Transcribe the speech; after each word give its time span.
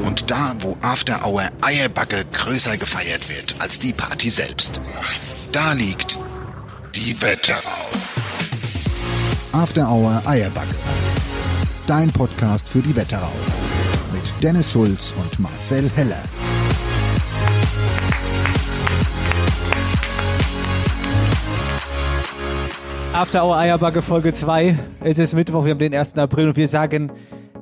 Und 0.00 0.30
da, 0.30 0.54
wo 0.60 0.76
After 0.80 1.26
Hour 1.26 1.50
Eierbacke 1.60 2.24
größer 2.32 2.76
gefeiert 2.76 3.28
wird 3.28 3.54
als 3.58 3.78
die 3.78 3.92
Party 3.92 4.30
selbst. 4.30 4.80
Da 5.52 5.72
liegt 5.72 6.18
die 6.94 7.20
Wetterau. 7.20 7.60
After 9.52 9.90
Hour 9.90 10.22
Eierbacke. 10.24 10.74
Dein 11.86 12.10
Podcast 12.10 12.68
für 12.68 12.80
die 12.80 12.96
Wetterau. 12.96 13.32
Mit 14.12 14.32
Dennis 14.42 14.72
Schulz 14.72 15.14
und 15.16 15.38
Marcel 15.38 15.90
Heller. 15.94 16.22
After 23.12 23.44
Hour 23.44 23.58
Eierbacke 23.58 24.00
Folge 24.00 24.32
2. 24.32 24.78
Es 25.00 25.18
ist 25.18 25.34
Mittwoch, 25.34 25.64
wir 25.64 25.72
haben 25.72 25.78
den 25.78 25.94
1. 25.94 26.16
April 26.16 26.48
und 26.48 26.56
wir 26.56 26.66
sagen 26.66 27.12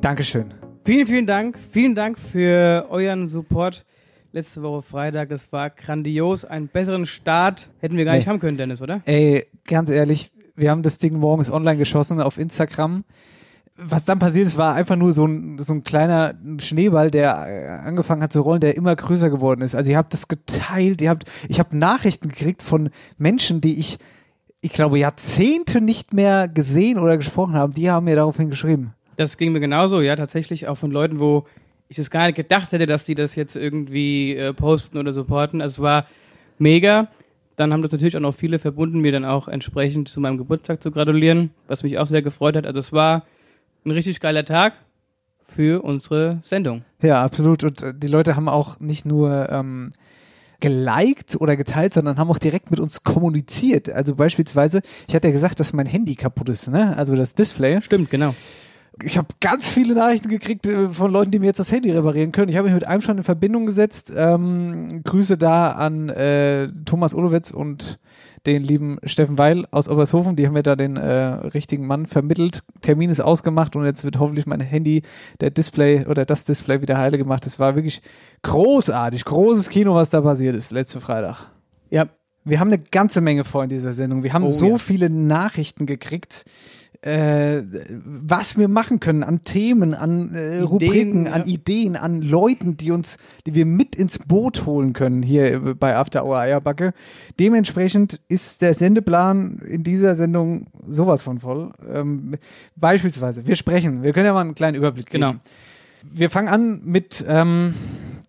Dankeschön. 0.00 0.54
Vielen, 0.84 1.06
vielen 1.06 1.26
Dank. 1.26 1.58
Vielen 1.72 1.94
Dank 1.94 2.18
für 2.18 2.86
euren 2.90 3.26
Support. 3.26 3.84
Letzte 4.32 4.62
Woche 4.62 4.82
Freitag, 4.82 5.28
das 5.28 5.52
war 5.52 5.70
grandios. 5.70 6.44
Einen 6.44 6.68
besseren 6.68 7.04
Start 7.06 7.68
hätten 7.80 7.96
wir 7.96 8.04
gar 8.04 8.14
nicht 8.14 8.26
Nee. 8.26 8.30
haben 8.32 8.40
können, 8.40 8.56
Dennis, 8.56 8.80
oder? 8.80 9.02
Ey, 9.04 9.46
ganz 9.66 9.90
ehrlich, 9.90 10.30
wir 10.56 10.70
haben 10.70 10.82
das 10.82 10.98
Ding 10.98 11.14
morgens 11.18 11.50
online 11.50 11.76
geschossen 11.78 12.20
auf 12.20 12.38
Instagram. 12.38 13.04
Was 13.76 14.04
dann 14.04 14.18
passiert 14.18 14.46
ist, 14.46 14.56
war 14.56 14.74
einfach 14.74 14.96
nur 14.96 15.12
so 15.12 15.26
ein, 15.26 15.58
so 15.58 15.72
ein 15.72 15.84
kleiner 15.84 16.34
Schneeball, 16.58 17.10
der 17.10 17.46
äh, 17.48 17.86
angefangen 17.88 18.22
hat 18.22 18.32
zu 18.32 18.40
rollen, 18.42 18.60
der 18.60 18.76
immer 18.76 18.94
größer 18.94 19.30
geworden 19.30 19.62
ist. 19.62 19.74
Also 19.74 19.90
ihr 19.90 19.96
habt 19.96 20.12
das 20.12 20.28
geteilt, 20.28 21.00
ihr 21.00 21.10
habt, 21.10 21.24
ich 21.48 21.58
habe 21.58 21.76
Nachrichten 21.76 22.28
gekriegt 22.28 22.62
von 22.62 22.90
Menschen, 23.16 23.60
die 23.60 23.78
ich, 23.78 23.98
ich 24.60 24.72
glaube, 24.72 24.98
Jahrzehnte 24.98 25.80
nicht 25.80 26.12
mehr 26.12 26.46
gesehen 26.46 26.98
oder 26.98 27.16
gesprochen 27.16 27.54
haben, 27.54 27.72
die 27.72 27.90
haben 27.90 28.04
mir 28.04 28.16
daraufhin 28.16 28.50
geschrieben. 28.50 28.92
Das 29.20 29.36
ging 29.36 29.52
mir 29.52 29.60
genauso, 29.60 30.00
ja, 30.00 30.16
tatsächlich 30.16 30.66
auch 30.66 30.76
von 30.76 30.90
Leuten, 30.90 31.20
wo 31.20 31.44
ich 31.88 31.98
es 31.98 32.10
gar 32.10 32.24
nicht 32.24 32.36
gedacht 32.36 32.72
hätte, 32.72 32.86
dass 32.86 33.04
die 33.04 33.14
das 33.14 33.34
jetzt 33.34 33.54
irgendwie 33.54 34.34
äh, 34.34 34.54
posten 34.54 34.96
oder 34.96 35.12
supporten. 35.12 35.60
Also 35.60 35.74
es 35.74 35.82
war 35.82 36.06
mega. 36.56 37.08
Dann 37.56 37.70
haben 37.70 37.82
das 37.82 37.92
natürlich 37.92 38.16
auch 38.16 38.22
noch 38.22 38.34
viele 38.34 38.58
verbunden, 38.58 39.00
mir 39.00 39.12
dann 39.12 39.26
auch 39.26 39.46
entsprechend 39.46 40.08
zu 40.08 40.20
meinem 40.20 40.38
Geburtstag 40.38 40.82
zu 40.82 40.90
gratulieren, 40.90 41.50
was 41.66 41.82
mich 41.82 41.98
auch 41.98 42.06
sehr 42.06 42.22
gefreut 42.22 42.56
hat. 42.56 42.64
Also 42.64 42.80
es 42.80 42.94
war 42.94 43.26
ein 43.84 43.90
richtig 43.90 44.20
geiler 44.20 44.46
Tag 44.46 44.72
für 45.54 45.84
unsere 45.84 46.38
Sendung. 46.40 46.86
Ja, 47.02 47.22
absolut. 47.22 47.62
Und 47.62 47.82
äh, 47.82 47.92
die 47.94 48.08
Leute 48.08 48.36
haben 48.36 48.48
auch 48.48 48.80
nicht 48.80 49.04
nur 49.04 49.50
ähm, 49.50 49.92
geliked 50.60 51.38
oder 51.38 51.58
geteilt, 51.58 51.92
sondern 51.92 52.16
haben 52.16 52.30
auch 52.30 52.38
direkt 52.38 52.70
mit 52.70 52.80
uns 52.80 53.04
kommuniziert. 53.04 53.90
Also 53.90 54.14
beispielsweise, 54.14 54.80
ich 55.08 55.14
hatte 55.14 55.28
ja 55.28 55.32
gesagt, 55.32 55.60
dass 55.60 55.74
mein 55.74 55.84
Handy 55.84 56.14
kaputt 56.14 56.48
ist, 56.48 56.68
ne? 56.68 56.96
Also 56.96 57.14
das 57.16 57.34
Display. 57.34 57.82
Stimmt, 57.82 58.08
genau. 58.08 58.34
Ich 59.02 59.16
habe 59.16 59.28
ganz 59.40 59.68
viele 59.68 59.94
Nachrichten 59.94 60.28
gekriegt 60.28 60.66
äh, 60.66 60.88
von 60.90 61.10
Leuten, 61.10 61.30
die 61.30 61.38
mir 61.38 61.46
jetzt 61.46 61.60
das 61.60 61.72
Handy 61.72 61.90
reparieren 61.90 62.32
können. 62.32 62.48
Ich 62.50 62.56
habe 62.56 62.66
mich 62.66 62.74
mit 62.74 62.86
einem 62.86 63.00
schon 63.02 63.18
in 63.18 63.24
Verbindung 63.24 63.64
gesetzt. 63.66 64.12
Ähm, 64.14 65.02
Grüße 65.04 65.38
da 65.38 65.72
an 65.72 66.08
äh, 66.10 66.68
Thomas 66.84 67.14
Olowitz 67.14 67.50
und 67.50 67.98
den 68.46 68.62
lieben 68.62 68.98
Steffen 69.04 69.38
Weil 69.38 69.66
aus 69.70 69.88
Obershofen. 69.88 70.34
Die 70.36 70.46
haben 70.46 70.54
mir 70.54 70.62
da 70.62 70.76
den 70.76 70.96
äh, 70.96 71.12
richtigen 71.12 71.86
Mann 71.86 72.06
vermittelt. 72.06 72.62
Termin 72.82 73.10
ist 73.10 73.20
ausgemacht 73.20 73.76
und 73.76 73.84
jetzt 73.84 74.04
wird 74.04 74.18
hoffentlich 74.18 74.46
mein 74.46 74.60
Handy, 74.60 75.02
der 75.40 75.50
Display 75.50 76.06
oder 76.06 76.24
das 76.24 76.44
Display 76.44 76.80
wieder 76.82 76.98
heile 76.98 77.16
gemacht. 77.18 77.46
Es 77.46 77.58
war 77.58 77.74
wirklich 77.76 78.02
großartig, 78.42 79.24
großes 79.24 79.68
Kino, 79.68 79.94
was 79.94 80.10
da 80.10 80.20
passiert 80.20 80.56
ist 80.56 80.72
letzten 80.72 81.00
Freitag. 81.00 81.50
Ja, 81.90 82.06
Wir 82.44 82.58
haben 82.60 82.68
eine 82.68 82.78
ganze 82.78 83.20
Menge 83.20 83.44
vor 83.44 83.62
in 83.62 83.68
dieser 83.68 83.92
Sendung. 83.92 84.22
Wir 84.22 84.32
haben 84.32 84.44
Oh, 84.44 84.48
so 84.48 84.70
ja. 84.70 84.78
viele 84.78 85.10
Nachrichten 85.10 85.84
gekriegt, 85.84 86.44
äh, 87.02 87.62
was 88.04 88.58
wir 88.58 88.68
machen 88.68 89.00
können 89.00 89.22
an 89.22 89.42
Themen, 89.44 89.94
an 89.94 90.34
äh, 90.34 90.58
Ideen, 90.58 90.64
Rubriken, 90.64 91.24
ja. 91.24 91.32
an 91.32 91.44
Ideen, 91.46 91.96
an 91.96 92.20
Leuten, 92.20 92.76
die 92.76 92.90
uns, 92.90 93.16
die 93.46 93.54
wir 93.54 93.64
mit 93.64 93.96
ins 93.96 94.18
Boot 94.18 94.66
holen 94.66 94.92
können 94.92 95.22
hier 95.22 95.54
äh, 95.54 95.74
bei 95.74 95.96
After 95.96 96.24
Hour 96.24 96.38
Eierbacke. 96.38 96.92
Dementsprechend 97.38 98.20
ist 98.28 98.60
der 98.60 98.74
Sendeplan 98.74 99.60
in 99.66 99.82
dieser 99.82 100.14
Sendung 100.14 100.66
sowas 100.86 101.22
von 101.22 101.40
voll. 101.40 101.72
Ähm, 101.90 102.34
beispielsweise, 102.76 103.46
wir 103.46 103.56
sprechen, 103.56 104.02
wir 104.02 104.12
können 104.12 104.26
ja 104.26 104.34
mal 104.34 104.42
einen 104.42 104.54
kleinen 104.54 104.76
Überblick 104.76 105.06
geben. 105.06 105.22
Genau. 105.22 105.40
Wir 106.02 106.28
fangen 106.30 106.48
an 106.48 106.82
mit 106.84 107.24
ähm, 107.26 107.74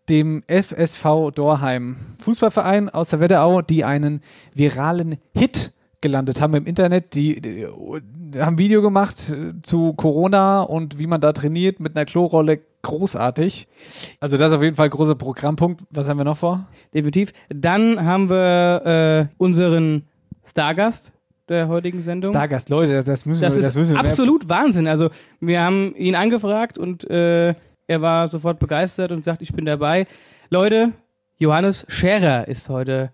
dem 0.07 0.43
FSV 0.47 1.31
Dorheim, 1.33 1.97
Fußballverein 2.19 2.89
aus 2.89 3.09
der 3.09 3.19
Wetterau, 3.19 3.61
die 3.61 3.83
einen 3.83 4.21
viralen 4.53 5.17
Hit 5.33 5.73
gelandet 6.01 6.41
haben 6.41 6.53
im 6.55 6.65
Internet. 6.65 7.13
Die, 7.15 7.39
die, 7.41 7.65
die 7.65 8.41
haben 8.41 8.55
ein 8.55 8.57
Video 8.57 8.81
gemacht 8.81 9.17
äh, 9.31 9.61
zu 9.61 9.93
Corona 9.93 10.61
und 10.63 10.97
wie 10.99 11.07
man 11.07 11.21
da 11.21 11.31
trainiert 11.33 11.79
mit 11.79 11.95
einer 11.95 12.05
Klorolle. 12.05 12.59
Großartig. 12.83 13.67
Also 14.19 14.37
das 14.37 14.47
ist 14.47 14.53
auf 14.55 14.63
jeden 14.63 14.75
Fall 14.75 14.85
ein 14.87 14.91
großer 14.91 15.13
Programmpunkt. 15.13 15.83
Was 15.91 16.09
haben 16.09 16.17
wir 16.17 16.23
noch 16.23 16.37
vor? 16.37 16.65
definitiv. 16.95 17.31
Dann 17.49 18.03
haben 18.03 18.27
wir 18.27 19.29
äh, 19.29 19.33
unseren 19.37 20.07
Stargast 20.49 21.11
der 21.47 21.67
heutigen 21.67 22.01
Sendung. 22.01 22.31
Stargast, 22.31 22.69
Leute, 22.69 23.03
das 23.03 23.25
müssen 23.27 23.41
das 23.41 23.53
wir, 23.53 23.59
ist 23.59 23.65
das 23.67 23.75
müssen 23.75 23.95
wir 23.95 24.01
mehr- 24.01 24.09
absolut 24.11 24.49
Wahnsinn. 24.49 24.87
Also 24.87 25.09
wir 25.39 25.61
haben 25.61 25.95
ihn 25.95 26.15
angefragt 26.15 26.79
und 26.79 27.07
äh, 27.09 27.53
er 27.87 28.01
war 28.01 28.27
sofort 28.27 28.57
begeistert 28.59 29.11
und 29.11 29.23
sagt, 29.23 29.41
ich 29.43 29.53
bin 29.53 29.65
dabei. 29.65 30.07
Leute, 30.49 30.91
Johannes 31.37 31.85
Scherer 31.87 32.47
ist 32.47 32.67
heute 32.67 33.11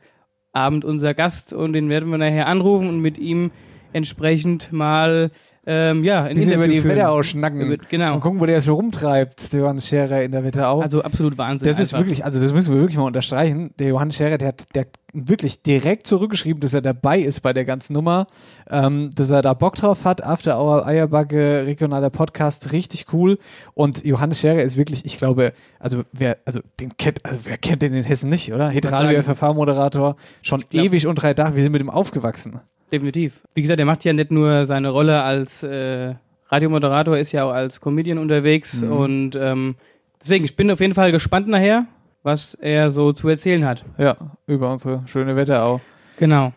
Abend 0.58 0.84
unser 0.84 1.14
Gast 1.14 1.54
und 1.54 1.74
den 1.74 1.88
werden 1.90 2.10
wir 2.10 2.18
nachher 2.18 2.48
anrufen 2.48 2.90
und 2.90 3.00
mit 3.00 3.18
ihm 3.18 3.52
entsprechend 3.94 4.72
mal 4.74 5.32
ähm, 5.70 6.02
ja, 6.06 6.24
ein 6.24 6.36
bisschen 6.36 6.54
über 6.54 6.64
Interview 6.64 6.76
die 6.76 6.82
führen. 6.82 6.96
Wetterau 6.96 7.24
schnacken 7.24 7.60
Über- 7.60 7.84
genau. 7.90 8.14
und 8.16 8.22
gucken, 8.22 8.40
wo 8.40 8.46
der 8.46 8.62
so 8.62 8.74
rumtreibt, 8.74 9.52
der 9.52 9.60
Johannes 9.60 9.86
Scherer 9.90 10.24
in 10.24 10.32
der 10.32 10.46
Wetterau. 10.46 10.80
Also 10.80 11.02
absolut 11.02 11.38
Wahnsinn. 11.38 11.68
Das 11.68 11.82
ist 11.82 11.94
einfach. 11.94 12.06
wirklich, 12.06 12.24
also 12.24 12.40
das 12.40 12.54
müssen 12.54 12.74
wir 12.74 12.80
wirklich 12.80 12.98
mal 12.98 13.04
unterstreichen. 13.04 13.72
Der 13.78 13.90
Johannes 13.90 14.16
Scherer, 14.16 14.38
der 14.38 14.48
hat, 14.48 14.74
der 14.74 14.84
hat 14.84 14.90
wirklich 15.12 15.64
direkt 15.64 16.08
zurückgeschrieben, 16.08 16.62
dass 16.62 16.74
er 16.74 16.82
dabei 16.82 17.20
ist 17.20 17.42
bei 17.42 17.52
der 17.52 17.66
ganzen 17.66 17.92
Nummer, 17.92 18.28
ähm, 18.70 19.10
dass 19.14 19.30
er 19.30 19.42
da 19.42 19.54
Bock 19.54 19.76
drauf 19.76 20.06
hat. 20.06 20.24
After 20.24 20.58
Hour 20.58 20.88
Eierbacke, 20.88 21.66
regionaler 21.66 22.12
Podcast, 22.12 22.72
richtig 22.72 23.08
cool. 23.12 23.38
Und 23.74 24.06
Johannes 24.06 24.40
Scherer 24.40 24.62
ist 24.64 24.78
wirklich, 24.78 25.06
ich 25.06 25.18
glaube, 25.18 25.52
also 25.80 26.04
wer, 26.14 26.38
also 26.46 26.62
den 26.80 26.96
kennt, 26.96 27.26
also 27.26 27.40
wer 27.44 27.58
kennt 27.58 27.82
den 27.82 27.94
in 27.94 28.04
Hessen 28.04 28.30
nicht, 28.30 28.54
oder? 28.54 28.70
Hitradio. 28.70 29.22
FFH-Moderator, 29.22 30.16
schon 30.44 30.64
ewig 30.72 31.08
und 31.08 31.16
drei 31.16 31.34
Tage, 31.34 31.56
wir 31.58 31.64
sind 31.64 31.74
mit 31.74 31.82
ihm 31.82 31.90
aufgewachsen. 31.90 32.62
Definitiv. 32.92 33.42
Wie 33.54 33.62
gesagt, 33.62 33.80
er 33.80 33.86
macht 33.86 34.04
ja 34.06 34.14
nicht 34.14 34.32
nur 34.32 34.66
seine 34.66 34.90
Rolle 34.90 35.22
als 35.24 35.64
äh, 35.64 36.16
Radiomoderator, 36.48 37.18
ist 37.18 37.32
ja 37.34 37.44
auch 37.44 37.52
als 37.52 37.82
Comedian 37.82 38.18
unterwegs 38.18 38.82
Mhm. 38.82 38.92
und 38.92 39.36
ähm, 39.36 39.76
deswegen, 40.22 40.46
ich 40.46 40.56
bin 40.56 40.72
auf 40.72 40.80
jeden 40.80 40.94
Fall 40.94 41.12
gespannt 41.12 41.48
nachher, 41.50 41.86
was 42.24 42.54
er 42.56 42.92
so 42.92 43.12
zu 43.14 43.28
erzählen 43.28 43.66
hat. 43.66 43.84
Ja, 43.98 44.16
über 44.48 44.72
unsere 44.72 45.04
schöne 45.08 45.36
Wetterau. 45.36 45.82
Genau. 46.18 46.54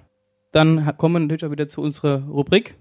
Dann 0.53 0.97
kommen 0.97 1.15
wir 1.15 1.21
natürlich 1.21 1.45
auch 1.45 1.51
wieder 1.51 1.69
zu 1.69 1.81
unserer 1.81 2.23
Rubrik. 2.29 2.75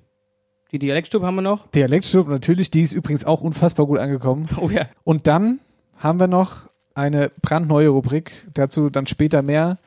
Die 0.72 0.80
Dialektstube 0.80 1.26
haben 1.26 1.36
wir 1.36 1.42
noch. 1.42 1.68
Dialektstub 1.68 2.28
natürlich, 2.28 2.70
die 2.72 2.82
ist 2.82 2.94
übrigens 2.94 3.26
auch 3.26 3.42
unfassbar 3.42 3.88
gut 3.88 3.98
angekommen. 4.00 4.48
Oh 4.60 4.70
ja. 4.70 4.86
Und 5.04 5.26
dann 5.28 5.60
haben 5.98 6.20
wir 6.20 6.28
noch 6.28 6.70
eine 6.94 7.32
brandneue 7.42 7.90
Rubrik, 7.90 8.32
dazu 8.54 8.90
dann 8.90 9.08
später 9.08 9.42
mehr, 9.42 9.78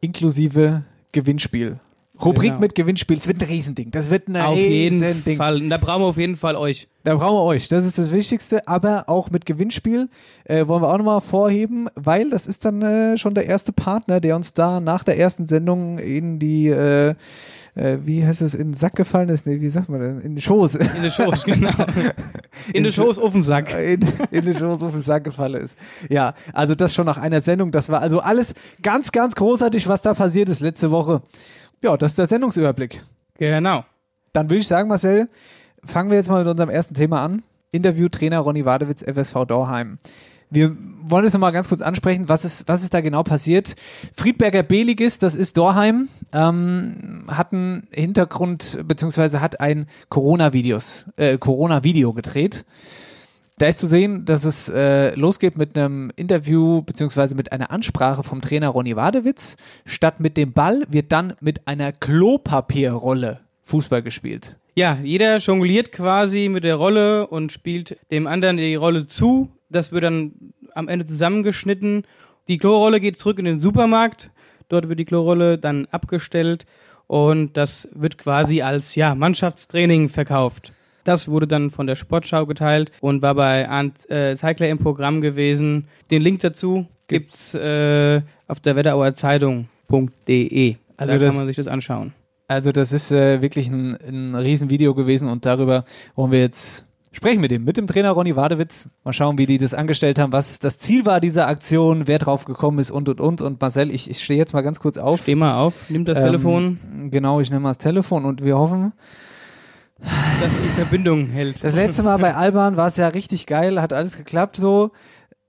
inklusive 0.00 0.84
Gewinnspiel. 1.12 1.80
Rubrik 2.24 2.48
Genau. 2.50 2.60
mit 2.60 2.74
Gewinnspiel, 2.74 3.16
das 3.16 3.28
wird 3.28 3.40
ein 3.40 3.48
Riesending. 3.48 3.90
Das 3.90 4.10
wird 4.10 4.28
ein 4.28 4.36
auf 4.36 4.56
jeden 4.56 4.94
Riesending. 5.00 5.36
Fall. 5.36 5.62
Und 5.62 5.70
da 5.70 5.76
brauchen 5.76 6.02
wir 6.02 6.06
auf 6.06 6.16
jeden 6.16 6.36
Fall 6.36 6.56
euch. 6.56 6.88
Da 7.04 7.14
brauchen 7.14 7.36
wir 7.36 7.44
euch, 7.44 7.68
das 7.68 7.84
ist 7.86 7.96
das 7.98 8.12
Wichtigste, 8.12 8.66
aber 8.66 9.04
auch 9.08 9.30
mit 9.30 9.46
Gewinnspiel 9.46 10.08
äh, 10.44 10.66
wollen 10.66 10.82
wir 10.82 10.92
auch 10.92 10.98
nochmal 10.98 11.20
vorheben, 11.20 11.88
weil 11.94 12.28
das 12.30 12.46
ist 12.46 12.64
dann 12.64 12.82
äh, 12.82 13.16
schon 13.16 13.34
der 13.34 13.46
erste 13.46 13.72
Partner, 13.72 14.20
der 14.20 14.36
uns 14.36 14.52
da 14.52 14.80
nach 14.80 15.04
der 15.04 15.18
ersten 15.18 15.46
Sendung 15.46 15.98
in 15.98 16.38
die, 16.38 16.68
äh, 16.68 17.14
äh, 17.76 17.98
wie 18.04 18.26
heißt 18.26 18.42
es, 18.42 18.54
in 18.54 18.72
den 18.72 18.74
Sack 18.74 18.96
gefallen 18.96 19.28
ist, 19.28 19.46
nee, 19.46 19.60
wie 19.60 19.68
sagt 19.68 19.88
man 19.88 20.00
das, 20.00 20.24
in 20.24 20.34
den 20.34 20.40
Schoß, 20.40 20.74
In 20.74 21.02
den 21.02 21.10
Shows, 21.10 21.44
genau. 21.44 21.70
In 22.74 22.82
den 22.82 22.92
Shows 22.92 23.18
auf 23.18 23.32
den 23.32 23.42
Sack. 23.44 23.72
in, 23.78 24.00
in 24.32 24.44
den 24.44 24.54
Schoß 24.54 24.82
auf 24.82 24.92
den 24.92 25.00
Sack 25.00 25.24
gefallen 25.24 25.54
ist. 25.62 25.78
Ja, 26.10 26.34
also 26.52 26.74
das 26.74 26.94
schon 26.94 27.06
nach 27.06 27.16
einer 27.18 27.40
Sendung, 27.40 27.70
das 27.70 27.88
war 27.88 28.00
also 28.02 28.18
alles 28.20 28.52
ganz, 28.82 29.12
ganz 29.12 29.34
großartig, 29.36 29.86
was 29.88 30.02
da 30.02 30.12
passiert 30.12 30.48
ist 30.48 30.60
letzte 30.60 30.90
Woche. 30.90 31.22
Ja, 31.82 31.96
das 31.96 32.12
ist 32.12 32.18
der 32.18 32.26
Sendungsüberblick. 32.26 33.02
Genau. 33.38 33.84
Dann 34.32 34.50
würde 34.50 34.60
ich 34.60 34.68
sagen, 34.68 34.88
Marcel, 34.88 35.28
fangen 35.84 36.10
wir 36.10 36.16
jetzt 36.16 36.28
mal 36.28 36.40
mit 36.40 36.48
unserem 36.48 36.70
ersten 36.70 36.94
Thema 36.94 37.24
an. 37.24 37.42
Interview 37.70 38.08
Trainer 38.08 38.40
Ronny 38.40 38.64
Wadewitz, 38.64 39.02
FSV 39.02 39.44
Dorheim. 39.46 39.98
wir 40.50 40.76
wollen 41.02 41.26
es 41.26 41.34
nochmal 41.34 41.52
ganz 41.52 41.68
kurz 41.68 41.82
ansprechen, 41.82 42.28
was 42.28 42.44
ist, 42.44 42.66
was 42.66 42.82
ist 42.82 42.94
da 42.94 43.00
genau 43.00 43.22
passiert. 43.22 43.76
Friedberger 44.14 44.62
Beligis, 44.62 45.18
das 45.18 45.34
ist 45.34 45.56
Dorheim, 45.56 46.08
ähm, 46.32 47.24
hat 47.28 47.52
einen 47.52 47.86
Hintergrund, 47.92 48.78
beziehungsweise 48.84 49.40
hat 49.40 49.60
ein 49.60 49.86
Corona-Videos, 50.08 51.06
äh, 51.16 51.36
Corona-Video 51.38 52.12
gedreht. 52.14 52.64
Da 53.58 53.66
ist 53.66 53.78
zu 53.78 53.88
sehen, 53.88 54.24
dass 54.24 54.44
es 54.44 54.68
äh, 54.68 55.14
losgeht 55.16 55.58
mit 55.58 55.76
einem 55.76 56.12
Interview 56.14 56.82
beziehungsweise 56.82 57.34
mit 57.34 57.50
einer 57.50 57.72
Ansprache 57.72 58.22
vom 58.22 58.40
Trainer 58.40 58.68
Ronny 58.68 58.94
Wadewitz. 58.94 59.56
Statt 59.84 60.20
mit 60.20 60.36
dem 60.36 60.52
Ball 60.52 60.84
wird 60.88 61.10
dann 61.10 61.34
mit 61.40 61.66
einer 61.66 61.90
Klopapierrolle 61.92 63.40
Fußball 63.64 64.02
gespielt. 64.02 64.56
Ja, 64.76 64.96
jeder 65.02 65.38
jongliert 65.38 65.90
quasi 65.90 66.48
mit 66.48 66.62
der 66.62 66.76
Rolle 66.76 67.26
und 67.26 67.50
spielt 67.50 67.98
dem 68.12 68.28
anderen 68.28 68.58
die 68.58 68.76
Rolle 68.76 69.08
zu. 69.08 69.50
Das 69.70 69.90
wird 69.90 70.04
dann 70.04 70.32
am 70.74 70.86
Ende 70.86 71.04
zusammengeschnitten. 71.04 72.04
Die 72.46 72.58
Klorolle 72.58 73.00
geht 73.00 73.18
zurück 73.18 73.40
in 73.40 73.44
den 73.44 73.58
Supermarkt. 73.58 74.30
Dort 74.68 74.88
wird 74.88 75.00
die 75.00 75.04
Klorolle 75.04 75.58
dann 75.58 75.86
abgestellt 75.90 76.64
und 77.08 77.56
das 77.56 77.88
wird 77.92 78.18
quasi 78.18 78.62
als 78.62 78.94
ja, 78.94 79.16
Mannschaftstraining 79.16 80.08
verkauft. 80.08 80.72
Das 81.04 81.28
wurde 81.28 81.46
dann 81.46 81.70
von 81.70 81.86
der 81.86 81.96
Sportschau 81.96 82.46
geteilt 82.46 82.92
und 83.00 83.22
war 83.22 83.34
bei 83.34 83.68
Arndt 83.68 84.08
äh, 84.10 84.34
Zeigler 84.36 84.68
im 84.68 84.78
Programm 84.78 85.20
gewesen. 85.20 85.88
Den 86.10 86.22
Link 86.22 86.40
dazu 86.40 86.86
gibt's 87.06 87.54
äh, 87.54 88.22
auf 88.46 88.60
der 88.60 88.76
Wetterauer 88.76 89.14
Zeitung.de. 89.14 90.76
Also 90.96 91.18
da 91.18 91.26
kann 91.26 91.36
man 91.36 91.46
sich 91.46 91.56
das 91.56 91.68
anschauen. 91.68 92.12
Also 92.48 92.72
das 92.72 92.92
ist 92.92 93.12
äh, 93.12 93.42
wirklich 93.42 93.68
ein, 93.68 93.94
ein 93.94 94.34
Riesenvideo 94.34 94.94
gewesen 94.94 95.28
und 95.28 95.44
darüber 95.44 95.84
wollen 96.14 96.32
wir 96.32 96.40
jetzt 96.40 96.86
sprechen 97.12 97.40
mit 97.40 97.50
dem, 97.50 97.64
mit 97.64 97.76
dem 97.76 97.86
Trainer 97.86 98.10
Ronny 98.12 98.36
Wadewitz. 98.36 98.88
Mal 99.04 99.12
schauen, 99.12 99.38
wie 99.38 99.46
die 99.46 99.58
das 99.58 99.74
angestellt 99.74 100.18
haben, 100.18 100.32
was 100.32 100.58
das 100.58 100.78
Ziel 100.78 101.04
war 101.04 101.20
dieser 101.20 101.46
Aktion, 101.46 102.06
wer 102.06 102.18
drauf 102.18 102.44
gekommen 102.44 102.78
ist 102.78 102.90
und 102.90 103.08
und 103.08 103.20
und. 103.20 103.42
Und 103.42 103.60
Marcel, 103.60 103.90
ich, 103.92 104.10
ich 104.10 104.22
stehe 104.22 104.38
jetzt 104.38 104.54
mal 104.54 104.62
ganz 104.62 104.80
kurz 104.80 104.96
auf. 104.96 105.20
Steh 105.20 105.34
mal 105.34 105.58
auf, 105.58 105.74
nimm 105.90 106.04
das 106.04 106.18
ähm, 106.18 106.24
Telefon. 106.24 106.78
Genau, 107.10 107.40
ich 107.40 107.50
nehme 107.50 107.60
mal 107.60 107.70
das 107.70 107.78
Telefon 107.78 108.24
und 108.24 108.42
wir 108.42 108.56
hoffen, 108.56 108.92
dass 109.98 110.50
die 110.62 110.68
Verbindung 110.76 111.26
hält. 111.26 111.62
Das 111.62 111.74
letzte 111.74 112.02
Mal 112.02 112.18
bei 112.18 112.34
Alban 112.34 112.76
war 112.76 112.88
es 112.88 112.96
ja 112.96 113.08
richtig 113.08 113.46
geil, 113.46 113.80
hat 113.80 113.92
alles 113.92 114.16
geklappt 114.16 114.56
so. 114.56 114.92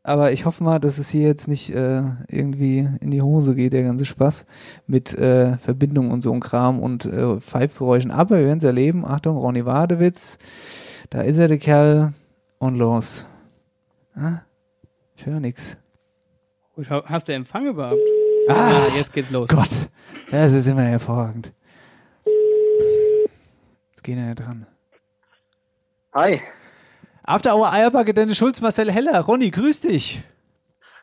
Aber 0.01 0.31
ich 0.31 0.45
hoffe 0.45 0.63
mal, 0.63 0.79
dass 0.79 0.97
es 0.97 1.09
hier 1.09 1.27
jetzt 1.27 1.47
nicht 1.47 1.69
äh, 1.75 2.01
irgendwie 2.29 2.87
in 3.01 3.11
die 3.11 3.21
Hose 3.21 3.53
geht, 3.53 3.73
der 3.73 3.83
ganze 3.83 4.05
Spaß 4.05 4.45
mit 4.87 5.13
äh, 5.13 5.57
Verbindung 5.57 6.09
und 6.09 6.23
so 6.23 6.33
ein 6.33 6.39
Kram 6.39 6.79
und 6.79 7.05
äh, 7.05 7.39
Pfeifgeräuschen. 7.39 8.09
Aber 8.09 8.37
wir 8.37 8.45
werden 8.45 8.59
es 8.59 8.63
erleben. 8.63 9.05
Achtung, 9.05 9.37
Ronny 9.37 9.65
Wadewitz. 9.65 10.39
Da 11.09 11.21
ist 11.21 11.37
er, 11.37 11.47
der 11.47 11.57
Kerl. 11.57 12.13
Und 12.59 12.75
los. 12.77 13.27
Ah, 14.15 14.41
ich 15.15 15.25
höre 15.25 15.39
nix. 15.39 15.77
Hast 17.05 17.27
du 17.27 17.33
Empfang 17.33 17.67
überhaupt? 17.67 17.99
Ah, 18.49 18.69
ah, 18.69 18.95
jetzt 18.95 19.13
geht's 19.13 19.29
los. 19.29 19.47
Gott, 19.49 19.69
das 20.31 20.53
ist 20.53 20.67
immer 20.67 20.83
hervorragend. 20.83 21.53
Jetzt 23.99 24.05
gehen 24.05 24.25
wir 24.25 24.33
dran. 24.33 24.65
Hi. 26.13 26.39
After 27.23 27.53
Hour 27.53 27.73
Eierbacke, 27.73 28.13
Dennis 28.13 28.37
Schulz, 28.37 28.61
Marcel 28.61 28.89
Heller. 28.89 29.19
Ronny, 29.19 29.51
grüß 29.51 29.81
dich. 29.81 30.23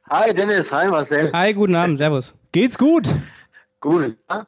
Hi 0.08 0.32
Dennis, 0.32 0.72
hi 0.72 0.88
Marcel. 0.88 1.30
Hi, 1.30 1.52
guten 1.52 1.74
Abend, 1.74 1.98
servus. 1.98 2.32
Geht's 2.52 2.78
gut? 2.78 3.06
Gut, 3.80 4.16
ja? 4.30 4.46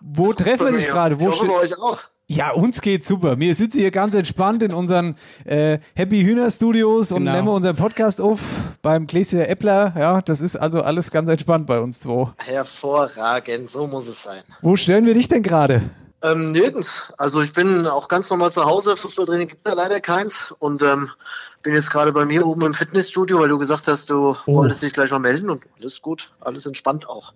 Wo 0.00 0.32
treffen 0.32 0.66
wir 0.66 0.72
dich 0.72 0.88
gerade? 0.88 1.20
Wo 1.20 1.28
ich 1.28 1.40
hoffe, 1.40 1.46
bei 1.46 1.54
euch 1.54 1.78
auch. 1.78 2.00
Ja, 2.26 2.50
uns 2.50 2.80
geht's 2.80 3.06
super. 3.06 3.38
Wir 3.38 3.54
sitzen 3.54 3.78
hier 3.78 3.92
ganz 3.92 4.16
entspannt 4.16 4.64
in 4.64 4.74
unseren 4.74 5.14
äh, 5.44 5.78
Happy 5.94 6.24
Hühner 6.24 6.50
Studios 6.50 7.12
und 7.12 7.26
genau. 7.26 7.36
nehmen 7.36 7.48
unseren 7.48 7.76
Podcast 7.76 8.20
auf 8.20 8.40
beim 8.82 9.06
Gläschen 9.06 9.38
Äppler. 9.38 9.94
Ja, 9.96 10.20
das 10.20 10.40
ist 10.40 10.56
also 10.56 10.82
alles 10.82 11.12
ganz 11.12 11.28
entspannt 11.28 11.68
bei 11.68 11.78
uns 11.78 12.00
zwei. 12.00 12.32
Hervorragend, 12.38 13.70
so 13.70 13.86
muss 13.86 14.08
es 14.08 14.20
sein. 14.20 14.42
Wo 14.62 14.74
stellen 14.74 15.06
wir 15.06 15.14
dich 15.14 15.28
denn 15.28 15.44
gerade? 15.44 15.90
Ähm, 16.24 16.52
nirgends. 16.52 17.12
Also 17.18 17.42
ich 17.42 17.52
bin 17.52 17.86
auch 17.86 18.08
ganz 18.08 18.30
normal 18.30 18.50
zu 18.50 18.64
Hause. 18.64 18.96
Fußballtraining 18.96 19.46
gibt 19.46 19.66
da 19.66 19.74
leider 19.74 20.00
keins. 20.00 20.54
Und 20.58 20.82
ähm, 20.82 21.10
bin 21.62 21.74
jetzt 21.74 21.90
gerade 21.90 22.12
bei 22.12 22.24
mir 22.24 22.46
oben 22.46 22.62
im 22.62 22.72
Fitnessstudio, 22.72 23.40
weil 23.40 23.50
du 23.50 23.58
gesagt 23.58 23.88
hast, 23.88 24.08
du 24.08 24.34
oh. 24.46 24.54
wolltest 24.54 24.82
dich 24.82 24.94
gleich 24.94 25.10
mal 25.10 25.18
melden 25.18 25.50
und 25.50 25.64
alles 25.78 26.00
gut, 26.00 26.32
alles 26.40 26.64
entspannt 26.64 27.06
auch. 27.06 27.34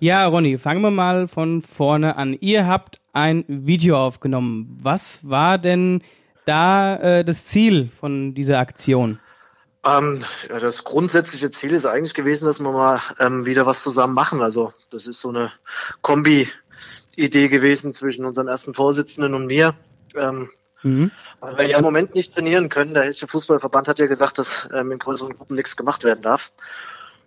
Ja, 0.00 0.26
Ronny, 0.26 0.56
fangen 0.56 0.80
wir 0.80 0.90
mal 0.90 1.28
von 1.28 1.60
vorne 1.60 2.16
an. 2.16 2.34
Ihr 2.40 2.66
habt 2.66 2.98
ein 3.12 3.44
Video 3.46 3.98
aufgenommen. 3.98 4.78
Was 4.80 5.20
war 5.22 5.58
denn 5.58 6.02
da 6.46 6.96
äh, 6.96 7.24
das 7.26 7.44
Ziel 7.44 7.90
von 8.00 8.34
dieser 8.34 8.58
Aktion? 8.58 9.18
Ähm, 9.84 10.24
ja, 10.48 10.60
das 10.60 10.84
grundsätzliche 10.84 11.50
Ziel 11.50 11.72
ist 11.72 11.84
eigentlich 11.84 12.14
gewesen, 12.14 12.46
dass 12.46 12.58
wir 12.58 12.72
mal 12.72 13.00
ähm, 13.20 13.44
wieder 13.44 13.66
was 13.66 13.82
zusammen 13.82 14.14
machen. 14.14 14.42
Also 14.42 14.72
das 14.90 15.06
ist 15.06 15.20
so 15.20 15.28
eine 15.28 15.52
Kombi 16.00 16.48
Idee 17.16 17.48
gewesen 17.48 17.94
zwischen 17.94 18.24
unserem 18.24 18.48
ersten 18.48 18.74
Vorsitzenden 18.74 19.34
und 19.34 19.46
mir. 19.46 19.74
Ähm, 20.16 20.50
mhm. 20.82 21.10
Weil 21.40 21.58
wir 21.58 21.68
ja 21.68 21.78
im 21.78 21.84
Moment 21.84 22.14
nicht 22.14 22.34
trainieren 22.34 22.68
können. 22.68 22.94
Der 22.94 23.04
Hessische 23.04 23.28
Fußballverband 23.28 23.88
hat 23.88 23.98
ja 23.98 24.06
gesagt, 24.06 24.38
dass 24.38 24.68
ähm, 24.74 24.92
in 24.92 24.98
größeren 24.98 25.34
Gruppen 25.34 25.56
nichts 25.56 25.76
gemacht 25.76 26.04
werden 26.04 26.22
darf. 26.22 26.52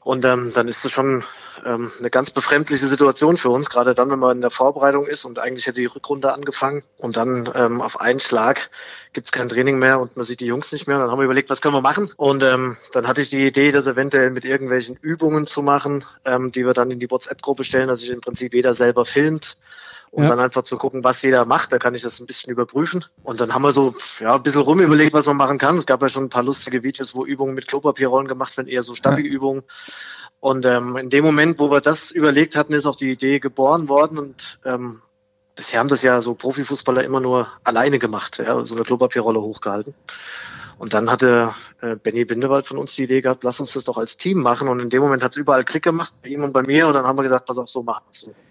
Und 0.07 0.23
ähm, 0.23 0.53
dann 0.53 0.69
ist 0.69 0.85
es 0.85 0.93
schon 0.93 1.25
ähm, 1.65 1.91
eine 1.99 2.09
ganz 2.09 2.31
befremdliche 2.31 2.87
Situation 2.87 3.35
für 3.35 3.49
uns, 3.49 3.69
gerade 3.69 3.93
dann, 3.93 4.09
wenn 4.09 4.19
man 4.19 4.37
in 4.37 4.41
der 4.41 4.51
Vorbereitung 4.51 5.05
ist 5.05 5.25
und 5.25 5.37
eigentlich 5.37 5.67
hätte 5.67 5.81
die 5.81 5.85
Rückrunde 5.85 6.31
angefangen 6.31 6.83
und 6.97 7.17
dann 7.17 7.51
ähm, 7.53 7.81
auf 7.81 7.99
einen 7.99 8.21
Schlag 8.21 8.69
gibt's 9.11 9.33
kein 9.33 9.49
Training 9.49 9.79
mehr 9.79 9.99
und 9.99 10.15
man 10.15 10.25
sieht 10.25 10.39
die 10.39 10.45
Jungs 10.45 10.71
nicht 10.71 10.87
mehr. 10.87 10.95
Und 10.95 11.01
dann 11.01 11.11
haben 11.11 11.19
wir 11.19 11.25
überlegt, 11.25 11.49
was 11.49 11.59
können 11.59 11.73
wir 11.73 11.81
machen? 11.81 12.09
Und 12.15 12.41
ähm, 12.41 12.77
dann 12.93 13.05
hatte 13.05 13.19
ich 13.19 13.31
die 13.31 13.45
Idee, 13.45 13.73
das 13.73 13.85
eventuell 13.85 14.29
mit 14.29 14.45
irgendwelchen 14.45 14.95
Übungen 14.95 15.45
zu 15.45 15.61
machen, 15.61 16.05
ähm, 16.23 16.53
die 16.53 16.65
wir 16.65 16.71
dann 16.71 16.89
in 16.89 16.99
die 16.99 17.11
WhatsApp-Gruppe 17.11 17.65
stellen, 17.65 17.89
dass 17.89 17.99
sich 17.99 18.09
im 18.09 18.21
Prinzip 18.21 18.53
jeder 18.53 18.75
selber 18.75 19.03
filmt 19.03 19.57
und 20.11 20.23
ja. 20.23 20.29
dann 20.29 20.39
einfach 20.39 20.63
zu 20.63 20.77
gucken, 20.77 21.03
was 21.03 21.21
jeder 21.21 21.45
macht. 21.45 21.71
Da 21.71 21.79
kann 21.79 21.95
ich 21.95 22.01
das 22.01 22.19
ein 22.19 22.25
bisschen 22.25 22.51
überprüfen. 22.51 23.05
Und 23.23 23.41
dann 23.41 23.53
haben 23.53 23.61
wir 23.61 23.73
so 23.73 23.95
ja, 24.19 24.35
ein 24.35 24.43
bisschen 24.43 24.61
rum 24.61 24.79
überlegt, 24.79 25.13
was 25.13 25.25
man 25.25 25.37
machen 25.37 25.57
kann. 25.57 25.77
Es 25.77 25.85
gab 25.85 26.01
ja 26.01 26.09
schon 26.09 26.25
ein 26.25 26.29
paar 26.29 26.43
lustige 26.43 26.83
Videos, 26.83 27.13
wo 27.15 27.25
Übungen 27.25 27.53
mit 27.53 27.67
Klopapierrollen 27.67 28.27
gemacht 28.27 28.57
werden, 28.57 28.67
eher 28.67 28.83
so 28.83 28.95
stabbige 28.95 29.27
ja. 29.27 29.35
Übungen. 29.35 29.63
Und 30.39 30.65
ähm, 30.65 30.95
in 30.97 31.09
dem 31.09 31.25
Moment, 31.25 31.59
wo 31.59 31.71
wir 31.71 31.81
das 31.81 32.11
überlegt 32.11 32.55
hatten, 32.55 32.73
ist 32.73 32.85
auch 32.85 32.95
die 32.95 33.11
Idee 33.11 33.39
geboren 33.39 33.89
worden. 33.89 34.17
Und 34.19 34.59
ähm, 34.65 35.01
bisher 35.55 35.79
haben 35.79 35.89
das 35.89 36.03
ja 36.03 36.21
so 36.21 36.35
Profifußballer 36.35 37.03
immer 37.03 37.19
nur 37.19 37.47
alleine 37.63 37.99
gemacht, 37.99 38.37
ja, 38.37 38.63
so 38.63 38.75
eine 38.75 38.83
Klopapierrolle 38.83 39.41
hochgehalten. 39.41 39.93
Und 40.77 40.93
dann 40.93 41.09
hatte 41.09 41.55
äh, 41.81 41.95
Benny 41.95 42.23
Bindewald 42.23 42.67
von 42.67 42.77
uns 42.77 42.93
die 42.95 43.03
Idee 43.03 43.21
gehabt, 43.21 43.43
lass 43.43 43.59
uns 43.59 43.73
das 43.73 43.85
doch 43.85 43.97
als 43.97 44.15
Team 44.15 44.41
machen. 44.41 44.67
Und 44.67 44.79
in 44.79 44.89
dem 44.89 45.01
Moment 45.01 45.23
hat 45.23 45.31
es 45.31 45.37
überall 45.37 45.65
Klick 45.65 45.83
gemacht, 45.83 46.13
bei 46.21 46.29
ihm 46.29 46.43
und 46.43 46.53
bei 46.53 46.61
mir. 46.61 46.87
Und 46.87 46.93
dann 46.93 47.05
haben 47.05 47.17
wir 47.17 47.23
gesagt, 47.23 47.47
pass 47.47 47.57
auf, 47.57 47.67
so 47.67 47.81
machen 47.81 48.03
wir 48.11 48.29
es. 48.29 48.46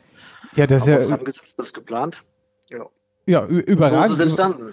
Ja, 0.56 0.66
das 0.66 0.86
ist 0.86 1.06
ja. 1.06 1.14
Angesetzt, 1.14 1.54
das 1.56 1.72
geplant. 1.72 2.22
Ja. 2.70 2.86
Ja, 3.28 3.44
überragend. 3.44 4.06
So 4.06 4.12
ist 4.12 4.18
es 4.20 4.38
entstanden. 4.38 4.72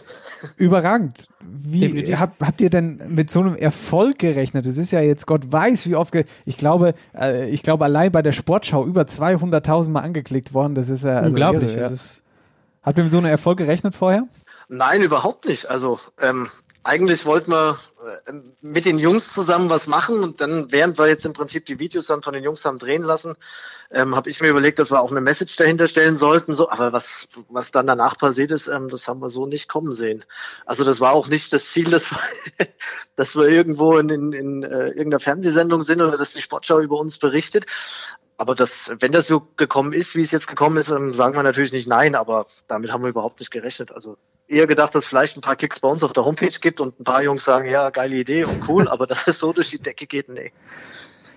Überragend. 0.58 1.28
Wie 1.42 2.16
habt, 2.16 2.40
habt 2.40 2.62
ihr 2.62 2.70
denn 2.70 3.02
mit 3.08 3.32
so 3.32 3.40
einem 3.40 3.56
Erfolg 3.56 4.20
gerechnet? 4.20 4.68
Es 4.68 4.78
ist 4.78 4.92
ja 4.92 5.00
jetzt, 5.00 5.26
Gott 5.26 5.52
weiß, 5.52 5.88
wie 5.88 5.96
oft, 5.96 6.14
ich 6.46 6.58
glaube, 6.58 6.94
äh, 7.18 7.50
ich 7.50 7.64
glaube 7.64 7.86
allein 7.86 8.12
bei 8.12 8.22
der 8.22 8.32
Sportschau 8.32 8.86
über 8.86 9.04
200.000 9.04 9.90
Mal 9.90 10.02
angeklickt 10.02 10.54
worden. 10.54 10.76
Das 10.76 10.90
ist 10.90 11.04
ja 11.04 11.18
also 11.18 11.30
unglaublich. 11.30 11.76
Irre, 11.76 11.94
ja. 11.94 11.98
Habt 12.84 12.98
ihr 12.98 13.04
mit 13.06 13.12
so 13.12 13.18
einem 13.18 13.28
Erfolg 13.28 13.58
gerechnet 13.58 13.96
vorher? 13.96 14.28
Nein, 14.68 15.02
überhaupt 15.02 15.48
nicht. 15.48 15.70
Also 15.70 16.00
ähm, 16.22 16.50
eigentlich 16.84 17.26
wollten 17.26 17.52
wir 17.52 17.80
äh, 18.26 18.34
mit 18.62 18.86
den 18.86 19.00
Jungs 19.00 19.34
zusammen 19.34 19.70
was 19.70 19.88
machen 19.88 20.22
und 20.24 20.42
dann, 20.42 20.72
während 20.72 20.98
wir 20.98 21.08
jetzt 21.08 21.26
im 21.26 21.34
Prinzip 21.34 21.66
die 21.66 21.80
Videos 21.80 22.08
dann 22.08 22.22
von 22.22 22.34
den 22.34 22.44
Jungs 22.44 22.66
haben 22.66 22.80
drehen 22.80 23.04
lassen, 23.04 23.36
ähm, 23.90 24.16
habe 24.16 24.30
ich 24.30 24.42
mir 24.42 24.50
überlegt, 24.50 24.80
dass 24.80 24.92
wir 24.92 25.00
auch 25.00 25.12
eine 25.12 25.22
Message 25.22 25.56
dahinter 25.56 25.88
stellen 25.88 26.18
sollten. 26.18 26.56
So, 26.56 26.70
aber 26.70 26.92
was 26.92 27.28
was 27.48 27.72
dann 27.72 27.88
danach 27.88 28.18
passiert 28.18 28.52
ist, 28.52 28.68
ähm, 28.68 28.90
das 28.90 29.08
haben 29.08 29.22
wir 29.22 29.30
so 29.30 29.46
nicht 29.46 29.70
kommen 29.70 29.94
sehen. 29.94 30.26
Also 30.66 30.84
das 30.84 31.00
war 31.00 31.14
auch 31.14 31.28
nicht 31.28 31.54
das 31.54 31.70
Ziel, 31.72 31.86
dass 31.92 32.12
wir, 32.12 32.20
dass 33.16 33.36
wir 33.36 33.48
irgendwo 33.48 33.98
in, 33.98 34.10
in, 34.10 34.34
in 34.34 34.64
äh, 34.64 34.88
irgendeiner 34.90 35.20
Fernsehsendung 35.20 35.84
sind 35.84 36.02
oder 36.02 36.18
dass 36.18 36.34
die 36.34 36.42
Sportschau 36.42 36.80
über 36.80 36.98
uns 36.98 37.18
berichtet. 37.18 37.66
Aber 38.44 38.56
das, 38.56 38.92
wenn 39.00 39.14
das 39.14 39.28
so 39.28 39.48
gekommen 39.56 39.94
ist, 39.94 40.16
wie 40.16 40.20
es 40.20 40.34
jetzt 40.34 40.48
gekommen 40.48 40.76
ist, 40.76 40.88
sagen 40.88 41.34
wir 41.34 41.44
natürlich 41.44 41.72
nicht 41.72 41.88
nein, 41.88 42.14
aber 42.14 42.48
damit 42.68 42.92
haben 42.92 43.02
wir 43.02 43.10
überhaupt 43.10 43.40
nicht 43.40 43.52
gerechnet. 43.52 43.94
Also 43.94 44.18
eher 44.50 44.68
gedacht, 44.68 44.94
dass 44.94 45.06
es 45.06 45.08
vielleicht 45.08 45.38
ein 45.38 45.42
paar 45.42 45.56
Klicks 45.56 45.80
bei 45.80 45.88
uns 45.88 46.04
auf 46.04 46.12
der 46.12 46.26
Homepage 46.26 46.60
gibt 46.60 46.82
und 46.82 47.00
ein 47.00 47.06
paar 47.06 47.24
Jungs 47.24 47.46
sagen, 47.46 47.70
ja, 47.70 47.90
geile 47.90 48.18
Idee 48.18 48.44
und 48.44 48.68
cool, 48.68 48.88
aber 48.90 49.08
dass 49.08 49.30
es 49.30 49.40
so 49.40 49.54
durch 49.54 49.70
die 49.70 49.82
Decke 49.82 50.08
geht, 50.08 50.28
nee. 50.28 50.52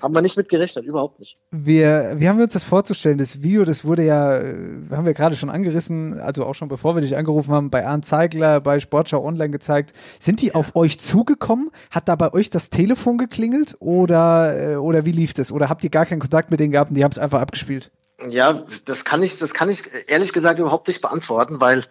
Haben 0.03 0.15
wir 0.15 0.23
nicht 0.23 0.37
mit 0.37 0.49
gerechnet, 0.49 0.85
überhaupt 0.85 1.19
nicht. 1.19 1.37
Wir, 1.51 2.13
wie 2.17 2.29
haben 2.29 2.39
wir 2.39 2.45
uns 2.45 2.53
das 2.53 2.65
vorzustellen? 2.65 3.19
Das 3.19 3.43
Video, 3.43 3.65
das 3.65 3.85
wurde 3.85 4.05
ja, 4.05 4.39
äh, 4.39 4.55
haben 4.91 5.07
wir 5.07 5.15
gerade 5.15 5.37
schon 5.37 5.51
angerissen, 5.51 6.21
also 6.21 6.45
auch 6.45 6.55
schon 6.55 6.69
bevor 6.69 6.95
wir 6.95 7.03
dich 7.03 7.17
angerufen 7.17 7.53
haben, 7.53 7.71
bei 7.71 7.87
Arndt 7.87 8.05
Zeigler, 8.05 8.61
bei 8.61 8.79
Sportschau 8.79 9.25
Online 9.25 9.51
gezeigt. 9.51 9.93
Sind 10.19 10.43
die 10.43 10.49
ja. 10.49 10.55
auf 10.55 10.77
euch 10.77 11.01
zugekommen? 11.01 11.71
Hat 11.91 12.09
da 12.09 12.17
bei 12.17 12.33
euch 12.33 12.51
das 12.51 12.71
Telefon 12.71 13.19
geklingelt 13.19 13.77
oder, 13.79 14.73
äh, 14.73 14.77
oder 14.77 15.05
wie 15.05 15.13
lief 15.13 15.33
das? 15.33 15.51
Oder 15.51 15.69
habt 15.69 15.83
ihr 15.85 15.91
gar 15.91 16.07
keinen 16.07 16.21
Kontakt 16.21 16.51
mit 16.51 16.61
denen 16.61 16.73
gehabt 16.73 16.91
und 16.91 16.97
die 16.97 17.05
haben 17.05 17.13
es 17.13 17.19
einfach 17.19 17.41
abgespielt? 17.41 17.91
Ja, 18.29 18.65
das 18.85 19.05
kann 19.05 19.23
ich, 19.23 19.39
das 19.39 19.53
kann 19.53 19.69
ich 19.69 19.83
ehrlich 20.07 20.33
gesagt 20.33 20.59
überhaupt 20.59 20.89
nicht 20.89 21.03
beantworten, 21.03 21.61
weil 21.61 21.85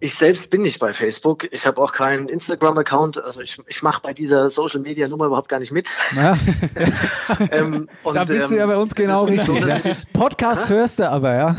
ich 0.00 0.14
selbst 0.14 0.48
bin 0.50 0.62
nicht 0.62 0.78
bei 0.78 0.94
Facebook. 0.94 1.46
Ich 1.52 1.66
habe 1.66 1.80
auch 1.80 1.92
keinen 1.92 2.28
Instagram-Account. 2.28 3.22
Also 3.22 3.40
ich, 3.40 3.58
ich 3.66 3.82
mache 3.82 4.00
bei 4.02 4.14
dieser 4.14 4.48
Social-Media-Nummer 4.48 5.26
überhaupt 5.26 5.50
gar 5.50 5.60
nicht 5.60 5.72
mit. 5.72 5.88
Ja. 6.16 6.38
ähm, 7.50 7.86
und, 8.02 8.16
da 8.16 8.24
bist 8.24 8.46
ähm, 8.46 8.50
du 8.50 8.56
ja 8.56 8.66
bei 8.66 8.78
uns 8.78 8.94
genau 8.94 9.24
richtig. 9.24 9.60
So, 9.60 9.68
ja. 9.68 9.78
Podcast 10.14 10.70
hörst 10.70 11.00
du 11.00 11.10
aber, 11.10 11.34
ja. 11.34 11.56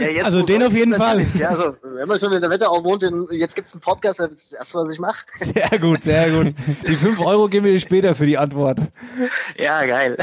ja 0.14 0.24
also 0.24 0.40
den 0.40 0.62
auf 0.62 0.72
jeden 0.72 0.94
Fall. 0.94 1.26
Ja, 1.38 1.50
also, 1.50 1.76
wenn 1.82 2.08
man 2.08 2.18
schon 2.18 2.32
in 2.32 2.40
der 2.40 2.48
Wetterau 2.48 2.82
wohnt, 2.82 3.04
jetzt 3.30 3.54
gibt 3.54 3.66
es 3.68 3.74
einen 3.74 3.82
Podcast, 3.82 4.18
das 4.18 4.30
ist 4.30 4.52
das 4.52 4.58
Erste, 4.60 4.78
was 4.78 4.90
ich 4.90 4.98
mache. 4.98 5.26
Sehr 5.38 5.78
gut, 5.78 6.04
sehr 6.04 6.30
gut. 6.30 6.54
Die 6.88 6.96
5 6.96 7.20
Euro 7.20 7.48
geben 7.48 7.66
wir 7.66 7.72
dir 7.72 7.80
später 7.80 8.14
für 8.14 8.26
die 8.26 8.38
Antwort. 8.38 8.78
Ja, 9.58 9.84
geil. 9.84 10.16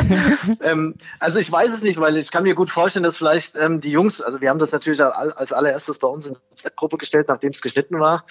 ähm, 0.60 0.94
also 1.20 1.38
ich 1.38 1.50
weiß 1.50 1.72
es 1.72 1.82
nicht, 1.82 1.98
weil 1.98 2.18
ich 2.18 2.30
kann 2.30 2.42
mir 2.42 2.54
gut 2.54 2.68
vorstellen, 2.68 3.02
dass 3.02 3.16
vielleicht 3.16 3.56
ähm, 3.56 3.80
die 3.80 3.90
Jungs, 3.90 4.20
also 4.20 4.42
wir 4.42 4.50
haben 4.50 4.58
das 4.58 4.72
natürlich 4.72 5.02
als 5.02 5.52
allererstes 5.54 5.85
das 5.88 5.98
bei 5.98 6.08
uns 6.08 6.26
in 6.26 6.34
die 6.34 6.68
Gruppe 6.74 6.98
gestellt, 6.98 7.28
nachdem 7.28 7.50
es 7.50 7.62
geschnitten 7.62 7.98
war. 8.00 8.24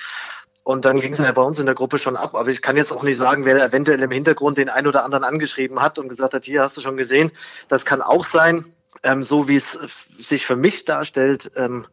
Und 0.64 0.84
dann 0.84 1.00
ging 1.00 1.14
es 1.14 1.20
ja 1.20 1.32
bei 1.32 1.44
uns 1.44 1.60
in 1.60 1.68
der 1.68 1.76
Gruppe 1.76 2.00
schon 2.00 2.16
ab. 2.16 2.34
Aber 2.34 2.50
ich 2.50 2.64
kann 2.64 2.76
jetzt 2.76 2.92
auch 2.92 3.04
nicht 3.04 3.18
sagen, 3.18 3.46
wer 3.46 3.64
eventuell 3.64 4.02
im 4.02 4.10
Hintergrund 4.10 4.58
den 4.58 4.70
einen 4.70 4.88
oder 4.88 5.04
anderen 5.04 5.24
angeschrieben 5.24 5.80
hat 5.80 6.00
und 6.00 6.10
gesagt 6.10 6.34
hat, 6.34 6.46
hier 6.46 6.64
hast 6.64 6.76
du 6.76 6.82
schon 6.82 6.98
gesehen. 6.98 7.32
Das 7.68 7.86
kann 7.86 8.02
auch 8.02 8.24
sein. 8.24 8.66
Ähm, 9.04 9.24
so 9.24 9.48
wie 9.48 9.58
es 9.58 9.78
sich 10.18 10.46
für 10.48 10.56
mich 10.56 10.86
darstellt, 10.86 11.52
ähm, 11.56 11.86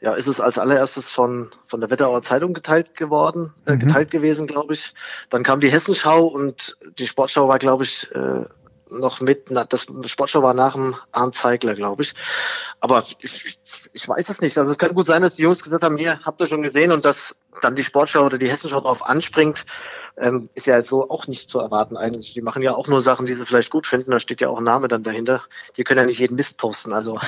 ja, 0.00 0.14
ist 0.14 0.28
es 0.28 0.40
als 0.40 0.58
allererstes 0.58 1.10
von, 1.10 1.50
von 1.66 1.80
der 1.80 1.90
Wetterauer 1.90 2.22
Zeitung 2.22 2.54
geteilt 2.54 2.94
geworden, 2.94 3.52
äh, 3.66 3.74
mhm. 3.74 3.80
geteilt 3.80 4.10
gewesen, 4.10 4.46
glaube 4.46 4.72
ich. 4.72 4.94
Dann 5.28 5.42
kam 5.42 5.60
die 5.60 5.70
Hessenschau 5.70 6.24
und 6.26 6.78
die 6.98 7.06
Sportschau 7.06 7.48
war, 7.48 7.58
glaube 7.58 7.84
ich, 7.84 8.10
äh, 8.14 8.44
noch 8.90 9.20
mit, 9.20 9.50
na, 9.50 9.64
das 9.64 9.86
Sportschau 10.06 10.42
war 10.42 10.54
nach 10.54 10.74
dem 10.74 10.96
Arndt 11.12 11.36
Zeigler, 11.36 11.74
glaube 11.74 12.02
ich. 12.02 12.14
Aber 12.80 13.04
ich, 13.22 13.58
ich 13.92 14.08
weiß 14.08 14.28
es 14.28 14.40
nicht. 14.40 14.56
Also 14.58 14.70
es 14.70 14.78
kann 14.78 14.94
gut 14.94 15.06
sein, 15.06 15.22
dass 15.22 15.36
die 15.36 15.42
Jungs 15.42 15.62
gesagt 15.62 15.84
haben, 15.84 15.96
hier, 15.96 16.20
habt 16.24 16.40
ihr 16.40 16.46
schon 16.46 16.62
gesehen 16.62 16.92
und 16.92 17.04
dass 17.04 17.34
dann 17.60 17.76
die 17.76 17.84
Sportschau 17.84 18.24
oder 18.24 18.38
die 18.38 18.48
Hessenschau 18.48 18.80
darauf 18.80 19.04
anspringt, 19.04 19.64
ähm, 20.16 20.48
ist 20.54 20.66
ja 20.66 20.82
so 20.82 21.10
auch 21.10 21.26
nicht 21.26 21.48
zu 21.48 21.58
erwarten 21.58 21.96
eigentlich. 21.96 22.34
Die 22.34 22.42
machen 22.42 22.62
ja 22.62 22.74
auch 22.74 22.88
nur 22.88 23.02
Sachen, 23.02 23.26
die 23.26 23.34
sie 23.34 23.46
vielleicht 23.46 23.70
gut 23.70 23.86
finden. 23.86 24.10
Da 24.10 24.20
steht 24.20 24.40
ja 24.40 24.48
auch 24.48 24.58
ein 24.58 24.64
Name 24.64 24.88
dann 24.88 25.02
dahinter. 25.02 25.42
Die 25.76 25.84
können 25.84 26.00
ja 26.00 26.06
nicht 26.06 26.20
jeden 26.20 26.36
Mist 26.36 26.58
posten. 26.58 26.92
Also 26.92 27.18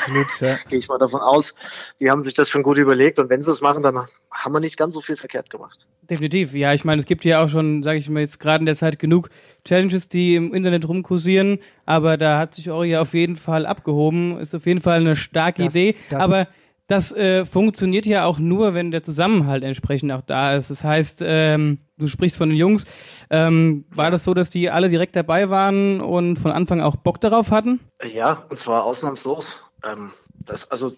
ja. 0.41 0.59
gehe 0.69 0.79
ich 0.79 0.89
mal 0.89 0.99
davon 0.99 1.21
aus, 1.21 1.55
die 2.00 2.11
haben 2.11 2.21
sich 2.21 2.35
das 2.35 2.49
schon 2.49 2.62
gut 2.62 2.79
überlegt 2.79 3.19
und 3.19 3.31
wenn 3.31 3.43
sie 3.43 3.50
es 3.50 3.61
machen, 3.61 3.83
dann 3.83 4.07
haben 4.31 4.53
wir 4.53 4.61
nicht 4.61 4.77
ganz 4.77 4.95
so 4.95 5.00
viel 5.00 5.17
verkehrt 5.17 5.50
gemacht. 5.50 5.87
Definitiv, 6.09 6.55
ja. 6.55 6.75
Ich 6.75 6.85
meine, 6.85 7.00
es 7.00 7.07
gibt 7.07 7.25
ja 7.25 7.43
auch 7.43 7.49
schon, 7.49 7.85
sage 7.85 7.99
ich 7.99 8.09
mal 8.09 8.21
jetzt 8.21 8.41
gerade 8.41 8.62
in 8.62 8.67
der 8.67 8.75
Zeit 8.75 8.99
genug 8.99 9.31
Challenges, 9.65 10.09
die 10.09 10.35
im 10.35 10.53
Internet 10.53 10.89
rumkursieren, 10.89 11.61
aber 11.87 12.17
da 12.17 12.39
hat 12.39 12.57
sich 12.57 12.71
Ori 12.71 12.91
ja 12.91 13.00
auf 13.00 13.15
jeden 13.15 13.37
Fall 13.37 13.65
abgehoben. 13.65 14.39
Ist 14.41 14.55
auf 14.55 14.67
jeden 14.67 14.81
Fall 14.81 15.00
eine 15.00 15.15
starke 15.15 15.65
das, 15.65 15.75
Idee. 15.75 15.95
Das 16.09 16.21
aber 16.21 16.49
das 16.90 17.12
äh, 17.12 17.47
funktioniert 17.47 18.04
ja 18.04 18.25
auch 18.25 18.40
nur, 18.40 18.75
wenn 18.75 18.90
der 18.90 19.04
Zusammenhalt 19.04 19.62
entsprechend 19.62 20.11
auch 20.11 20.23
da 20.23 20.56
ist. 20.56 20.70
Das 20.70 20.82
heißt, 20.82 21.20
ähm, 21.23 21.78
du 21.99 22.09
sprichst 22.09 22.37
von 22.37 22.49
den 22.49 22.59
Jungs. 22.59 22.85
Ähm, 23.30 23.85
war 23.94 24.11
das 24.11 24.25
so, 24.25 24.35
dass 24.35 24.50
die 24.50 24.70
alle 24.70 24.88
direkt 24.88 25.14
dabei 25.14 25.50
waren 25.50 26.00
und 26.00 26.38
von 26.38 26.50
Anfang 26.50 26.80
auch 26.80 26.97
Bock 26.97 27.20
darauf 27.20 27.52
hatten? 27.52 27.78
Ja, 28.12 28.44
und 28.49 28.59
zwar 28.59 28.82
ausnahmslos. 28.82 29.62
Ähm, 29.85 30.11
das, 30.40 30.68
also 30.73 30.92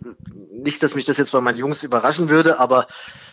nicht, 0.50 0.82
dass 0.82 0.94
mich 0.94 1.04
das 1.04 1.18
jetzt 1.18 1.32
bei 1.32 1.42
meinen 1.42 1.58
Jungs 1.58 1.82
überraschen 1.82 2.30
würde, 2.30 2.58
aber 2.58 2.86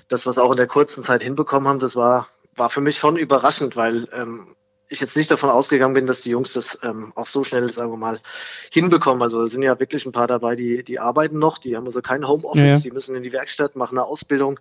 das, 0.09 0.25
was 0.25 0.37
auch 0.37 0.51
in 0.51 0.57
der 0.57 0.67
kurzen 0.67 1.01
Zeit 1.01 1.23
hinbekommen 1.23 1.69
haben, 1.69 1.79
das 1.79 1.95
war, 1.95 2.27
war 2.57 2.69
für 2.69 2.81
mich 2.81 2.97
schon 2.97 3.15
überraschend, 3.15 3.77
weil 3.77 4.09
ähm, 4.11 4.47
ich 4.89 4.99
jetzt 4.99 5.15
nicht 5.15 5.29
davon 5.29 5.51
ausgegangen 5.51 5.93
bin, 5.93 6.07
dass 6.07 6.21
die 6.21 6.31
Jungs 6.31 6.53
das 6.53 6.77
ähm, 6.81 7.13
auch 7.15 7.27
so 7.27 7.43
schnell, 7.43 7.69
sagen 7.69 7.91
wir 7.91 7.97
mal, 7.97 8.19
hinbekommen. 8.71 9.21
Also 9.21 9.43
es 9.43 9.51
sind 9.51 9.61
ja 9.61 9.79
wirklich 9.79 10.05
ein 10.05 10.11
paar 10.11 10.27
dabei, 10.27 10.55
die, 10.55 10.83
die 10.83 10.99
arbeiten 10.99 11.37
noch, 11.37 11.59
die 11.59 11.77
haben 11.77 11.85
also 11.85 12.01
kein 12.01 12.27
Homeoffice, 12.27 12.71
ja. 12.71 12.79
die 12.79 12.91
müssen 12.91 13.15
in 13.15 13.23
die 13.23 13.31
Werkstatt, 13.31 13.75
machen 13.75 13.97
eine 13.97 14.07
Ausbildung. 14.07 14.59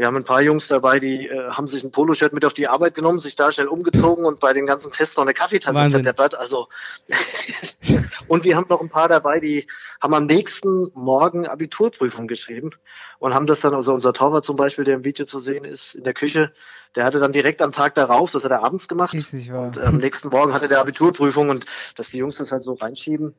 Wir 0.00 0.06
haben 0.06 0.16
ein 0.16 0.24
paar 0.24 0.40
Jungs 0.40 0.66
dabei, 0.66 0.98
die 0.98 1.26
äh, 1.26 1.50
haben 1.50 1.66
sich 1.66 1.84
ein 1.84 1.90
Poloshirt 1.90 2.32
mit 2.32 2.46
auf 2.46 2.54
die 2.54 2.66
Arbeit 2.66 2.94
genommen, 2.94 3.18
sich 3.18 3.36
da 3.36 3.52
schnell 3.52 3.68
umgezogen 3.68 4.24
und 4.24 4.40
bei 4.40 4.54
den 4.54 4.64
ganzen 4.64 4.90
Tests 4.90 5.14
noch 5.18 5.24
eine 5.24 5.34
Kaffeetasse 5.34 5.88
zerdeppert. 5.90 6.34
Also 6.34 6.68
und 8.26 8.44
wir 8.44 8.56
haben 8.56 8.64
noch 8.70 8.80
ein 8.80 8.88
paar 8.88 9.10
dabei, 9.10 9.40
die 9.40 9.66
haben 10.00 10.14
am 10.14 10.24
nächsten 10.24 10.88
Morgen 10.94 11.46
Abiturprüfung 11.46 12.28
geschrieben 12.28 12.70
und 13.18 13.34
haben 13.34 13.46
das 13.46 13.60
dann, 13.60 13.74
also 13.74 13.92
unser 13.92 14.14
Torwart 14.14 14.46
zum 14.46 14.56
Beispiel, 14.56 14.86
der 14.86 14.94
im 14.94 15.04
Video 15.04 15.26
zu 15.26 15.38
sehen 15.38 15.66
ist, 15.66 15.94
in 15.94 16.04
der 16.04 16.14
Küche, 16.14 16.50
der 16.96 17.04
hatte 17.04 17.20
dann 17.20 17.32
direkt 17.32 17.60
am 17.60 17.72
Tag 17.72 17.94
darauf, 17.94 18.30
das 18.30 18.42
hat 18.42 18.52
er 18.52 18.64
abends 18.64 18.88
gemacht. 18.88 19.12
Ist 19.12 19.34
nicht 19.34 19.52
wahr. 19.52 19.66
Und 19.66 19.76
äh, 19.76 19.82
am 19.82 19.98
nächsten 19.98 20.28
Morgen 20.30 20.54
hatte 20.54 20.68
der 20.68 20.80
Abiturprüfung 20.80 21.50
und 21.50 21.66
dass 21.96 22.08
die 22.08 22.16
Jungs 22.16 22.36
das 22.36 22.52
halt 22.52 22.64
so 22.64 22.72
reinschieben. 22.72 23.34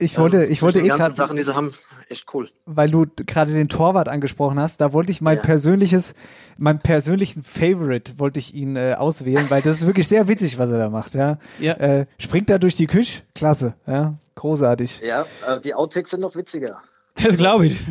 Ich 0.00 0.16
wollte, 0.16 0.44
ich 0.44 0.62
wollte 0.62 0.78
eh 0.78 0.86
gerade 0.86 1.14
Sachen, 1.16 1.36
die 1.36 1.42
sie 1.42 1.54
haben, 1.54 1.72
echt 2.08 2.32
cool. 2.32 2.48
Weil 2.66 2.88
du 2.88 3.06
gerade 3.16 3.52
den 3.52 3.68
Torwart 3.68 4.08
angesprochen 4.08 4.60
hast, 4.60 4.80
da 4.80 4.92
wollte 4.92 5.10
ich 5.10 5.20
mein 5.20 5.38
ja. 5.38 5.42
persönliches, 5.42 6.14
mein 6.56 6.78
persönlichen 6.78 7.42
Favorite 7.42 8.18
wollte 8.18 8.38
ich 8.38 8.54
ihn 8.54 8.76
äh, 8.76 8.94
auswählen, 8.96 9.46
weil 9.50 9.60
das 9.60 9.78
ist 9.78 9.86
wirklich 9.86 10.06
sehr 10.06 10.28
witzig, 10.28 10.56
was 10.56 10.70
er 10.70 10.78
da 10.78 10.88
macht. 10.88 11.14
Ja, 11.14 11.38
ja. 11.58 11.72
Äh, 11.74 12.06
springt 12.20 12.48
da 12.48 12.58
durch 12.58 12.76
die 12.76 12.86
Küche, 12.86 13.22
klasse, 13.34 13.74
ja, 13.88 14.14
großartig. 14.36 15.00
Ja, 15.00 15.26
äh, 15.48 15.60
die 15.60 15.74
Outtakes 15.74 16.10
sind 16.10 16.20
noch 16.20 16.36
witziger. 16.36 16.80
Das 17.20 17.38
glaube 17.38 17.66
ich. 17.66 17.84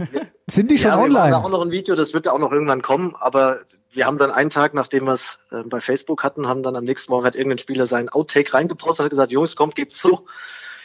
sind 0.48 0.72
die 0.72 0.78
schon 0.78 0.92
ja, 0.92 1.00
online? 1.00 1.32
Wir 1.32 1.36
haben 1.36 1.46
auch 1.46 1.50
noch 1.50 1.66
ein 1.66 1.72
Video, 1.72 1.96
das 1.96 2.14
wird 2.14 2.26
ja 2.26 2.32
auch 2.32 2.40
noch 2.40 2.54
irgendwann 2.54 2.82
kommen, 2.82 3.16
aber 3.20 3.60
wir 3.92 4.06
haben 4.06 4.18
dann 4.18 4.32
einen 4.32 4.50
Tag, 4.50 4.74
nachdem 4.74 5.06
wir 5.06 5.14
es 5.14 5.40
äh, 5.52 5.64
bei 5.66 5.82
Facebook 5.82 6.24
hatten, 6.24 6.48
haben 6.48 6.64
dann 6.64 6.78
am 6.78 6.86
nächsten 6.86 7.12
Morgen 7.12 7.26
hat 7.26 7.36
irgendein 7.36 7.58
Spieler 7.58 7.86
seinen 7.86 8.08
Outtake 8.08 8.54
reingepostet, 8.54 9.04
hat 9.04 9.10
gesagt, 9.10 9.34
Jungs, 9.34 9.58
kommt, 9.58 9.76
gebt's 9.76 9.98
zu 9.98 10.26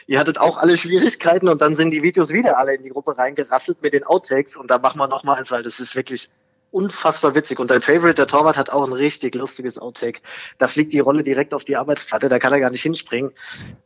ihr 0.07 0.19
hattet 0.19 0.37
auch 0.39 0.57
alle 0.57 0.77
Schwierigkeiten 0.77 1.47
und 1.49 1.61
dann 1.61 1.75
sind 1.75 1.91
die 1.91 2.03
Videos 2.03 2.29
wieder 2.29 2.57
alle 2.57 2.75
in 2.75 2.83
die 2.83 2.89
Gruppe 2.89 3.17
reingerasselt 3.17 3.81
mit 3.81 3.93
den 3.93 4.03
Outtakes 4.03 4.55
und 4.55 4.69
da 4.69 4.77
machen 4.77 4.97
wir 4.97 5.07
noch 5.07 5.23
mal 5.23 5.35
eins, 5.35 5.51
weil 5.51 5.63
das 5.63 5.79
ist 5.79 5.95
wirklich 5.95 6.29
unfassbar 6.71 7.35
witzig. 7.35 7.59
Und 7.59 7.69
dein 7.69 7.81
Favorite, 7.81 8.15
der 8.15 8.27
Torwart, 8.27 8.57
hat 8.57 8.69
auch 8.71 8.85
ein 8.85 8.93
richtig 8.93 9.35
lustiges 9.35 9.77
Outtake. 9.77 10.21
Da 10.57 10.67
fliegt 10.67 10.91
die 10.91 10.99
Rolle 10.99 11.23
direkt 11.23 11.53
auf 11.53 11.63
die 11.63 11.77
Arbeitsplatte, 11.77 12.29
da 12.29 12.39
kann 12.39 12.51
er 12.51 12.59
gar 12.59 12.71
nicht 12.71 12.81
hinspringen. 12.81 13.31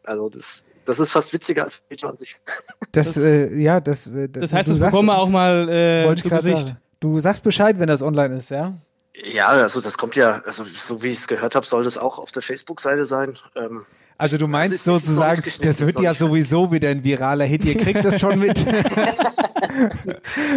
Also 0.03 0.29
das, 0.29 0.63
das 0.85 0.99
ist 0.99 1.11
fast 1.11 1.33
witziger 1.33 1.65
als 1.65 1.83
Video 1.89 2.09
an 2.09 2.17
sich. 2.17 2.39
Das, 2.93 3.17
äh, 3.17 3.53
ja, 3.55 3.79
das, 3.79 4.07
äh, 4.07 4.27
das 4.29 4.53
heißt, 4.53 4.69
das 4.69 4.79
bekommen 4.79 5.07
wir 5.07 5.17
auch 5.17 5.29
mal 5.29 5.69
äh, 5.69 6.15
zu 6.15 6.29
Gesicht. 6.29 6.67
Sagen. 6.67 6.77
Du 6.99 7.19
sagst 7.19 7.43
Bescheid, 7.43 7.77
wenn 7.79 7.87
das 7.87 8.01
online 8.01 8.37
ist, 8.37 8.49
ja? 8.49 8.73
Ja, 9.13 9.47
also 9.47 9.81
das 9.81 9.97
kommt 9.97 10.15
ja, 10.15 10.41
also 10.45 10.63
so 10.63 11.03
wie 11.03 11.09
ich 11.09 11.19
es 11.19 11.27
gehört 11.27 11.53
habe, 11.55 11.65
soll 11.65 11.83
das 11.83 11.97
auch 11.97 12.17
auf 12.17 12.31
der 12.31 12.41
Facebook-Seite 12.41 13.05
sein. 13.05 13.37
Ähm, 13.55 13.85
also 14.17 14.37
du 14.37 14.47
meinst 14.47 14.83
sozusagen, 14.83 15.43
das 15.61 15.81
wird 15.81 15.99
ja 15.99 16.13
sowieso 16.13 16.71
wieder 16.71 16.89
ein 16.89 17.03
viraler 17.03 17.45
Hit. 17.45 17.65
Ihr 17.65 17.77
kriegt 17.77 18.03
das 18.03 18.19
schon 18.19 18.39
mit. 18.39 18.65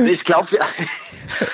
ich 0.07 0.25
glaube, 0.25 0.49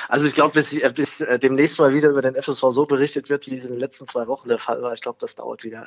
also 0.08 0.26
ich 0.26 0.34
glaube, 0.34 0.54
bis, 0.54 0.78
bis 0.94 1.20
äh, 1.20 1.38
demnächst 1.38 1.78
mal 1.78 1.92
wieder 1.94 2.10
über 2.10 2.22
den 2.22 2.34
FSV 2.34 2.62
so 2.70 2.86
berichtet 2.86 3.28
wird, 3.28 3.46
wie 3.50 3.56
es 3.56 3.64
in 3.64 3.70
den 3.70 3.80
letzten 3.80 4.06
zwei 4.06 4.26
Wochen 4.26 4.48
der 4.48 4.58
Fall 4.58 4.82
war. 4.82 4.92
Ich 4.92 5.00
glaube, 5.00 5.18
das 5.20 5.34
dauert 5.34 5.64
wieder. 5.64 5.86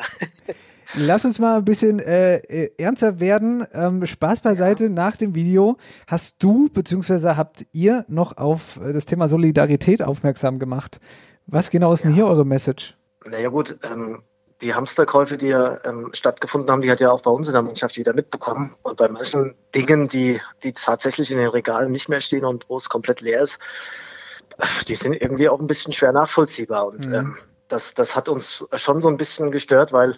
Lass 0.95 1.23
uns 1.23 1.39
mal 1.39 1.57
ein 1.57 1.65
bisschen 1.65 1.99
äh, 1.99 2.37
äh, 2.37 2.71
ernster 2.77 3.19
werden. 3.19 3.65
Ähm, 3.73 4.05
Spaß 4.05 4.41
beiseite. 4.41 4.85
Ja. 4.85 4.89
Nach 4.89 5.15
dem 5.15 5.35
Video 5.35 5.77
hast 6.07 6.43
du 6.43 6.67
bzw. 6.69 7.35
habt 7.35 7.65
ihr 7.71 8.05
noch 8.07 8.37
auf 8.37 8.79
äh, 8.81 8.93
das 8.93 9.05
Thema 9.05 9.29
Solidarität 9.29 10.01
aufmerksam 10.01 10.59
gemacht. 10.59 10.99
Was 11.45 11.69
genau 11.69 11.93
ist 11.93 12.03
ja. 12.03 12.09
denn 12.09 12.15
hier 12.15 12.27
eure 12.27 12.45
Message? 12.45 12.97
Naja 13.25 13.49
gut, 13.49 13.77
ähm, 13.83 14.21
die 14.61 14.73
Hamsterkäufe, 14.73 15.37
die 15.37 15.47
ja 15.47 15.83
ähm, 15.85 16.09
stattgefunden 16.13 16.69
haben, 16.69 16.81
die 16.81 16.91
hat 16.91 16.99
ja 16.99 17.11
auch 17.11 17.21
bei 17.21 17.31
uns 17.31 17.47
in 17.47 17.53
der 17.53 17.61
Mannschaft 17.61 17.95
jeder 17.95 18.13
mitbekommen. 18.13 18.75
Und 18.81 18.97
bei 18.97 19.07
manchen 19.07 19.55
Dingen, 19.73 20.09
die, 20.09 20.41
die 20.63 20.73
tatsächlich 20.73 21.31
in 21.31 21.37
den 21.37 21.47
Regalen 21.47 21.91
nicht 21.91 22.09
mehr 22.09 22.21
stehen 22.21 22.43
und 22.43 22.69
wo 22.69 22.77
es 22.77 22.89
komplett 22.89 23.21
leer 23.21 23.41
ist, 23.41 23.59
die 24.87 24.95
sind 24.95 25.13
irgendwie 25.13 25.47
auch 25.47 25.59
ein 25.59 25.67
bisschen 25.67 25.93
schwer 25.93 26.11
nachvollziehbar. 26.11 26.87
Und 26.87 27.07
mhm. 27.07 27.13
ähm, 27.13 27.37
das, 27.69 27.93
das 27.93 28.15
hat 28.15 28.27
uns 28.27 28.65
schon 28.75 29.01
so 29.01 29.07
ein 29.07 29.17
bisschen 29.17 29.51
gestört, 29.51 29.93
weil 29.93 30.17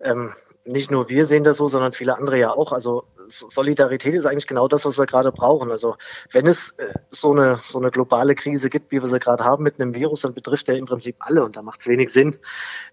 ähm, 0.00 0.34
nicht 0.64 0.90
nur 0.90 1.08
wir 1.10 1.26
sehen 1.26 1.44
das 1.44 1.58
so, 1.58 1.68
sondern 1.68 1.92
viele 1.92 2.16
andere 2.16 2.38
ja 2.38 2.50
auch. 2.50 2.72
Also 2.72 3.04
Solidarität 3.28 4.14
ist 4.14 4.26
eigentlich 4.26 4.46
genau 4.46 4.68
das, 4.68 4.84
was 4.84 4.98
wir 4.98 5.06
gerade 5.06 5.32
brauchen. 5.32 5.70
Also 5.70 5.96
wenn 6.32 6.46
es 6.46 6.70
äh, 6.78 6.92
so 7.10 7.32
eine 7.32 7.60
so 7.68 7.78
eine 7.78 7.90
globale 7.90 8.34
Krise 8.34 8.70
gibt, 8.70 8.90
wie 8.90 9.00
wir 9.00 9.08
sie 9.08 9.18
gerade 9.18 9.44
haben 9.44 9.62
mit 9.62 9.80
einem 9.80 9.94
Virus, 9.94 10.22
dann 10.22 10.34
betrifft 10.34 10.68
der 10.68 10.76
im 10.76 10.86
Prinzip 10.86 11.16
alle 11.20 11.44
und 11.44 11.56
da 11.56 11.62
macht 11.62 11.80
es 11.80 11.86
wenig 11.86 12.12
Sinn, 12.12 12.36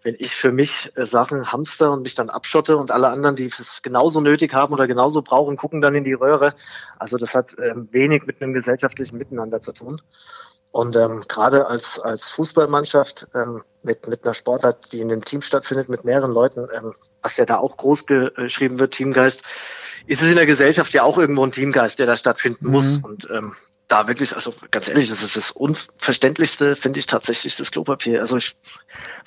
wenn 0.03 0.15
ich 0.17 0.35
für 0.35 0.51
mich 0.51 0.91
äh, 0.95 1.05
Sachen 1.05 1.51
hamster 1.51 1.91
und 1.91 2.03
mich 2.03 2.15
dann 2.15 2.29
abschotte 2.29 2.77
und 2.77 2.91
alle 2.91 3.09
anderen, 3.09 3.35
die 3.35 3.45
es 3.45 3.81
genauso 3.81 4.21
nötig 4.21 4.53
haben 4.53 4.73
oder 4.73 4.87
genauso 4.87 5.21
brauchen, 5.21 5.57
gucken 5.57 5.81
dann 5.81 5.95
in 5.95 6.03
die 6.03 6.13
Röhre. 6.13 6.53
Also 6.99 7.17
das 7.17 7.35
hat 7.35 7.55
ähm, 7.59 7.89
wenig 7.91 8.25
mit 8.25 8.41
einem 8.41 8.53
gesellschaftlichen 8.53 9.17
Miteinander 9.17 9.61
zu 9.61 9.73
tun. 9.73 10.01
Und 10.71 10.95
ähm, 10.95 11.25
gerade 11.27 11.67
als, 11.67 11.99
als 11.99 12.29
Fußballmannschaft 12.29 13.27
ähm, 13.35 13.63
mit, 13.83 14.07
mit 14.07 14.23
einer 14.23 14.33
Sportart, 14.33 14.93
die 14.93 15.01
in 15.01 15.11
einem 15.11 15.25
Team 15.25 15.41
stattfindet, 15.41 15.89
mit 15.89 16.05
mehreren 16.05 16.31
Leuten, 16.31 16.67
ähm, 16.73 16.93
was 17.21 17.37
ja 17.37 17.45
da 17.45 17.57
auch 17.57 17.75
groß 17.75 18.05
geschrieben 18.05 18.79
wird, 18.79 18.93
Teamgeist, 18.93 19.43
ist 20.07 20.21
es 20.21 20.29
in 20.29 20.35
der 20.35 20.45
Gesellschaft 20.45 20.93
ja 20.93 21.03
auch 21.03 21.17
irgendwo 21.17 21.45
ein 21.45 21.51
Teamgeist, 21.51 21.99
der 21.99 22.05
da 22.05 22.15
stattfinden 22.15 22.65
mhm. 22.65 22.71
muss. 22.71 22.97
Und 22.97 23.27
ähm, 23.31 23.55
da 23.91 24.07
wirklich, 24.07 24.33
also 24.35 24.53
ganz 24.71 24.87
ehrlich, 24.87 25.09
das 25.09 25.21
ist 25.21 25.35
das 25.35 25.51
Unverständlichste, 25.51 26.77
finde 26.77 26.99
ich 26.99 27.07
tatsächlich 27.07 27.57
das 27.57 27.71
Klopapier. 27.71 28.21
Also 28.21 28.37
ich 28.37 28.55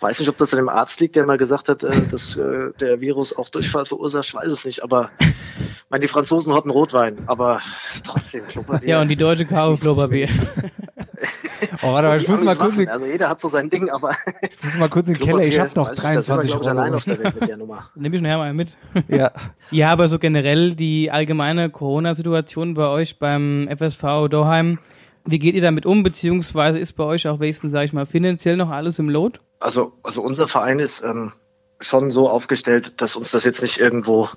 weiß 0.01 0.19
nicht, 0.19 0.29
ob 0.29 0.39
das 0.39 0.53
an 0.55 0.59
dem 0.59 0.71
Arzt 0.71 1.01
liegt, 1.01 1.17
der 1.17 1.27
mal 1.27 1.37
gesagt 1.37 1.69
hat, 1.69 1.85
äh, 1.85 2.01
dass 2.11 2.37
äh, 2.37 2.71
der 2.81 3.01
Virus 3.01 3.37
auch 3.37 3.51
Durchfall 3.51 3.85
verursacht, 3.85 4.29
ich 4.29 4.35
weiß 4.35 4.51
es 4.51 4.65
nicht, 4.65 4.83
aber 4.83 5.11
meine, 5.91 6.03
die 6.03 6.09
Franzosen 6.09 6.55
hatten 6.55 6.71
Rotwein, 6.71 7.23
aber 7.27 7.61
trotzdem 8.07 8.47
Klopapier. 8.49 8.89
Ja, 8.89 9.01
und 9.03 9.09
die 9.09 9.17
Deutsche 9.17 9.45
kaufen 9.45 9.81
Klopapier. 9.81 10.29
oh, 11.83 11.93
warte 11.93 12.09
mal, 12.09 12.21
ich 12.21 12.29
muss 12.29 12.43
mal 12.43 12.57
kurz. 12.57 12.75
Also 12.87 13.07
jeder 13.07 13.29
hat 13.29 13.41
so 13.41 13.49
sein 13.49 13.71
Ding, 13.71 13.91
aber. 13.91 14.11
Ich 14.43 14.65
muss 14.65 14.79
mal 14.79 14.89
kurz 14.89 15.09
in 15.09 15.15
den 15.15 15.23
Keller, 15.23 15.45
ich 15.45 15.59
habe 15.59 15.71
noch 15.75 15.95
23 15.95 16.53
Euro. 16.53 16.63
Ich, 16.63 16.69
allein 16.69 16.95
auf 16.95 17.05
der 17.05 17.19
Welt 17.19 17.41
mit 17.41 17.49
der 17.49 17.57
Nummer. 17.59 17.91
Nimm 17.95 18.15
ich 18.15 18.21
nachher 18.21 18.39
mal 18.39 18.55
mit. 18.55 18.77
Ja. 19.09 19.31
Ja, 19.71 19.91
aber 19.91 20.09
so 20.09 20.19
generell 20.19 20.75
die 20.75 21.11
allgemeine 21.11 21.71
Corona-Situation 21.71 22.75
bei 22.75 22.87
euch 22.87 23.19
beim 23.19 23.69
FSV 23.77 24.29
Doheim. 24.29 24.79
Wie 25.25 25.39
geht 25.39 25.55
ihr 25.55 25.63
damit 25.63 25.87
um, 25.87 26.03
beziehungsweise 26.03 26.79
ist 26.79 26.93
bei 26.93 27.05
euch 27.05 27.27
auch 27.29 27.41
wenigstens, 27.41 27.73
sage 27.73 27.87
ich 27.87 27.93
mal, 27.93 28.07
finanziell 28.07 28.57
noch 28.57 28.71
alles 28.71 28.99
im 28.99 29.09
Lot? 29.09 29.41
Also, 29.59 29.93
also 30.03 30.23
unser 30.23 30.47
Verein 30.49 30.79
ist 30.79 31.03
ähm, 31.03 31.33
schon 31.81 32.11
so 32.11 32.29
aufgestellt, 32.29 32.93
dass 32.99 33.17
uns 33.17 33.31
das 33.31 33.45
jetzt 33.45 33.63
nicht 33.63 33.79
irgendwo 33.79 34.29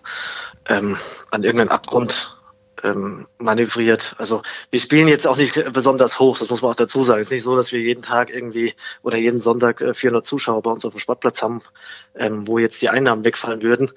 ähm, 0.68 0.98
an 1.32 1.44
irgendeinen 1.44 1.70
Abgrund 1.70 2.37
ähm, 2.84 3.28
manövriert. 3.38 4.16
Also 4.18 4.42
wir 4.72 4.80
spielen 4.80 5.08
jetzt 5.08 5.28
auch 5.28 5.38
nicht 5.38 5.72
besonders 5.74 6.20
hoch, 6.20 6.38
das 6.38 6.50
muss 6.50 6.62
man 6.62 6.72
auch 6.72 6.76
dazu 6.76 7.04
sagen. 7.04 7.22
Es 7.22 7.28
ist 7.28 7.32
nicht 7.32 7.44
so, 7.44 7.56
dass 7.56 7.72
wir 7.72 7.80
jeden 7.80 8.04
Tag 8.04 8.30
irgendwie 8.30 8.74
oder 9.02 9.18
jeden 9.18 9.42
Sonntag 9.42 9.82
äh, 9.82 9.94
400 9.94 10.26
Zuschauer 10.26 10.62
bei 10.62 10.72
uns 10.72 10.86
auf 10.86 10.94
dem 10.94 11.00
Sportplatz 11.00 11.42
haben, 11.42 11.62
ähm, 12.16 12.48
wo 12.48 12.60
jetzt 12.60 12.82
die 12.82 12.90
Einnahmen 12.90 13.26
wegfallen 13.26 13.62
würden. 13.62 13.92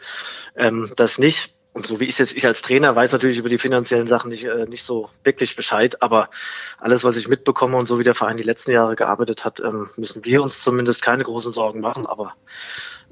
Ähm, 0.56 0.92
das 0.96 1.18
nicht. 1.18 1.54
Und 1.72 1.86
so 1.86 2.00
wie 2.00 2.06
ich 2.06 2.18
jetzt, 2.18 2.36
ich 2.36 2.46
als 2.46 2.62
Trainer 2.62 2.96
weiß 2.96 3.12
natürlich 3.12 3.38
über 3.38 3.48
die 3.48 3.58
finanziellen 3.58 4.08
Sachen 4.08 4.30
nicht, 4.30 4.44
äh, 4.44 4.66
nicht 4.66 4.82
so 4.82 5.08
wirklich 5.22 5.54
Bescheid, 5.54 6.02
aber 6.02 6.28
alles, 6.78 7.04
was 7.04 7.16
ich 7.16 7.28
mitbekomme 7.28 7.76
und 7.76 7.86
so 7.86 8.00
wie 8.00 8.04
der 8.04 8.16
Verein 8.16 8.36
die 8.36 8.42
letzten 8.42 8.72
Jahre 8.72 8.96
gearbeitet 8.96 9.44
hat, 9.44 9.60
ähm, 9.60 9.88
müssen 9.96 10.24
wir 10.24 10.42
uns 10.42 10.62
zumindest 10.62 11.00
keine 11.00 11.22
großen 11.22 11.52
Sorgen 11.52 11.80
machen, 11.80 12.06
aber 12.06 12.34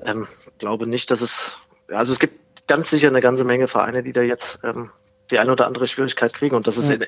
ähm, 0.04 0.26
glaube 0.58 0.88
nicht, 0.88 1.12
dass 1.12 1.20
es, 1.20 1.52
also 1.86 2.12
es 2.12 2.18
gibt 2.18 2.66
ganz 2.66 2.90
sicher 2.90 3.08
eine 3.08 3.20
ganze 3.20 3.44
Menge 3.44 3.68
Vereine, 3.68 4.02
die 4.02 4.12
da 4.12 4.22
jetzt 4.22 4.58
ähm, 4.64 4.90
die 5.30 5.38
eine 5.38 5.52
oder 5.52 5.66
andere 5.66 5.86
Schwierigkeit 5.86 6.32
kriegen 6.32 6.56
und 6.56 6.66
das 6.66 6.76
ist 6.76 6.88
ja. 6.88 6.96
in, 6.96 7.06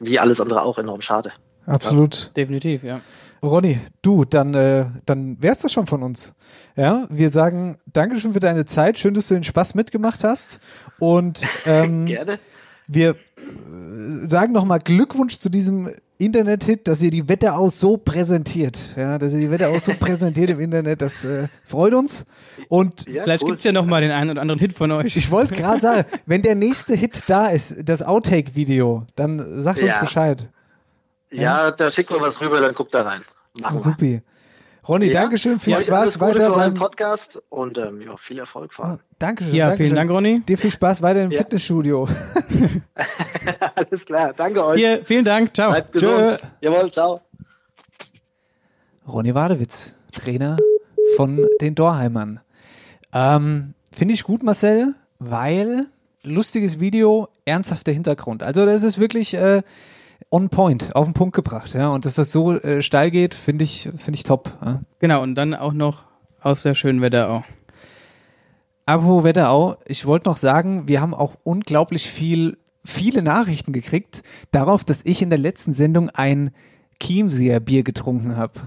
wie 0.00 0.18
alles 0.18 0.40
andere 0.40 0.62
auch 0.62 0.78
enorm 0.78 1.00
schade. 1.00 1.32
Absolut. 1.66 2.16
Ja. 2.16 2.30
Definitiv, 2.36 2.82
ja. 2.82 3.00
Ronny, 3.42 3.80
du, 4.02 4.24
dann, 4.24 4.54
äh, 4.54 4.86
dann 5.04 5.40
wär's 5.40 5.60
das 5.60 5.72
schon 5.72 5.86
von 5.86 6.02
uns. 6.02 6.34
Ja, 6.76 7.06
wir 7.10 7.30
sagen 7.30 7.78
Dankeschön 7.86 8.32
für 8.32 8.40
deine 8.40 8.64
Zeit. 8.64 8.98
Schön, 8.98 9.14
dass 9.14 9.28
du 9.28 9.34
den 9.34 9.44
Spaß 9.44 9.74
mitgemacht 9.74 10.24
hast. 10.24 10.60
Und 10.98 11.42
ähm, 11.66 12.06
Gerne. 12.06 12.38
wir 12.86 13.10
äh, 13.10 14.26
sagen 14.26 14.52
nochmal 14.52 14.80
Glückwunsch 14.80 15.38
zu 15.38 15.48
diesem 15.48 15.90
Internet-Hit, 16.18 16.88
dass 16.88 17.02
ihr 17.02 17.10
die 17.10 17.28
Wetterau 17.28 17.68
so 17.68 17.96
präsentiert. 17.96 18.78
Ja, 18.96 19.18
dass 19.18 19.32
ihr 19.32 19.40
die 19.40 19.50
Wetterau 19.50 19.78
so 19.78 19.92
präsentiert 19.98 20.50
im 20.50 20.60
Internet, 20.60 21.02
das 21.02 21.24
äh, 21.24 21.48
freut 21.64 21.94
uns. 21.94 22.24
Und 22.68 23.08
ja, 23.08 23.24
vielleicht 23.24 23.42
cool. 23.42 23.50
gibt's 23.50 23.64
ja 23.64 23.72
noch 23.72 23.86
mal 23.86 24.00
den 24.00 24.10
einen 24.10 24.30
oder 24.30 24.40
anderen 24.40 24.60
Hit 24.60 24.72
von 24.72 24.90
euch. 24.92 25.16
Ich 25.16 25.30
wollte 25.30 25.54
gerade 25.54 25.80
sagen, 25.80 26.04
wenn 26.26 26.42
der 26.42 26.54
nächste 26.54 26.94
Hit 26.94 27.24
da 27.26 27.48
ist, 27.48 27.76
das 27.88 28.02
Outtake-Video, 28.02 29.06
dann 29.14 29.62
sagt 29.62 29.80
ja. 29.80 29.86
uns 29.86 30.00
Bescheid. 30.00 30.48
Ja, 31.30 31.70
da 31.70 31.90
schickt 31.90 32.10
mir 32.10 32.20
was 32.20 32.40
rüber, 32.40 32.60
dann 32.60 32.74
guckt 32.74 32.94
da 32.94 33.02
rein. 33.02 33.22
Machen 33.60 33.78
Supi. 33.78 34.22
Ronny, 34.88 35.06
ja. 35.06 35.22
Dankeschön, 35.22 35.58
viel 35.58 35.72
ja, 35.72 35.82
Spaß 35.82 36.20
weiter 36.20 36.50
beim 36.50 36.74
Podcast 36.74 37.42
und 37.48 37.76
ähm, 37.76 38.02
ja, 38.02 38.16
viel 38.16 38.38
Erfolg. 38.38 38.72
Vor 38.72 38.98
oh, 38.98 39.02
Dankeschön. 39.18 39.54
Ja, 39.54 39.68
Dankeschön. 39.68 39.86
vielen 39.86 39.96
Dank, 39.96 40.10
Ronny. 40.10 40.40
Dir 40.40 40.58
viel 40.58 40.70
Spaß 40.70 41.02
weiter 41.02 41.22
im 41.22 41.32
ja. 41.32 41.38
Fitnessstudio. 41.38 42.08
Alles 43.74 44.04
klar, 44.06 44.32
danke 44.32 44.64
euch. 44.64 44.78
Hier, 44.78 45.04
vielen 45.04 45.24
Dank, 45.24 45.56
ciao. 45.56 45.70
Bleibt 45.70 45.92
gesund. 45.92 46.38
Tschö. 46.38 46.46
Jawohl, 46.60 46.92
ciao. 46.92 47.20
Ronny 49.08 49.34
Wadewitz, 49.34 49.94
Trainer 50.12 50.56
von 51.16 51.46
den 51.60 51.74
Dorheimern. 51.74 52.40
Ähm, 53.12 53.74
Finde 53.92 54.14
ich 54.14 54.22
gut, 54.22 54.44
Marcel, 54.44 54.94
weil 55.18 55.86
lustiges 56.22 56.78
Video, 56.78 57.28
ernsthafter 57.44 57.92
Hintergrund. 57.92 58.42
Also 58.42 58.66
das 58.66 58.82
ist 58.82 59.00
wirklich 59.00 59.34
äh, 59.34 59.62
on 60.30 60.48
point, 60.48 60.94
auf 60.94 61.06
den 61.06 61.14
Punkt 61.14 61.34
gebracht, 61.34 61.74
ja. 61.74 61.88
Und 61.88 62.04
dass 62.04 62.16
das 62.16 62.32
so 62.32 62.52
äh, 62.52 62.82
steil 62.82 63.10
geht, 63.10 63.34
finde 63.34 63.64
ich, 63.64 63.90
finde 63.96 64.14
ich 64.14 64.22
top. 64.22 64.52
Ja? 64.64 64.80
Genau, 64.98 65.22
und 65.22 65.34
dann 65.34 65.54
auch 65.54 65.72
noch 65.72 66.04
aus 66.40 66.62
der 66.62 66.74
schönen 66.74 67.00
Wetterau. 67.00 67.44
Apropos 68.86 69.24
Wetterau, 69.24 69.76
ich 69.84 70.06
wollte 70.06 70.28
noch 70.28 70.36
sagen, 70.36 70.86
wir 70.86 71.00
haben 71.00 71.12
auch 71.12 71.34
unglaublich 71.42 72.08
viel, 72.08 72.56
viele 72.84 73.22
Nachrichten 73.22 73.72
gekriegt 73.72 74.22
darauf, 74.52 74.84
dass 74.84 75.04
ich 75.04 75.22
in 75.22 75.30
der 75.30 75.40
letzten 75.40 75.72
Sendung 75.72 76.08
ein 76.10 76.52
Chiemseer 77.02 77.58
Bier 77.58 77.82
getrunken 77.82 78.36
habe. 78.36 78.60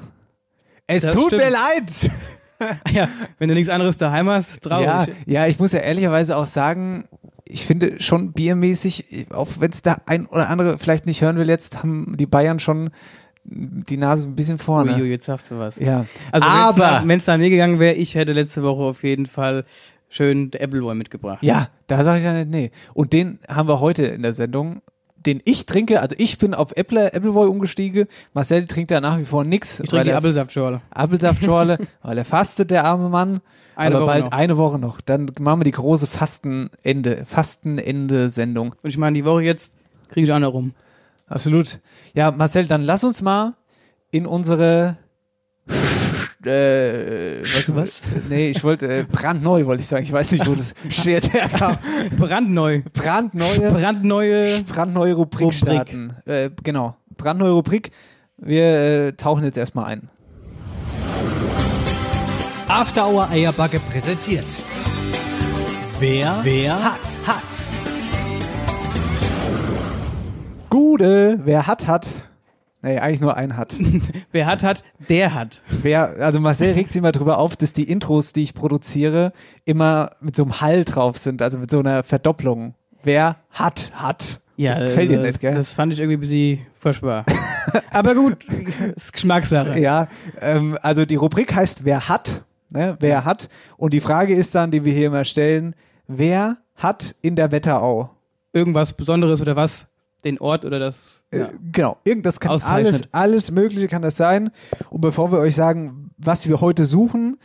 Es 0.88 1.04
das 1.04 1.15
tut 1.15 1.28
stimmt. 1.28 1.43
mir 1.43 1.52
leid. 1.52 2.12
ja, 2.91 3.08
wenn 3.38 3.48
du 3.48 3.56
nichts 3.56 3.69
anderes 3.69 3.95
daheim 3.95 4.28
hast, 4.28 4.62
traurig. 4.62 4.86
Ja, 4.86 5.06
ja, 5.26 5.48
ich 5.48 5.60
muss 5.60 5.72
ja 5.72 5.80
ehrlicherweise 5.80 6.36
auch 6.36 6.45
sagen, 6.45 7.08
ich 7.49 7.65
finde 7.65 7.99
schon 8.01 8.31
biermäßig, 8.31 9.27
auch 9.31 9.47
wenn 9.59 9.71
es 9.71 9.81
der 9.81 10.07
ein 10.07 10.27
oder 10.27 10.49
andere 10.49 10.77
vielleicht 10.77 11.05
nicht 11.05 11.21
hören 11.21 11.38
will 11.38 11.49
jetzt, 11.49 11.79
haben 11.79 12.15
die 12.17 12.27
Bayern 12.27 12.59
schon 12.59 12.91
die 13.43 13.97
Nase 13.97 14.27
ein 14.27 14.35
bisschen 14.35 14.59
vorne. 14.59 14.95
Uiui, 14.95 15.09
jetzt 15.09 15.25
sagst 15.25 15.49
du 15.49 15.57
was. 15.57 15.77
Ja. 15.77 16.05
Also 16.31 16.47
aber 16.47 17.01
wenn 17.05 17.17
es 17.17 17.25
da 17.25 17.38
mir 17.38 17.49
gegangen 17.49 17.79
wäre, 17.79 17.95
ich 17.95 18.13
hätte 18.13 18.33
letzte 18.33 18.62
Woche 18.62 18.83
auf 18.83 19.03
jeden 19.03 19.25
Fall 19.25 19.65
schön 20.09 20.51
der 20.51 20.62
Appleboy 20.62 20.93
mitgebracht. 20.93 21.41
Ja, 21.41 21.69
da 21.88 22.03
sage 22.03 22.19
ich 22.19 22.25
ja 22.25 22.33
nicht 22.33 22.49
nee. 22.49 22.71
Und 22.93 23.13
den 23.13 23.39
haben 23.47 23.67
wir 23.67 23.79
heute 23.79 24.05
in 24.05 24.21
der 24.21 24.33
Sendung 24.33 24.81
den 25.25 25.41
ich 25.45 25.65
trinke, 25.65 26.01
also 26.01 26.15
ich 26.17 26.38
bin 26.38 26.53
auf 26.53 26.75
Apple, 26.75 27.13
Appleboy 27.13 27.47
umgestiegen, 27.47 28.08
Marcel 28.34 28.65
trinkt 28.67 28.91
da 28.91 29.01
nach 29.01 29.19
wie 29.19 29.25
vor 29.25 29.43
nichts. 29.43 29.79
Ich 29.79 29.89
trinke 29.89 30.05
die 30.05 30.13
Apfelsaftschorle. 30.13 30.82
Apfelsaftschorle, 30.91 31.77
weil 32.01 32.17
er 32.17 32.25
fastet, 32.25 32.71
der 32.71 32.86
arme 32.86 33.10
Mann. 33.10 33.41
Eine 33.75 33.95
aber 33.95 34.05
Woche 34.05 34.12
bald 34.12 34.25
noch. 34.25 34.32
eine 34.32 34.58
Woche 34.58 34.79
noch. 34.79 35.01
Dann 35.01 35.32
machen 35.39 35.60
wir 35.62 35.65
die 35.65 35.71
große 35.71 36.08
Fastenende, 36.08 37.25
Fastenende-Sendung. 37.25 38.75
Und 38.82 38.89
ich 38.89 38.97
meine, 38.97 39.15
die 39.15 39.25
Woche 39.25 39.43
jetzt 39.43 39.71
kriege 40.10 40.25
ich 40.25 40.32
auch 40.32 40.39
noch 40.39 40.53
rum. 40.53 40.73
Absolut. 41.27 41.79
Ja, 42.13 42.32
Marcel, 42.32 42.65
dann 42.65 42.82
lass 42.82 43.03
uns 43.03 43.21
mal 43.21 43.53
in 44.12 44.25
unsere 44.25 44.97
äh, 46.45 47.41
weißt 47.41 47.67
du 47.69 47.75
was? 47.75 48.02
Nee, 48.30 48.49
ich 48.49 48.63
wollte 48.63 48.88
äh, 48.88 49.04
brandneu, 49.04 49.65
wollte 49.65 49.82
ich 49.82 49.88
sagen. 49.88 50.04
Ich 50.04 50.12
weiß 50.12 50.32
nicht, 50.32 50.47
wo 50.47 50.56
das 50.56 50.73
steht 50.89 51.34
herkam. 51.34 51.78
brandneu. 52.17 52.82
Brandneue. 52.93 53.71
Brandneue. 53.71 54.63
Brandneue 54.63 55.13
Rubrik, 55.13 55.41
Rubrik. 55.47 55.58
starten. 55.58 56.15
Äh, 56.25 56.49
genau. 56.63 56.95
Brandneue 57.17 57.52
Rubrik. 57.52 57.91
Wir 58.38 58.63
äh, 59.08 59.13
tauchen 59.13 59.43
jetzt 59.43 59.58
erstmal 59.58 59.86
ein. 59.86 60.10
After 62.67 63.08
Hour 63.10 63.30
Eierbacke 63.30 63.80
präsentiert. 63.80 64.45
Wer, 65.99 66.39
wer 66.43 66.82
hat, 66.82 66.99
hat. 67.28 67.43
Gute, 70.69 71.39
wer 71.43 71.67
hat, 71.67 71.88
hat. 71.88 72.08
Nee, 72.82 72.98
eigentlich 72.98 73.20
nur 73.20 73.36
ein 73.36 73.58
hat. 73.58 73.76
Wer 74.32 74.46
hat, 74.46 74.63
hat, 74.63 74.84
der 75.10 75.34
hat. 75.34 75.62
Wer, 75.82 76.15
also 76.20 76.39
Marcel 76.39 76.74
regt 76.74 76.94
sich 76.94 77.00
immer 77.00 77.12
drüber 77.12 77.38
auf, 77.38 77.58
dass 77.58 77.74
die 77.74 77.84
Intros, 77.84 78.32
die 78.32 78.44
ich 78.44 78.54
produziere, 78.54 79.34
immer 79.65 80.12
mit 80.22 80.36
so 80.36 80.44
einem 80.44 80.62
Hall 80.62 80.86
drauf 80.86 81.18
sind, 81.18 81.42
also 81.42 81.60
mit 81.60 81.70
so 81.70 81.80
einer 81.80 82.04
Verdopplung. 82.04 82.76
Wer 83.04 83.38
hat, 83.50 83.92
hat. 83.94 84.39
Ja, 84.56 84.72
das 84.72 84.80
gefällt 84.80 85.12
dir 85.12 85.20
nicht, 85.20 85.39
gell? 85.42 85.56
Das 85.56 85.74
fand 85.74 85.92
ich 85.92 86.00
irgendwie 86.00 86.18
ein 86.18 86.22
bisschen 86.22 86.68
furchtbar. 86.80 87.26
Aber 87.92 88.15
gut, 88.15 88.46
ist 88.96 89.12
Geschmackssache. 89.13 89.80
Ja, 89.80 90.08
ähm, 90.42 90.78
also 90.82 91.06
die 91.06 91.15
Rubrik 91.15 91.54
heißt 91.54 91.84
Wer 91.86 92.08
hat, 92.08 92.46
ne? 92.72 92.98
Wer 93.00 93.26
hat. 93.26 93.50
Und 93.78 93.94
die 93.94 94.02
Frage 94.02 94.36
ist 94.36 94.56
dann, 94.56 94.72
die 94.72 94.86
wir 94.86 94.94
hier 94.94 95.08
immer 95.08 95.26
stellen, 95.26 95.76
wer 96.08 96.58
hat 96.76 97.15
in 97.22 97.36
der 97.36 97.52
Wetterau? 97.52 98.12
Irgendwas 98.54 98.94
Besonderes 98.94 99.42
oder 99.42 99.56
was? 99.56 99.86
Den 100.23 100.39
Ort 100.39 100.65
oder 100.65 100.79
das 100.79 101.19
äh, 101.32 101.39
ja. 101.39 101.49
genau, 101.71 101.97
irgendwas 102.03 102.39
kann 102.39 102.60
alles, 102.62 103.03
alles 103.12 103.51
Mögliche 103.51 103.88
kann 103.88 104.01
das 104.01 104.17
sein. 104.17 104.51
Und 104.89 105.01
bevor 105.01 105.32
wir 105.32 105.39
euch 105.39 105.55
sagen, 105.55 106.12
was 106.17 106.47
wir 106.47 106.60
heute 106.62 106.86
suchen, 106.86 107.38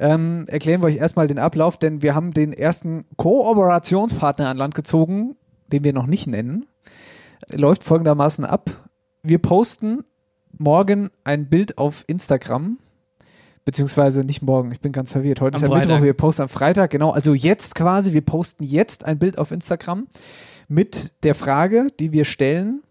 ähm, 0.00 0.46
erklären 0.48 0.80
wir 0.80 0.86
euch 0.86 0.96
erstmal 0.96 1.28
den 1.28 1.38
Ablauf, 1.38 1.76
denn 1.76 2.02
wir 2.02 2.14
haben 2.14 2.32
den 2.32 2.52
ersten 2.52 3.04
Kooperationspartner 3.16 4.48
an 4.48 4.56
Land 4.56 4.74
gezogen, 4.74 5.36
den 5.68 5.84
wir 5.84 5.92
noch 5.92 6.06
nicht 6.06 6.26
nennen. 6.26 6.66
Läuft 7.52 7.84
folgendermaßen 7.84 8.44
ab. 8.44 8.70
Wir 9.22 9.38
posten 9.38 10.04
morgen 10.56 11.10
ein 11.24 11.48
Bild 11.48 11.78
auf 11.78 12.04
Instagram, 12.06 12.78
beziehungsweise 13.64 14.24
nicht 14.24 14.42
morgen, 14.42 14.72
ich 14.72 14.80
bin 14.80 14.92
ganz 14.92 15.12
verwirrt. 15.12 15.40
Heute 15.40 15.56
am 15.56 15.64
ist 15.64 15.70
ja 15.70 15.76
Mittwoch, 15.76 16.02
wir 16.02 16.14
posten 16.14 16.42
am 16.42 16.48
Freitag, 16.48 16.90
genau. 16.90 17.10
Also 17.10 17.34
jetzt 17.34 17.74
quasi, 17.74 18.12
wir 18.12 18.22
posten 18.22 18.64
jetzt 18.64 19.04
ein 19.04 19.18
Bild 19.18 19.38
auf 19.38 19.50
Instagram 19.50 20.06
mit 20.68 21.12
der 21.24 21.34
Frage, 21.34 21.88
die 21.98 22.12
wir 22.12 22.24
stellen, 22.24 22.82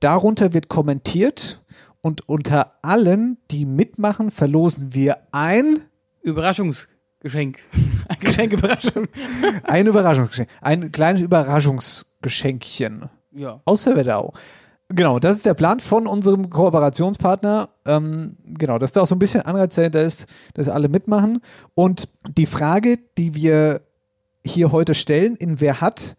Darunter 0.00 0.54
wird 0.54 0.68
kommentiert 0.68 1.60
und 2.00 2.26
unter 2.26 2.78
allen, 2.80 3.36
die 3.50 3.66
mitmachen, 3.66 4.30
verlosen 4.30 4.94
wir 4.94 5.18
ein 5.30 5.82
Überraschungsgeschenk. 6.22 7.58
Ein 8.08 8.18
Geschenküberraschung. 8.18 9.06
ein 9.62 9.86
Überraschungsgeschenk. 9.86 10.48
Ein 10.60 10.90
kleines 10.90 11.20
Überraschungsgeschenkchen. 11.22 13.08
Ja. 13.30 13.60
Aus 13.64 13.84
der 13.84 13.94
Wetterau. 13.94 14.34
Genau, 14.88 15.20
das 15.20 15.36
ist 15.36 15.46
der 15.46 15.54
Plan 15.54 15.78
von 15.78 16.08
unserem 16.08 16.50
Kooperationspartner. 16.50 17.68
Ähm, 17.86 18.36
genau, 18.44 18.78
dass 18.78 18.90
da 18.90 19.02
auch 19.02 19.06
so 19.06 19.14
ein 19.14 19.20
bisschen 19.20 19.42
Anreiz 19.42 19.76
dahinter 19.76 20.02
ist, 20.02 20.26
dass 20.54 20.68
alle 20.68 20.88
mitmachen. 20.88 21.40
Und 21.74 22.08
die 22.36 22.46
Frage, 22.46 22.98
die 23.16 23.36
wir 23.36 23.82
hier 24.44 24.72
heute 24.72 24.94
stellen, 24.94 25.36
in 25.36 25.60
wer 25.60 25.80
hat, 25.80 26.16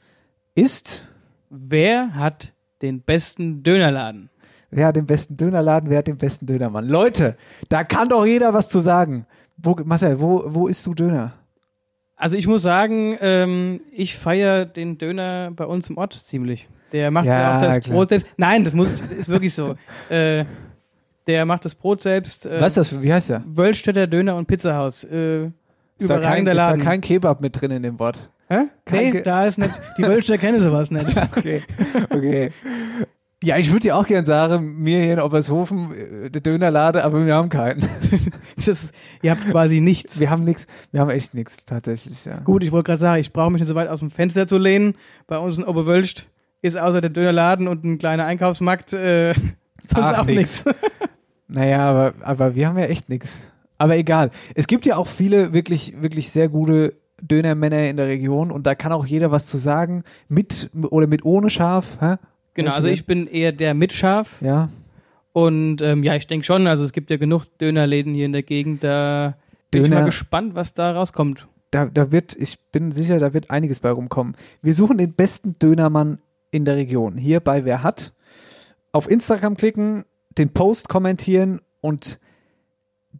ist, 0.56 1.08
Wer 1.54 2.16
hat 2.16 2.54
den 2.82 3.02
besten 3.02 3.62
Dönerladen? 3.62 4.30
wer 4.72 4.88
hat 4.88 4.96
den 4.96 5.06
besten 5.06 5.36
Dönerladen, 5.36 5.90
wer 5.90 5.98
hat 5.98 6.08
den 6.08 6.18
besten 6.18 6.46
Dönermann? 6.46 6.88
Leute, 6.88 7.36
da 7.68 7.84
kann 7.84 8.08
doch 8.08 8.26
jeder 8.26 8.54
was 8.54 8.70
zu 8.70 8.80
sagen. 8.80 9.26
Wo, 9.58 9.76
Marcel, 9.84 10.20
wo, 10.20 10.44
wo 10.48 10.68
isst 10.70 10.86
du 10.86 10.94
Döner? 10.94 11.34
Also 12.16 12.38
ich 12.38 12.48
muss 12.48 12.62
sagen, 12.62 13.18
ähm, 13.20 13.82
ich 13.92 14.16
feiere 14.16 14.66
den 14.66 14.98
Döner 14.98 15.52
bei 15.54 15.66
uns 15.66 15.90
im 15.90 15.98
Ort 15.98 16.14
ziemlich. 16.14 16.70
Der 16.94 17.12
macht 17.12 17.26
ja, 17.26 17.58
auch 17.58 17.62
das 17.62 17.82
klar. 17.82 17.96
Brot 17.98 18.10
selbst. 18.10 18.28
Nein, 18.38 18.64
das 18.64 18.74
muss, 18.74 18.88
ist 19.18 19.28
wirklich 19.28 19.54
so. 19.54 19.76
Äh, 20.10 20.46
der 21.28 21.46
macht 21.46 21.66
das 21.66 21.76
Brot 21.76 22.02
selbst. 22.02 22.46
Äh, 22.46 22.62
Was 22.62 22.78
ist 22.78 22.94
das? 22.94 23.02
Wie 23.02 23.14
heißt 23.14 23.30
der? 23.30 23.44
Wölstädter 23.46 24.08
Döner 24.08 24.36
und 24.36 24.48
Pizzahaus. 24.48 25.04
Äh, 25.04 25.46
Ist 25.98 26.10
da, 26.10 26.20
kein, 26.20 26.48
ist 26.48 26.56
da 26.56 26.78
kein 26.78 27.02
Kebab 27.02 27.42
mit 27.42 27.60
drin 27.60 27.72
in 27.72 27.84
dem 27.84 28.00
Wort? 28.00 28.30
Hä? 28.52 28.68
kein 28.84 29.14
Nee, 29.14 29.22
da 29.22 29.46
ist 29.46 29.58
nicht. 29.58 29.80
Die 29.98 30.04
Wölster 30.04 30.38
kennen 30.38 30.62
sowas 30.62 30.92
nicht. 30.92 31.16
Okay, 31.38 31.64
okay. 32.10 32.52
Ja, 33.42 33.58
ich 33.58 33.72
würde 33.72 33.88
ja 33.88 33.96
auch 33.96 34.06
gern 34.06 34.26
sagen, 34.26 34.76
mir 34.80 35.02
hier 35.02 35.14
in 35.14 35.20
Oppershofen 35.20 35.94
äh, 35.94 36.30
der 36.30 36.42
Dönerlade, 36.42 37.04
aber 37.06 37.26
wir 37.26 37.34
haben 37.34 37.48
keinen. 37.48 37.88
Ist, 38.58 38.92
ihr 39.22 39.32
habt 39.32 39.50
quasi 39.50 39.80
nichts. 39.80 40.20
Wir 40.20 40.30
haben 40.30 40.44
nichts, 40.44 40.68
wir 40.92 41.00
haben 41.00 41.10
echt 41.10 41.34
nichts 41.34 41.64
tatsächlich, 41.66 42.26
ja. 42.26 42.40
Gut, 42.40 42.62
ich 42.64 42.74
wollte 42.74 42.88
gerade 42.88 43.02
sagen, 43.02 43.22
ich 43.22 43.32
brauche 43.32 43.50
mich 43.52 43.62
nicht 43.62 43.70
so 43.70 43.76
weit 43.76 43.88
aus 43.88 44.00
dem 44.00 44.12
Fenster 44.12 44.46
zu 44.48 44.58
lehnen. 44.58 44.96
Bei 45.28 45.38
uns 45.38 45.58
in 45.58 45.64
Oberwölst 45.64 46.28
ist 46.62 46.78
außer 46.78 47.00
der 47.00 47.10
Dönerladen 47.10 47.70
und 47.70 47.86
ein 47.86 47.98
kleiner 48.00 48.26
Einkaufsmarkt 48.26 48.92
äh, 48.92 49.34
sonst 49.90 50.08
Ach, 50.08 50.20
auch 50.20 50.26
nichts. 50.26 50.66
Naja, 51.48 51.80
aber, 51.80 52.14
aber 52.22 52.54
wir 52.56 52.68
haben 52.68 52.78
ja 52.78 52.86
echt 52.86 53.08
nichts. 53.08 53.42
Aber 53.78 53.96
egal. 53.96 54.30
Es 54.56 54.68
gibt 54.68 54.86
ja 54.86 54.98
auch 54.98 55.08
viele 55.08 55.54
wirklich, 55.54 55.96
wirklich 56.02 56.30
sehr 56.30 56.50
gute 56.50 57.01
Dönermänner 57.22 57.90
in 57.90 57.98
der 57.98 58.08
Region 58.08 58.52
und 58.52 58.66
da 58.66 58.76
kann 58.76 58.92
auch 58.92 59.06
jeder 59.06 59.32
was 59.32 59.46
zu 59.46 59.58
sagen. 59.58 60.04
Mit 60.28 60.70
oder 60.74 61.08
mit 61.08 61.26
ohne 61.26 61.50
Scharf. 61.50 61.98
Hä? 62.00 62.16
Genau, 62.54 62.72
also 62.72 62.88
ich 62.88 63.06
bin 63.06 63.28
eher 63.28 63.52
der 63.52 63.74
mit 63.74 63.94
Schaf. 63.94 64.42
Ja. 64.42 64.70
Und 65.34 65.82
ähm, 65.82 66.04
ja, 66.04 66.16
ich 66.16 66.28
denke 66.28 66.46
schon, 66.46 66.68
also 66.68 66.84
es 66.84 66.92
gibt 66.92 67.10
ja 67.10 67.18
genug 67.18 67.46
Dönerläden 67.60 68.14
hier 68.14 68.26
in 68.26 68.34
der 68.34 68.44
Gegend. 68.44 68.84
Da 68.84 69.36
bin 69.70 69.86
ich 69.86 69.90
mal 69.90 70.06
gespannt, 70.06 70.56
was 70.56 70.74
da 70.74 70.92
rauskommt. 70.92 71.48
Da, 71.72 71.86
da 71.86 72.12
wird, 72.12 72.36
ich 72.36 72.60
bin 72.72 72.92
sicher, 72.92 73.18
da 73.18 73.34
wird 73.34 73.50
einiges 73.50 73.80
bei 73.80 73.92
rumkommen. 73.92 74.36
Wir 74.62 74.74
suchen 74.74 74.98
den 74.98 75.14
besten 75.14 75.58
Dönermann 75.58 76.20
in 76.52 76.66
der 76.66 76.76
Region. 76.76 77.18
Hier 77.18 77.40
bei 77.40 77.64
Wer 77.64 77.82
hat. 77.82 78.12
Auf 78.92 79.10
Instagram 79.10 79.56
klicken, 79.56 80.04
den 80.38 80.50
Post 80.50 80.90
kommentieren 80.90 81.62
und 81.80 82.20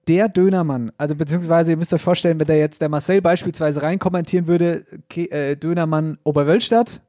der 0.08 0.30
Dönermann, 0.30 0.92
also 0.98 1.16
beziehungsweise 1.16 1.72
ihr 1.72 1.78
müsst 1.78 1.94
euch 1.94 2.02
vorstellen, 2.02 2.40
wenn 2.40 2.48
da 2.48 2.54
jetzt 2.54 2.82
der 2.82 2.90
Marcel 2.90 3.22
beispielsweise 3.22 3.82
rein 3.82 4.00
kommentieren 4.00 4.48
würde, 4.48 4.86
Ke 5.10 5.30
äh, 5.32 5.56
Dönermann 5.56 6.18
Oberwölstadt, 6.24 7.02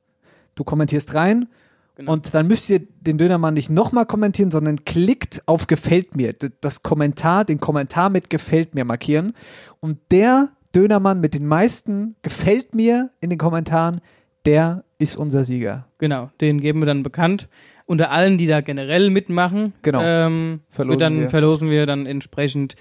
du 0.55 0.65
kommentierst 0.65 1.15
rein 1.15 1.49
Genau. 1.95 2.13
und 2.15 2.35
dann 2.35 2.47
müsst 2.47 2.71
ihr 2.71 2.81
den 2.81 3.19
Dönermann 3.19 3.53
nicht 3.53 3.69
nochmal 3.69 4.07
kommentieren, 4.07 4.51
sondern 4.51 4.85
klickt 4.85 5.43
auf 5.45 5.67
Gefällt 5.67 6.17
mir, 6.17 6.35
das 6.63 6.83
Kommentar, 6.83 7.45
den 7.45 7.61
Kommentar 7.61 8.09
mit 8.09 8.31
Gefällt 8.31 8.75
mir 8.75 8.87
markieren 8.87 9.35
und 9.81 9.99
der 10.11 10.49
Dönermann 10.75 11.21
mit 11.21 11.35
den 11.35 11.47
meisten 11.47 12.17
Gefällt 12.23 12.75
mir 12.75 13.11
in 13.21 13.29
den 13.29 13.39
Kommentaren, 13.39 14.01
der 14.47 14.85
ist 14.99 15.17
unser 15.17 15.45
Sieger. 15.45 15.87
Genau, 15.99 16.31
den 16.41 16.61
geben 16.61 16.81
wir 16.81 16.87
dann 16.87 17.03
bekannt. 17.03 17.49
Unter 17.87 18.11
allen, 18.11 18.39
die 18.39 18.47
da 18.47 18.61
generell 18.61 19.11
mitmachen, 19.11 19.73
Genau. 19.83 20.01
ähm, 20.03 20.61
Verlosen 20.71 20.99
dann 20.99 21.21
wir. 21.21 21.31
verlosen 21.31 21.69
wir 21.71 21.85
dann 21.87 22.07
entsprechend 22.07 22.77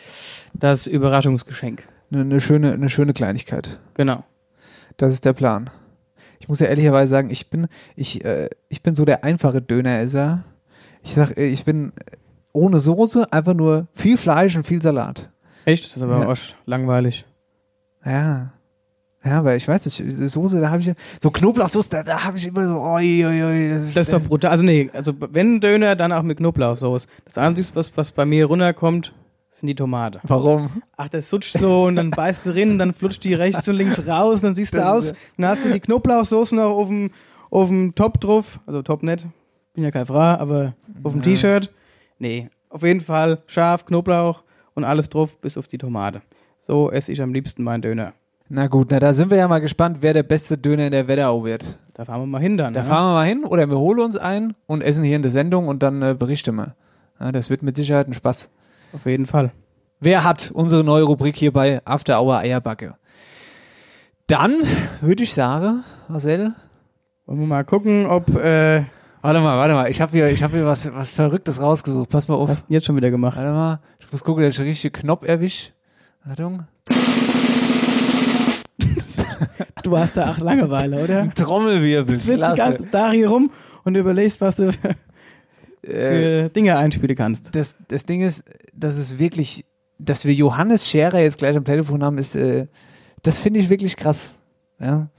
das 0.53 0.87
Überraschungsgeschenk. 0.87 1.83
Eine, 2.11 2.21
eine, 2.21 2.41
schöne, 2.41 2.73
eine 2.73 2.89
schöne 2.89 3.13
Kleinigkeit. 3.13 3.79
Genau. 3.95 4.23
Das 4.97 5.13
ist 5.13 5.25
der 5.25 5.33
Plan. 5.33 5.69
Ich 6.39 6.47
muss 6.49 6.59
ja 6.59 6.67
ehrlicherweise 6.67 7.09
sagen, 7.09 7.29
ich 7.29 7.49
bin, 7.49 7.67
ich, 7.95 8.23
äh, 8.25 8.49
ich 8.69 8.81
bin 8.83 8.95
so 8.95 9.05
der 9.05 9.23
einfache 9.23 9.61
Döneresser. 9.61 10.43
Ich 11.03 11.13
sag, 11.13 11.37
äh, 11.37 11.45
ich 11.45 11.65
bin 11.65 11.93
ohne 12.53 12.79
Soße, 12.79 13.31
einfach 13.31 13.53
nur 13.53 13.87
viel 13.93 14.17
Fleisch 14.17 14.55
und 14.55 14.65
viel 14.67 14.81
Salat. 14.81 15.29
Echt? 15.65 15.85
Das 15.85 15.97
ist 15.97 16.01
aber 16.03 16.21
Ja. 16.21 16.27
auch 16.29 16.37
langweilig. 16.65 17.25
Ja. 18.05 18.53
Ja, 19.23 19.38
aber 19.39 19.55
ich 19.55 19.67
weiß 19.67 19.86
nicht, 19.86 20.29
Soße, 20.31 20.60
da 20.60 20.71
habe 20.71 20.81
ich 20.81 20.91
so 21.21 21.29
Knoblauchsoße, 21.29 21.89
da, 21.91 22.01
da 22.03 22.23
habe 22.23 22.38
ich 22.38 22.47
immer 22.47 22.67
so, 22.67 22.79
oi, 22.79 23.23
oi, 23.25 23.43
oi. 23.43 23.69
Das, 23.69 23.93
Das 23.93 24.07
ist 24.07 24.13
doch 24.13 24.21
brutal. 24.27 24.49
Also 24.51 24.63
nee, 24.63 24.89
also 24.93 25.13
wenn 25.19 25.60
Döner, 25.60 25.95
dann 25.95 26.12
auch 26.12 26.23
mit 26.23 26.38
Knoblauchsoße. 26.38 27.05
Das 27.25 27.38
Einzige, 27.38 27.67
was, 27.75 27.95
was 27.95 28.12
bei 28.12 28.25
mir 28.25 28.45
runterkommt, 28.47 29.13
sind 29.51 29.67
die 29.67 29.75
Tomate. 29.75 30.19
Warum? 30.23 30.81
Ach, 30.97 31.07
das 31.07 31.29
sutscht 31.29 31.55
so 31.60 31.84
und 31.84 31.97
dann 31.97 32.10
beißt 32.10 32.47
du 32.47 32.49
rein, 32.55 32.79
dann 32.79 32.93
flutscht 32.95 33.23
die 33.23 33.36
rechts 33.36 33.67
und 33.67 33.75
links 33.75 33.99
raus 34.07 34.39
und 34.39 34.43
dann 34.45 34.55
siehst 34.55 34.73
du 34.73 34.77
Das 34.77 34.88
aus, 34.88 35.03
ist 35.05 35.15
dann 35.38 35.49
hast 35.49 35.65
du 35.65 35.71
die 35.71 35.79
Knoblauchsoße 35.79 36.55
noch 36.55 36.71
auf 36.71 36.88
dem, 36.88 37.12
auf 37.51 37.67
dem 37.67 37.93
Top 37.93 38.19
drauf, 38.19 38.60
also 38.65 38.81
Top 38.81 39.03
nicht, 39.03 39.27
bin 39.75 39.84
ja 39.84 39.91
keine 39.91 40.07
Frau, 40.07 40.17
aber 40.17 40.73
auf 41.03 41.12
dem 41.12 41.21
Ja. 41.21 41.25
T-Shirt. 41.25 41.71
Nee, 42.17 42.49
auf 42.69 42.81
jeden 42.81 43.01
Fall 43.01 43.43
scharf, 43.45 43.86
Knoblauch 43.86 44.41
und 44.73 44.84
alles 44.84 45.10
drauf, 45.10 45.38
bis 45.38 45.57
auf 45.57 45.67
die 45.67 45.77
Tomate. 45.77 46.23
So 46.65 46.89
esse 46.89 47.12
ich 47.12 47.21
am 47.21 47.31
liebsten 47.34 47.63
meinen 47.63 47.84
Döner. 47.84 48.13
Na 48.53 48.67
gut, 48.67 48.91
na 48.91 48.99
da 48.99 49.13
sind 49.13 49.31
wir 49.31 49.37
ja 49.37 49.47
mal 49.47 49.61
gespannt, 49.61 49.99
wer 50.01 50.13
der 50.13 50.23
beste 50.23 50.57
Döner 50.57 50.87
in 50.87 50.91
der 50.91 51.07
Wetterau 51.07 51.45
wird. 51.45 51.79
Da 51.93 52.03
fahren 52.03 52.19
wir 52.19 52.25
mal 52.25 52.41
hin 52.41 52.57
dann. 52.57 52.73
Da 52.73 52.81
ne? 52.81 52.85
fahren 52.85 53.05
wir 53.05 53.13
mal 53.13 53.25
hin 53.25 53.45
oder 53.45 53.65
wir 53.69 53.79
holen 53.79 54.01
uns 54.01 54.17
ein 54.17 54.55
und 54.67 54.81
essen 54.81 55.05
hier 55.05 55.15
in 55.15 55.21
der 55.21 55.31
Sendung 55.31 55.69
und 55.69 55.81
dann 55.81 56.01
äh, 56.01 56.15
berichten 56.19 56.55
wir. 56.55 56.75
Ja, 57.17 57.31
das 57.31 57.49
wird 57.49 57.63
mit 57.63 57.77
Sicherheit 57.77 58.09
ein 58.09 58.13
Spaß. 58.13 58.51
Auf 58.91 59.05
jeden 59.05 59.25
Fall. 59.25 59.53
Wer 60.01 60.25
hat 60.25 60.51
unsere 60.53 60.83
neue 60.83 61.03
Rubrik 61.03 61.37
hier 61.37 61.53
bei 61.53 61.79
After 61.85 62.21
Hour 62.21 62.39
Eierbacke? 62.39 62.95
Dann 64.27 64.51
würde 64.99 65.23
ich 65.23 65.33
sagen, 65.33 65.85
Marcel. 66.09 66.53
Wollen 67.27 67.39
wir 67.39 67.47
mal 67.47 67.63
gucken, 67.63 68.05
ob, 68.05 68.35
äh, 68.35 68.83
Warte 69.21 69.39
mal, 69.39 69.57
warte 69.57 69.75
mal. 69.75 69.89
Ich 69.89 70.01
habe 70.01 70.11
hier, 70.11 70.27
ich 70.27 70.43
hab 70.43 70.51
hier 70.51 70.65
was, 70.65 70.93
was 70.93 71.13
Verrücktes 71.13 71.61
rausgesucht. 71.61 72.09
Pass 72.09 72.27
mal 72.27 72.35
auf. 72.35 72.49
hast 72.49 72.65
du 72.67 72.73
jetzt 72.73 72.85
schon 72.85 72.97
wieder 72.97 73.11
gemacht? 73.11 73.37
Warte 73.37 73.51
mal. 73.51 73.79
Ich 73.99 74.11
muss 74.11 74.25
gucken, 74.25 74.43
dass 74.43 74.51
ich 74.51 74.57
den 74.57 74.67
richtigen 74.67 74.93
Knopf 74.93 75.25
erwisch. 75.25 75.71
Achtung. 76.29 76.65
Du 79.83 79.97
hast 79.97 80.17
da 80.17 80.31
auch 80.31 80.37
Langeweile, 80.37 81.03
oder? 81.03 81.21
Ein 81.21 81.33
Trommelwirbel. 81.33 82.17
Du 82.17 82.21
sitzt 82.21 82.55
ganzen 82.55 82.91
Tag 82.91 83.13
hier 83.13 83.29
rum 83.29 83.51
und 83.83 83.95
überlegst, 83.95 84.41
was 84.41 84.55
du 84.55 84.71
für 84.71 84.95
Äh, 85.83 86.49
Dinge 86.49 86.77
einspielen 86.77 87.15
kannst. 87.15 87.55
das, 87.55 87.75
das 87.87 88.05
Ding 88.05 88.21
ist, 88.21 88.43
dass 88.71 88.97
es 88.97 89.17
wirklich, 89.17 89.65
dass 89.97 90.25
wir 90.25 90.33
Johannes 90.33 90.87
Scherer 90.87 91.19
jetzt 91.19 91.39
gleich 91.39 91.57
am 91.57 91.65
Telefon 91.65 92.03
haben, 92.03 92.19
ist, 92.19 92.35
äh, 92.35 92.67
das 93.23 93.39
finde 93.39 93.59
ich 93.59 93.69
wirklich 93.69 93.97
krass. 93.97 94.35
Ja. 94.79 95.09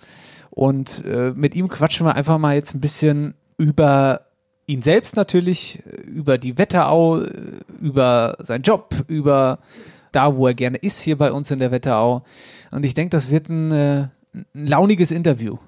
Und 0.50 1.04
äh, 1.04 1.32
mit 1.34 1.56
ihm 1.56 1.68
quatschen 1.68 2.06
wir 2.06 2.14
einfach 2.14 2.38
mal 2.38 2.54
jetzt 2.54 2.74
ein 2.74 2.80
bisschen 2.80 3.34
über 3.58 4.26
ihn 4.66 4.82
selbst 4.82 5.16
natürlich, 5.16 5.82
über 6.06 6.38
die 6.38 6.56
Wetterau, 6.58 7.22
äh, 7.22 7.32
über 7.80 8.36
seinen 8.38 8.62
Job, 8.62 8.94
über 9.08 9.58
da, 10.12 10.36
wo 10.36 10.46
er 10.46 10.54
gerne 10.54 10.76
ist 10.76 11.00
hier 11.00 11.18
bei 11.18 11.32
uns 11.32 11.50
in 11.50 11.58
der 11.58 11.72
Wetterau. 11.72 12.22
Und 12.70 12.84
ich 12.84 12.94
denke, 12.94 13.10
das 13.10 13.32
wird 13.32 13.48
ein, 13.48 13.72
äh, 13.72 14.08
ein 14.34 14.46
launiges 14.52 15.10
Interview. 15.10 15.58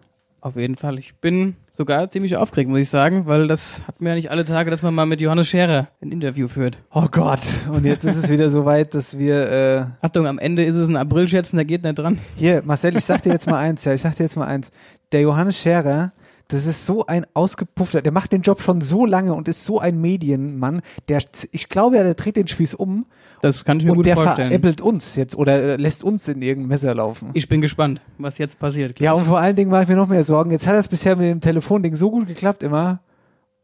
Auf 0.41 0.57
jeden 0.57 0.77
Fall. 0.77 0.99
Ich 0.99 1.15
bin 1.17 1.57
sogar 1.73 2.11
ziemlich 2.11 2.37
aufgeregt, 2.37 2.69
muss 2.69 2.81
ich 2.81 2.91
sagen, 2.91 3.27
weil 3.27 3.49
das 3.49 3.83
hat 3.87 4.01
mir 4.01 4.11
ja 4.11 4.15
nicht 4.15 4.31
alle 4.31 4.45
Tage, 4.45 4.71
dass 4.71 4.83
man 4.83 4.95
mal 4.95 5.07
mit 5.07 5.21
Johannes 5.21 5.49
Scherer 5.49 5.89
ein 6.03 6.13
Interview 6.13 6.49
führt. 6.49 6.77
Oh 6.93 7.07
Gott, 7.11 7.41
und 7.73 7.85
jetzt 7.85 8.05
ist 8.05 8.17
es 8.17 8.29
wieder 8.29 8.51
so 8.51 8.65
weit, 8.67 8.95
dass 8.95 9.19
wir 9.19 9.51
äh, 9.51 9.85
Achtung, 10.03 10.27
am 10.27 10.39
Ende 10.39 10.65
ist 10.65 10.75
es 10.75 10.87
ein 10.87 10.97
Aprilscherz 10.97 11.53
und 11.53 11.57
der 11.57 11.65
geht 11.65 11.83
nicht 11.83 11.99
dran. 11.99 12.19
Hier, 12.37 12.63
Marcel, 12.65 12.95
ich 12.97 13.05
sag 13.05 13.23
dir 13.23 13.33
jetzt 13.33 13.47
mal 13.47 13.59
eins, 13.59 13.85
ja, 13.85 13.95
ich 13.95 14.03
sag 14.03 14.17
dir 14.17 14.25
jetzt 14.25 14.37
mal 14.37 14.47
eins. 14.47 14.71
Der 15.13 15.23
Johannes 15.23 15.59
Scherer, 15.59 16.13
das 16.49 16.67
ist 16.67 16.85
so 16.85 17.07
ein 17.07 17.27
ausgepuffter, 17.35 18.03
der 18.03 18.13
macht 18.13 18.33
den 18.33 18.43
Job 18.43 18.61
schon 18.61 18.81
so 18.81 19.07
lange 19.07 19.35
und 19.35 19.49
ist 19.49 19.65
so 19.65 19.79
ein 19.81 20.01
Medienmann, 20.01 20.83
der, 21.09 21.23
ich 21.53 21.69
glaube 21.69 21.97
ja, 21.97 22.03
der 22.03 22.15
dreht 22.15 22.37
den 22.37 22.49
Spieß 22.49 22.75
um 22.75 23.07
Das 23.41 23.65
kann 23.65 23.79
ich 23.79 23.85
mir 23.85 23.93
und 23.93 23.97
gut 23.99 24.07
der 24.07 24.17
vorstellen. 24.17 24.49
veräppelt 24.51 24.81
uns 24.81 25.17
jetzt 25.17 25.37
oder 25.37 25.55
äh, 25.63 25.77
lässt 25.77 26.05
uns 26.05 26.29
in 26.29 26.43
irgendein 26.43 26.69
Messer 26.69 26.95
laufen. 26.95 27.31
Ich 27.33 27.49
bin 27.49 27.61
gespannt, 27.61 28.03
was 28.19 28.39
jetzt 28.39 28.59
passiert. 28.59 29.01
ja, 29.01 29.13
und 29.13 29.25
vor 29.25 29.39
allen 29.39 29.57
Dingen 29.57 29.71
mache 29.71 29.85
ich 29.85 29.89
mir 29.89 29.97
noch 29.97 30.09
mehr 30.09 30.25
Sorgen. 30.25 30.51
Jetzt 30.51 30.67
hat 30.67 30.75
das 30.75 30.89
bisher 30.89 31.17
mit 31.17 31.27
dem 31.27 31.41
Telefonding 31.41 31.97
so 31.97 32.11
gut 32.11 32.27
geklappt 32.27 32.63
immer. 32.63 33.01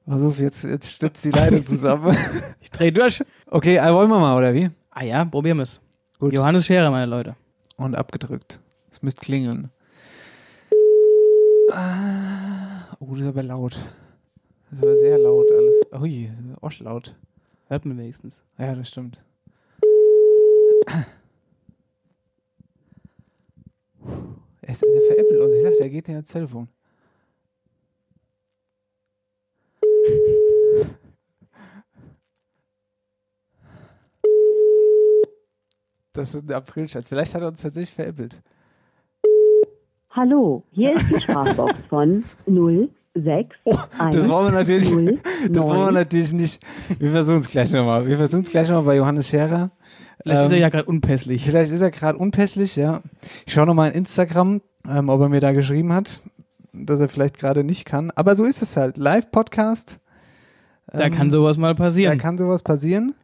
Also 0.06 0.34
jetzt, 0.38 0.64
jetzt 0.64 0.90
stützt 0.90 1.24
die 1.24 1.30
Leitung 1.30 1.64
zusammen. 1.66 2.16
ich 2.60 2.70
dreh 2.70 2.90
durch. 2.90 3.22
okay, 3.46 3.76
äh, 3.76 3.92
wollen 3.92 4.08
wir 4.08 4.18
mal, 4.18 4.36
oder 4.36 4.54
wie? 4.54 4.70
Ah 4.90 5.04
ja, 5.04 5.24
probieren 5.24 5.58
wir 5.58 5.64
es. 5.64 5.80
Gut. 6.18 6.32
Johannes 6.32 6.66
Scherer, 6.66 6.90
meine 6.90 7.06
Leute. 7.06 7.36
Und 7.76 7.94
abgedrückt. 7.94 8.60
Es 8.90 9.02
müsste 9.02 9.20
klingeln. 9.20 9.70
Ah, 11.72 12.49
oh, 13.00 13.14
das 13.14 13.22
ist 13.22 13.26
aber 13.26 13.42
laut. 13.42 13.72
Das 14.70 14.78
ist 14.78 14.84
aber 14.84 14.96
sehr 14.96 15.18
laut 15.18 15.50
alles. 15.50 15.82
Ui, 16.00 16.30
osch 16.60 16.80
laut. 16.80 17.16
Hört 17.66 17.84
man 17.84 17.98
wenigstens. 17.98 18.40
Ja, 18.58 18.74
das 18.74 18.88
stimmt. 18.88 19.22
Er, 24.62 24.72
ist, 24.72 24.82
der 24.82 25.02
veräppelt 25.02 25.40
uns. 25.40 25.54
Ich 25.54 25.62
dachte, 25.64 25.80
er 25.80 25.90
geht 25.90 26.06
nicht 26.06 26.14
ans 26.14 26.30
Telefon. 26.30 26.68
Das 36.12 36.34
ist 36.34 36.48
ein 36.48 36.52
Aprilscherz. 36.52 37.08
Vielleicht 37.08 37.34
hat 37.34 37.42
er 37.42 37.48
uns 37.48 37.62
tatsächlich 37.62 37.94
veräppelt. 37.94 38.42
Hallo, 40.12 40.64
hier 40.72 40.96
ist 40.96 41.08
die 41.08 41.20
Sprachbox 41.22 41.72
von 41.88 42.24
06. 42.44 43.54
Oh, 43.62 43.76
das 44.10 44.28
wollen 44.28 44.46
wir 44.46 44.58
natürlich, 44.58 44.90
das 45.48 45.66
wollen 45.68 45.84
wir 45.84 45.92
natürlich 45.92 46.32
nicht. 46.32 46.60
Wir 46.98 47.12
versuchen 47.12 47.38
es 47.38 47.48
gleich 47.48 47.72
nochmal. 47.72 48.08
Wir 48.08 48.16
versuchen 48.16 48.42
es 48.42 48.50
gleich 48.50 48.68
nochmal 48.68 48.86
bei 48.86 48.96
Johannes 48.96 49.28
Scherer. 49.28 49.70
Vielleicht 50.20 50.46
ist 50.46 50.50
er 50.50 50.58
ja 50.58 50.68
gerade 50.68 50.86
unpässlich. 50.86 51.44
Vielleicht 51.44 51.72
ist 51.72 51.80
er 51.80 51.92
gerade 51.92 52.18
unpässlich, 52.18 52.74
ja. 52.74 53.02
Ich 53.46 53.52
schaue 53.52 53.66
nochmal 53.66 53.90
in 53.90 53.98
Instagram, 53.98 54.62
ähm, 54.88 55.08
ob 55.10 55.20
er 55.20 55.28
mir 55.28 55.40
da 55.40 55.52
geschrieben 55.52 55.92
hat, 55.92 56.20
dass 56.72 56.98
er 56.98 57.08
vielleicht 57.08 57.38
gerade 57.38 57.62
nicht 57.62 57.84
kann. 57.84 58.10
Aber 58.16 58.34
so 58.34 58.44
ist 58.46 58.62
es 58.62 58.76
halt. 58.76 58.96
Live-Podcast. 58.96 60.00
Da 60.92 61.08
kann 61.08 61.30
sowas 61.30 61.56
mal 61.56 61.76
passieren. 61.76 62.18
Da 62.18 62.20
kann 62.20 62.36
sowas 62.36 62.64
passieren. 62.64 63.14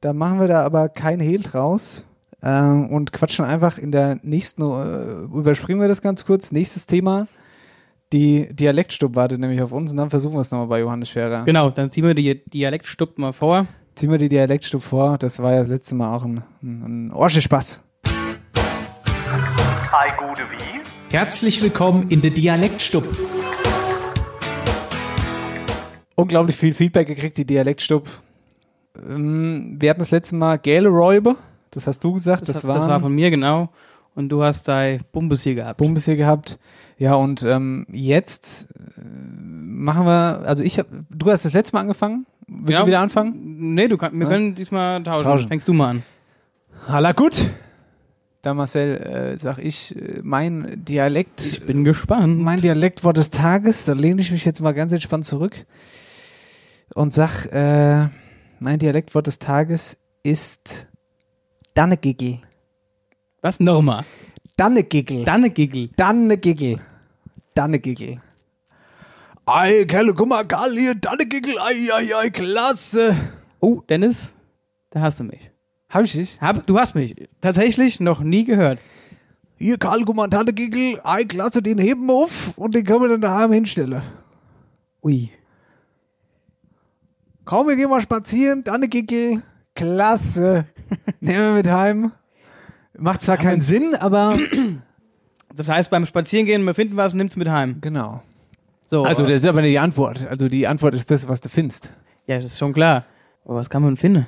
Da 0.00 0.14
machen 0.14 0.40
wir 0.40 0.48
da 0.48 0.62
aber 0.62 0.88
kein 0.88 1.20
Hehl 1.20 1.42
draus 1.42 2.02
äh, 2.44 2.60
und 2.60 3.12
quatschen 3.12 3.44
einfach 3.44 3.78
in 3.78 3.90
der 3.90 4.18
nächsten, 4.22 4.62
äh, 4.62 5.24
überspringen 5.34 5.80
wir 5.80 5.88
das 5.88 6.02
ganz 6.02 6.24
kurz. 6.24 6.52
Nächstes 6.52 6.86
Thema. 6.86 7.26
Die 8.12 8.54
Dialektstub 8.54 9.16
wartet 9.16 9.40
nämlich 9.40 9.62
auf 9.62 9.72
uns 9.72 9.90
und 9.90 9.96
dann 9.96 10.10
versuchen 10.10 10.34
wir 10.34 10.40
es 10.40 10.50
nochmal 10.50 10.68
bei 10.68 10.80
Johannes 10.80 11.08
Scherer. 11.08 11.44
Genau, 11.44 11.70
dann 11.70 11.90
ziehen 11.90 12.04
wir 12.04 12.14
die 12.14 12.44
Dialektstub 12.44 13.18
mal 13.18 13.32
vor. 13.32 13.66
Ziehen 13.94 14.10
wir 14.10 14.18
die 14.18 14.28
Dialektstub 14.28 14.82
vor. 14.82 15.16
Das 15.18 15.40
war 15.40 15.52
ja 15.52 15.60
das 15.60 15.68
letzte 15.68 15.94
Mal 15.94 16.14
auch 16.14 16.24
ein, 16.24 16.42
ein, 16.62 17.08
ein 17.08 17.12
Orsche-Spaß. 17.12 17.82
Hi, 19.92 20.10
gute 20.18 20.42
wie? 20.50 21.14
Herzlich 21.14 21.62
willkommen 21.62 22.08
in 22.10 22.20
der 22.20 22.30
Dialektstub. 22.30 23.04
Unglaublich 26.14 26.56
viel 26.56 26.74
Feedback 26.74 27.08
gekriegt, 27.08 27.38
die 27.38 27.46
Dialektstub. 27.46 28.06
Ähm, 29.08 29.76
wir 29.80 29.90
hatten 29.90 30.00
das 30.00 30.10
letzte 30.10 30.36
Mal 30.36 30.58
Gäle-Räuber. 30.58 31.36
Das 31.74 31.86
hast 31.86 32.02
du 32.04 32.12
gesagt. 32.12 32.48
Das, 32.48 32.56
Das, 32.56 32.64
war, 32.66 32.74
das 32.76 32.88
war 32.88 33.00
von 33.00 33.14
mir, 33.14 33.30
genau. 33.30 33.70
Und 34.14 34.28
du 34.28 34.42
hast 34.44 34.68
da 34.68 34.96
Bumbes 35.12 35.42
hier 35.42 35.54
gehabt. 35.56 35.78
Bumbes 35.78 36.04
hier 36.04 36.16
gehabt. 36.16 36.58
Ja, 36.98 37.14
und 37.14 37.42
ähm, 37.42 37.84
jetzt 37.90 38.68
äh, 38.96 39.00
machen 39.02 40.06
wir, 40.06 40.42
also 40.46 40.62
ich 40.62 40.78
hab, 40.78 40.86
du 41.10 41.30
hast 41.30 41.44
das 41.44 41.52
letzte 41.52 41.74
Mal 41.74 41.80
angefangen. 41.80 42.26
Willst 42.46 42.72
Ja. 42.74 42.80
du 42.82 42.86
wieder 42.86 43.00
anfangen? 43.00 43.74
Nee, 43.74 43.88
du 43.88 43.96
kann, 43.96 44.12
wir 44.16 44.24
Ja? 44.26 44.28
können 44.32 44.54
diesmal 44.54 45.02
tauschen. 45.02 45.24
Tauschen. 45.24 45.48
Fängst 45.48 45.66
du 45.66 45.72
mal 45.72 45.90
an. 45.90 46.02
Hala 46.86 47.12
gut. 47.12 47.50
Da 48.42 48.52
Marcel, 48.54 48.98
äh, 48.98 49.36
sag 49.38 49.58
ich, 49.58 49.96
äh, 49.96 50.20
mein 50.22 50.84
Dialekt, 50.84 51.40
Ich 51.40 51.64
bin 51.64 51.82
gespannt. 51.82 52.38
mein 52.40 52.60
Dialektwort 52.60 53.16
des 53.16 53.30
Tages, 53.30 53.84
da 53.86 53.94
lehne 53.94 54.20
ich 54.20 54.30
mich 54.30 54.44
jetzt 54.44 54.60
mal 54.60 54.72
ganz 54.74 54.92
entspannt 54.92 55.24
zurück 55.24 55.64
und 56.94 57.12
sag, 57.14 57.46
äh, 57.52 58.08
mein 58.60 58.78
Dialektwort 58.78 59.26
des 59.26 59.38
Tages 59.38 59.96
ist 60.22 60.86
Dannegigel. 61.74 62.38
Was 63.42 63.58
nochmal? 63.58 64.04
Dannegigel. 64.56 65.24
Dannegigel. 65.24 65.90
Dannegigel. 65.96 66.80
Dannegigel. 67.54 68.20
Ei, 69.44 69.84
Kerle, 69.84 70.14
guck 70.14 70.28
mal, 70.28 70.46
Karl 70.46 70.72
hier, 70.72 70.94
Dannegigel, 70.94 71.56
ei, 71.58 71.90
ei, 71.92 72.14
ei, 72.14 72.30
klasse. 72.30 73.16
Oh, 73.60 73.82
Dennis, 73.88 74.32
da 74.90 75.00
hast 75.00 75.18
du 75.18 75.24
mich. 75.24 75.50
Hab 75.90 76.04
ich 76.04 76.12
dich? 76.12 76.40
Hab, 76.40 76.64
du 76.66 76.78
hast 76.78 76.94
mich 76.94 77.28
tatsächlich 77.40 77.98
noch 77.98 78.20
nie 78.20 78.44
gehört. 78.44 78.78
Hier, 79.56 79.76
Karl, 79.76 80.04
guck 80.04 80.14
mal, 80.14 80.28
Dannegigel, 80.28 81.00
ei, 81.02 81.24
klasse, 81.24 81.60
den 81.60 81.78
heben 81.78 82.06
wir 82.06 82.14
auf 82.14 82.56
und 82.56 82.74
den 82.74 82.84
können 82.84 83.02
wir 83.02 83.08
dann 83.08 83.20
daheim 83.20 83.52
hinstellen. 83.52 84.00
Ui. 85.02 85.30
Komm, 87.44 87.66
wir 87.66 87.76
gehen 87.76 87.90
mal 87.90 88.00
spazieren, 88.00 88.62
Dannegigel, 88.62 89.42
klasse. 89.74 90.66
Nehmen 91.20 91.38
wir 91.38 91.52
mit 91.54 91.68
heim. 91.68 92.12
Macht 92.96 93.22
zwar 93.22 93.36
keinen 93.36 93.60
Sinn, 93.60 93.94
aber 93.98 94.38
Das 95.54 95.68
heißt, 95.68 95.90
beim 95.90 96.06
Spazierengehen, 96.06 96.64
wir 96.64 96.74
finden 96.74 96.96
was 96.96 97.12
und 97.12 97.18
nimm's 97.18 97.36
mit 97.36 97.48
heim. 97.48 97.78
genau. 97.80 98.22
So. 98.86 99.02
Also 99.04 99.22
das 99.22 99.32
ist 99.42 99.46
aber 99.46 99.62
nicht 99.62 99.70
die 99.72 99.78
Antwort. 99.78 100.26
Also 100.26 100.48
die 100.48 100.66
Antwort 100.68 100.94
ist 100.94 101.10
das, 101.10 101.26
was 101.26 101.40
du 101.40 101.48
findest. 101.48 101.90
ja, 102.26 102.36
das 102.36 102.46
ist 102.52 102.58
schon 102.58 102.72
klar. 102.72 103.04
Aber 103.44 103.56
was 103.56 103.68
kann 103.70 103.82
man 103.82 103.96
finden? 103.96 104.26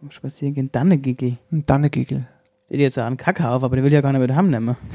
Beim 0.00 0.10
Spazierengehen, 0.10 0.72
Dannegigel. 0.72 1.38
Ein 1.52 1.66
Dannegigel. 1.66 2.26
Der 2.70 2.78
jetzt 2.78 2.98
einen 2.98 3.16
Kacke 3.16 3.48
auf, 3.48 3.62
aber 3.62 3.76
der 3.76 3.84
will 3.84 3.92
ja 3.92 4.00
gar 4.00 4.12
nicht 4.12 4.20
mit 4.20 4.34
heim 4.34 4.50
nehmen. 4.50 4.76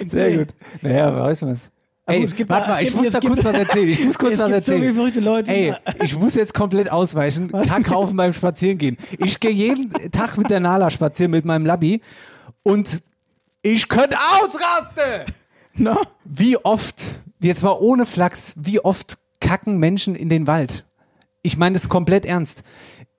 Sehr 0.06 0.36
gut. 0.38 0.54
Naja, 0.82 1.14
weiß 1.14 1.42
man's. 1.42 1.70
Ey, 2.12 2.24
es 2.24 2.34
gibt- 2.34 2.50
warte 2.50 2.68
mal, 2.70 2.82
ich 2.82 2.90
gibt- 2.90 3.02
muss 3.02 3.12
da 3.12 3.20
kurz 3.20 3.44
was 3.44 3.54
erzählen. 3.54 3.88
Ich 3.88 4.04
muss 4.04 4.18
kurz 4.18 4.38
was 4.38 4.48
so 4.48 4.54
erzählen. 4.54 4.94
Leute. 5.24 5.50
Ey, 5.50 5.74
ich 6.02 6.16
muss 6.18 6.34
jetzt 6.34 6.54
komplett 6.54 6.90
ausweichen. 6.90 7.50
Kackhaufen 7.50 8.16
beim 8.16 8.32
Spazierengehen. 8.32 8.96
Ich 9.18 9.40
gehe 9.40 9.50
jeden 9.50 9.90
Tag 10.12 10.36
mit 10.38 10.50
der 10.50 10.60
Nala 10.60 10.90
spazieren 10.90 11.30
mit 11.30 11.44
meinem 11.44 11.66
Labby 11.66 12.00
und 12.62 13.02
ich 13.62 13.88
könnte 13.88 14.16
ausrasten. 14.42 15.32
No? 15.74 15.96
Wie 16.24 16.56
oft, 16.56 17.20
jetzt 17.40 17.62
mal 17.62 17.76
ohne 17.78 18.06
Flachs, 18.06 18.54
wie 18.56 18.80
oft 18.80 19.18
kacken 19.40 19.78
Menschen 19.78 20.14
in 20.14 20.28
den 20.28 20.46
Wald? 20.46 20.84
Ich 21.42 21.56
meine 21.56 21.74
das 21.74 21.88
komplett 21.88 22.24
ernst. 22.26 22.62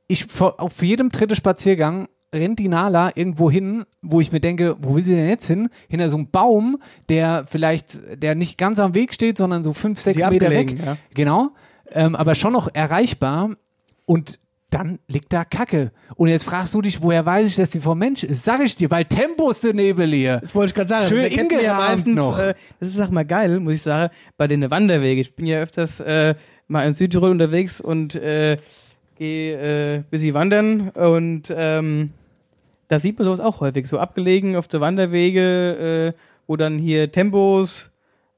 Ich 0.07 0.27
auf 0.39 0.83
jedem 0.83 1.09
dritten 1.09 1.35
Spaziergang 1.35 2.07
rennt 2.33 2.59
die 2.59 2.67
Nala 2.67 3.11
irgendwo 3.15 3.51
hin, 3.51 3.83
wo 4.01 4.21
ich 4.21 4.31
mir 4.31 4.39
denke, 4.39 4.75
wo 4.79 4.95
will 4.95 5.03
sie 5.03 5.15
denn 5.15 5.27
jetzt 5.27 5.47
hin? 5.47 5.69
Hinter 5.89 6.09
so 6.09 6.17
einem 6.17 6.29
Baum, 6.29 6.81
der 7.09 7.45
vielleicht, 7.45 7.99
der 8.21 8.35
nicht 8.35 8.57
ganz 8.57 8.79
am 8.79 8.95
Weg 8.95 9.13
steht, 9.13 9.37
sondern 9.37 9.63
so 9.63 9.73
fünf, 9.73 9.99
sechs 9.99 10.21
Sie 10.21 10.29
Meter 10.29 10.49
weg. 10.49 10.77
ja. 10.79 10.97
Genau. 11.13 11.49
Ähm, 11.91 12.15
aber 12.15 12.35
schon 12.35 12.53
noch 12.53 12.69
erreichbar. 12.73 13.51
Und 14.05 14.39
dann 14.69 14.99
liegt 15.07 15.33
da 15.33 15.43
Kacke. 15.43 15.91
Und 16.15 16.29
jetzt 16.29 16.43
fragst 16.45 16.73
du 16.73 16.81
dich, 16.81 17.01
woher 17.01 17.25
weiß 17.25 17.45
ich, 17.47 17.57
dass 17.57 17.71
die 17.71 17.81
vom 17.81 17.99
Mensch 17.99 18.23
ist? 18.23 18.43
Sag 18.43 18.63
ich 18.63 18.73
dir, 18.73 18.89
weil 18.89 19.03
Tempo 19.03 19.49
ist 19.49 19.63
daneben 19.65 20.09
hier. 20.09 20.39
Das 20.39 20.55
wollte 20.55 20.69
ich 20.69 20.75
gerade 20.75 20.89
sagen. 20.89 21.05
Schön 21.07 21.23
man 21.23 21.31
ja 21.31 21.41
ingerahmt 21.41 21.89
meistens, 21.89 22.15
noch. 22.15 22.39
Äh, 22.39 22.53
das 22.79 22.89
ist 22.89 22.99
auch 23.01 23.09
mal 23.09 23.25
geil, 23.25 23.59
muss 23.59 23.73
ich 23.73 23.81
sagen, 23.81 24.13
bei 24.37 24.47
den 24.47 24.71
Wanderwegen. 24.71 25.19
Ich 25.19 25.35
bin 25.35 25.45
ja 25.45 25.59
öfters 25.59 25.99
äh, 25.99 26.35
mal 26.69 26.87
in 26.87 26.93
Südtirol 26.93 27.31
unterwegs 27.31 27.81
und 27.81 28.15
äh, 28.15 28.57
gehe 29.17 29.97
äh, 29.97 30.03
bisschen 30.09 30.33
wandern 30.33 30.89
und 30.89 31.53
ähm, 31.55 32.11
da 32.91 32.99
sieht 32.99 33.17
man 33.17 33.23
sowas 33.23 33.39
auch 33.39 33.61
häufig. 33.61 33.87
So 33.87 33.99
abgelegen 33.99 34.57
auf 34.57 34.67
der 34.67 34.81
Wanderwege, 34.81 36.13
äh, 36.13 36.21
wo 36.45 36.57
dann 36.57 36.77
hier 36.77 37.09
Tempos 37.09 37.89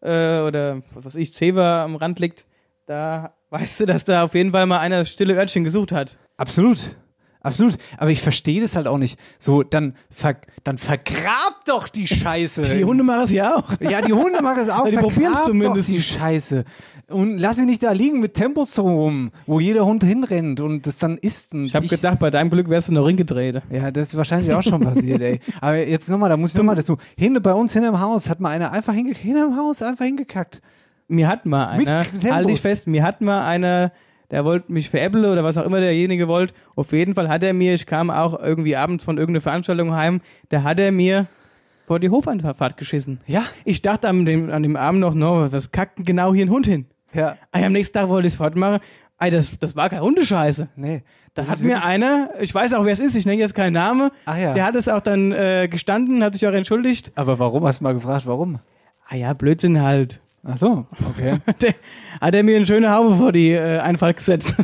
äh, 0.02 0.42
oder 0.42 0.84
was 0.94 1.06
weiß 1.06 1.16
ich, 1.16 1.34
Zewa 1.34 1.84
am 1.84 1.96
Rand 1.96 2.20
liegt. 2.20 2.46
Da 2.86 3.34
weißt 3.50 3.80
du, 3.80 3.86
dass 3.88 4.06
da 4.06 4.24
auf 4.24 4.36
jeden 4.36 4.52
Fall 4.52 4.68
mal 4.68 4.78
einer 4.78 5.00
das 5.00 5.10
stille 5.10 5.34
Örtchen 5.34 5.64
gesucht 5.64 5.92
hat. 5.92 6.18
Absolut. 6.38 6.96
Absolut. 7.44 7.78
Aber 7.98 8.10
ich 8.10 8.22
verstehe 8.22 8.62
das 8.62 8.76
halt 8.76 8.88
auch 8.88 8.98
nicht. 8.98 9.20
So, 9.38 9.64
dann, 9.64 9.96
ver 10.10 10.38
dann 10.64 10.78
vergrab 10.78 11.66
doch 11.66 11.90
die 11.90 12.08
Scheiße. 12.08 12.62
Die 12.78 12.86
Hunde 12.86 13.04
machen 13.04 13.24
es 13.24 13.32
ja 13.32 13.58
auch. 13.58 13.64
Ja, 13.82 14.02
die 14.02 14.14
Hunde 14.14 14.42
machen 14.42 14.62
es 14.64 14.70
auch. 14.70 14.86
Ja, 14.86 14.92
die 14.92 14.98
vergrab 14.98 15.14
probieren's 15.14 15.38
doch 15.40 15.46
zumindest. 15.46 15.90
die 15.90 16.02
Scheiße. 16.02 16.64
Und 17.10 17.38
lass 17.38 17.58
sie 17.58 17.66
nicht 17.66 17.84
da 17.84 17.92
liegen 17.92 18.22
mit 18.22 18.34
Tempos 18.34 18.80
rum, 18.80 19.32
wo 19.46 19.60
jeder 19.60 19.86
Hund 19.86 20.04
hinrennt 20.04 20.62
und 20.62 20.88
das 20.88 20.98
dann 20.98 21.18
isst. 21.18 21.54
Ich 21.54 21.76
habe 21.76 21.88
gedacht, 21.88 22.20
bei 22.20 22.30
deinem 22.30 22.50
Glück 22.50 22.70
wärst 22.70 22.88
du 22.88 22.94
noch 22.94 23.06
hingedreht. 23.08 23.62
Ja, 23.70 23.92
das 23.92 24.10
ist 24.10 24.18
wahrscheinlich 24.18 24.54
auch 24.54 24.64
schon 24.64 24.80
passiert, 24.82 25.22
ey. 25.22 25.40
Aber 25.62 25.78
jetzt 25.78 26.10
nochmal, 26.10 26.30
da 26.30 26.38
muss 26.38 26.52
ich 26.52 26.58
nochmal 26.58 26.76
dazu. 26.76 26.98
Hinter, 27.18 27.42
bei 27.42 27.54
uns 27.54 27.74
hinterm 27.74 28.00
Haus 28.00 28.30
hat 28.30 28.40
mal 28.40 28.50
einer 28.50 28.72
einfach 28.72 28.94
hinge 28.94 29.14
hinterm 29.14 29.58
Haus 29.58 29.82
einfach 29.82 30.06
hingekackt. 30.06 30.62
Mir 31.10 31.28
hat 31.28 31.46
mal 31.46 31.68
einer, 31.68 32.04
Tempos. 32.04 32.32
halte 32.32 32.52
ich 32.52 32.62
fest, 32.62 32.88
mir 32.88 33.04
hat 33.04 33.20
mal 33.22 33.46
einer, 33.46 33.92
der 34.34 34.44
wollte 34.46 34.72
mich 34.74 34.90
veräppeln 34.90 35.26
oder 35.26 35.44
was 35.44 35.58
auch 35.58 35.66
immer 35.66 35.80
derjenige 35.80 36.28
wollte. 36.28 36.56
Auf 36.76 36.92
jeden 36.92 37.14
Fall 37.14 37.30
hat 37.30 37.44
er 37.44 37.54
mir, 37.54 37.76
ich 37.76 37.86
kam 37.86 38.10
auch 38.10 38.42
irgendwie 38.42 38.76
abends 38.76 39.04
von 39.04 39.20
irgendeiner 39.20 39.42
Veranstaltung 39.42 39.94
heim, 39.94 40.22
da 40.50 40.64
hat 40.64 40.80
er 40.80 40.92
mir 40.92 41.28
vor 41.86 42.00
die 42.00 42.10
Hofeinfahrt 42.10 42.76
geschissen. 42.76 43.22
Ja? 43.28 43.44
Ich 43.64 43.84
dachte 43.84 44.08
an 44.08 44.26
dem, 44.26 44.50
an 44.50 44.64
dem 44.64 44.76
Abend 44.76 45.02
noch, 45.02 45.14
no, 45.14 45.52
was 45.52 45.72
kackt 45.72 46.04
genau 46.04 46.34
hier 46.34 46.48
ein 46.48 46.50
Hund 46.50 46.66
hin? 46.66 46.88
Ja. 47.14 47.36
Ey, 47.52 47.64
am 47.64 47.74
nächsten 47.74 47.94
Tag 47.94 48.10
wollte 48.10 48.28
ich 48.28 48.34
es 48.34 48.38
fortmachen. 48.38 48.80
Ey, 49.20 49.30
das, 49.30 49.52
das 49.60 49.76
war 49.76 49.88
keine 49.90 50.02
Hundescheiße. 50.02 50.70
Nee. 50.78 51.04
Da 51.36 51.44
Das 51.44 51.52
hat 51.52 51.62
mir 51.62 51.86
einer, 51.86 52.32
ich 52.42 52.56
weiß 52.56 52.74
auch, 52.74 52.86
wer 52.86 52.94
es 52.94 53.00
ist, 53.00 53.16
ich 53.16 53.28
nenne 53.28 53.38
jetzt 53.38 53.54
keinen 53.54 53.74
Namen, 53.74 54.10
Ach 54.26 54.36
ja. 54.36 54.56
der 54.56 54.66
hat 54.66 54.76
es 54.76 54.90
auch 54.90 55.02
dann 55.02 55.32
äh, 55.32 55.68
gestanden, 55.70 56.24
hat 56.24 56.34
sich 56.34 56.48
auch 56.48 56.54
entschuldigt. 56.54 57.12
Aber 57.14 57.38
warum? 57.38 57.68
Hast 57.68 57.82
du 57.82 57.84
mal 57.84 57.94
gefragt, 57.94 58.26
warum? 58.26 58.58
Ah 59.08 59.16
ja, 59.16 59.32
Blödsinn 59.34 59.80
halt. 59.84 60.23
Ach 60.46 60.58
so, 60.58 60.86
okay. 61.10 61.40
Der, 61.62 61.74
hat 62.20 62.36
er 62.36 62.44
mir 62.44 62.58
eine 62.58 62.66
schöne 62.66 62.92
Haube 62.92 63.16
vor 63.16 63.32
die 63.32 63.52
äh, 63.52 63.80
Einfahrt 63.80 64.18
gesetzt. 64.18 64.56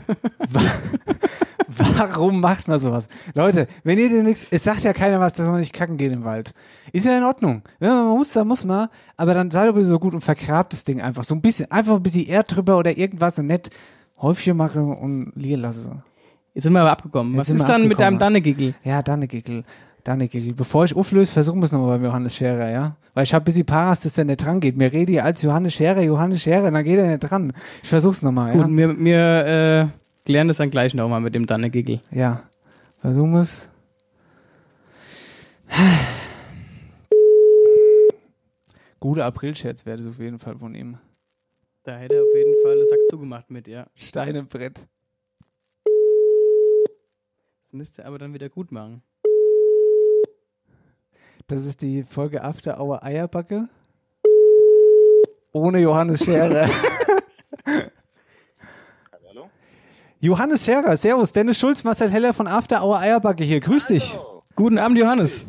Warum 1.68 2.42
macht 2.42 2.68
man 2.68 2.80
sowas? 2.80 3.08
Leute, 3.34 3.68
wenn 3.84 3.98
ihr 3.98 4.10
demnächst, 4.10 4.48
es 4.52 4.64
sagt 4.64 4.82
ja 4.84 4.92
keiner 4.92 5.20
was, 5.20 5.34
dass 5.34 5.48
man 5.48 5.60
nicht 5.60 5.72
kacken 5.72 5.98
geht 5.98 6.12
im 6.12 6.24
Wald. 6.26 6.54
Ist 6.92 7.06
ja 7.06 7.18
in 7.18 7.24
Ordnung. 7.24 7.62
Wenn 7.80 7.90
man 7.90 8.08
muss, 8.18 8.34
dann 8.34 8.48
muss 8.48 8.66
man, 8.66 8.90
aber 9.18 9.34
dann 9.34 9.52
seid 9.52 9.70
doch 9.70 9.74
bitte 9.74 9.86
so 9.86 10.00
gut 10.00 10.14
und 10.14 10.22
vergrabt 10.22 10.74
das 10.74 10.84
Ding 10.84 11.00
einfach 11.02 11.24
so 11.24 11.36
ein 11.36 11.42
bisschen, 11.42 11.72
einfach 11.72 11.96
ein 11.96 12.04
bisschen 12.04 12.28
Erd 12.28 12.54
drüber 12.56 12.78
oder 12.78 12.98
irgendwas 12.98 13.40
und 13.40 13.48
nicht 13.48 13.70
Häufchen 14.22 14.58
machen 14.58 14.94
und 14.96 15.32
liegen 15.36 15.62
lassen. 15.62 16.04
Jetzt 16.54 16.64
sind 16.64 16.74
wir 16.74 16.82
aber 16.82 16.92
abgekommen. 16.92 17.36
Jetzt 17.36 17.52
Was 17.52 17.60
ist 17.60 17.70
dann 17.70 17.84
mit 17.84 17.92
abgekommen. 17.94 17.98
deinem 17.98 18.20
Dannegigel? 18.20 18.74
Ja, 18.84 19.02
Dannegickel. 19.02 19.64
Danke, 20.04 20.40
bevor 20.54 20.86
ich 20.86 20.96
auflöse, 20.96 21.32
versuchen 21.32 21.60
wir 21.60 21.66
es 21.66 21.72
nochmal 21.72 21.98
beim 21.98 22.06
Johannes 22.06 22.36
Scherer, 22.36 22.70
ja? 22.70 22.96
Weil 23.14 23.24
ich 23.26 23.34
habe 23.34 23.44
ein 23.44 23.46
bisschen 23.46 23.66
Paras, 23.66 24.02
dass 24.02 24.14
der 24.14 24.26
nicht 24.26 24.44
dran 24.44 24.60
geht. 24.60 24.78
Mir 24.78 24.92
rede 24.92 25.12
ich 25.12 25.22
als 25.22 25.42
Johannes 25.42 25.74
Scherer, 25.74 26.02
Johannes 26.02 26.42
Scherer, 26.42 26.72
dann 26.72 26.84
geht 26.84 26.98
er 26.98 27.08
nicht 27.08 27.20
dran. 27.20 27.54
Ich 27.84 27.90
versuch's 27.90 28.22
nochmal, 28.22 28.56
ja? 28.56 28.64
Gut, 28.64 28.76
wir, 28.78 28.98
wir 28.98 29.46
äh, 29.46 29.88
klären 30.26 30.48
das 30.48 30.58
dann 30.58 30.72
gleich 30.72 30.94
nochmal 30.94 31.22
mit 31.22 31.36
dem 31.36 31.46
Danne 31.46 31.72
Ja, 32.12 32.44
versuchen 33.00 33.32
wir 33.32 33.42
es. 33.42 33.70
Guter 39.00 39.26
Aprilscherz 39.26 39.86
wäre 39.86 39.98
das 39.98 40.08
auf 40.08 40.20
jeden 40.20 40.40
Fall 40.40 40.58
von 40.58 40.76
ihm. 40.76 40.98
Da 41.84 41.98
hätte 41.98 42.16
er 42.16 42.22
auf 42.24 42.36
jeden 42.36 42.56
Fall 42.64 42.78
den 42.78 42.88
Sack 42.88 43.00
zugemacht 43.10 43.50
mit, 43.50 43.68
ja. 43.68 43.88
Stein 43.96 44.36
im 44.36 44.48
Brett. 44.48 44.88
Das 47.64 47.74
müsste 47.74 48.02
er 48.02 48.08
aber 48.08 48.18
dann 48.18 48.34
wieder 48.34 48.50
gut 48.50 48.72
machen. 48.72 49.04
Das 51.50 51.66
ist 51.66 51.82
die 51.82 52.04
Folge 52.04 52.44
After 52.44 52.80
Hour 52.80 53.02
Eierbacke. 53.02 53.68
Ohne 55.52 55.80
Johannes 55.80 56.24
Scherer. 56.24 56.70
Hallo? 59.28 59.50
Johannes 60.20 60.64
Scherer, 60.64 60.96
Servus. 60.96 61.34
Dennis 61.34 61.58
Schulz, 61.58 61.84
Marcel 61.84 62.12
Heller 62.12 62.36
von 62.36 62.46
After 62.46 62.84
Hour 62.84 63.00
Eierbacke 63.00 63.44
hier. 63.44 63.62
Grüß 63.62 63.88
dich. 63.88 64.14
Hallo. 64.14 64.44
Guten 64.56 64.78
Abend, 64.78 65.00
Johannes. 65.00 65.44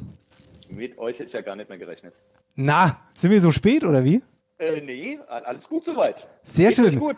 Mit 0.70 0.96
euch 0.96 1.16
hätte 1.18 1.26
ich 1.26 1.34
ja 1.34 1.42
gar 1.42 1.54
nicht 1.56 1.68
mehr 1.68 1.76
gerechnet. 1.76 2.14
Na, 2.54 2.96
sind 3.12 3.30
wir 3.30 3.40
so 3.42 3.52
spät 3.52 3.84
oder 3.84 4.02
wie? 4.02 4.22
Äh, 4.56 4.80
nee, 4.80 5.18
alles 5.28 5.68
gut 5.68 5.84
soweit. 5.84 6.26
Sehr 6.44 6.68
Geht 6.68 6.76
schön. 6.76 6.98
gut. 6.98 7.16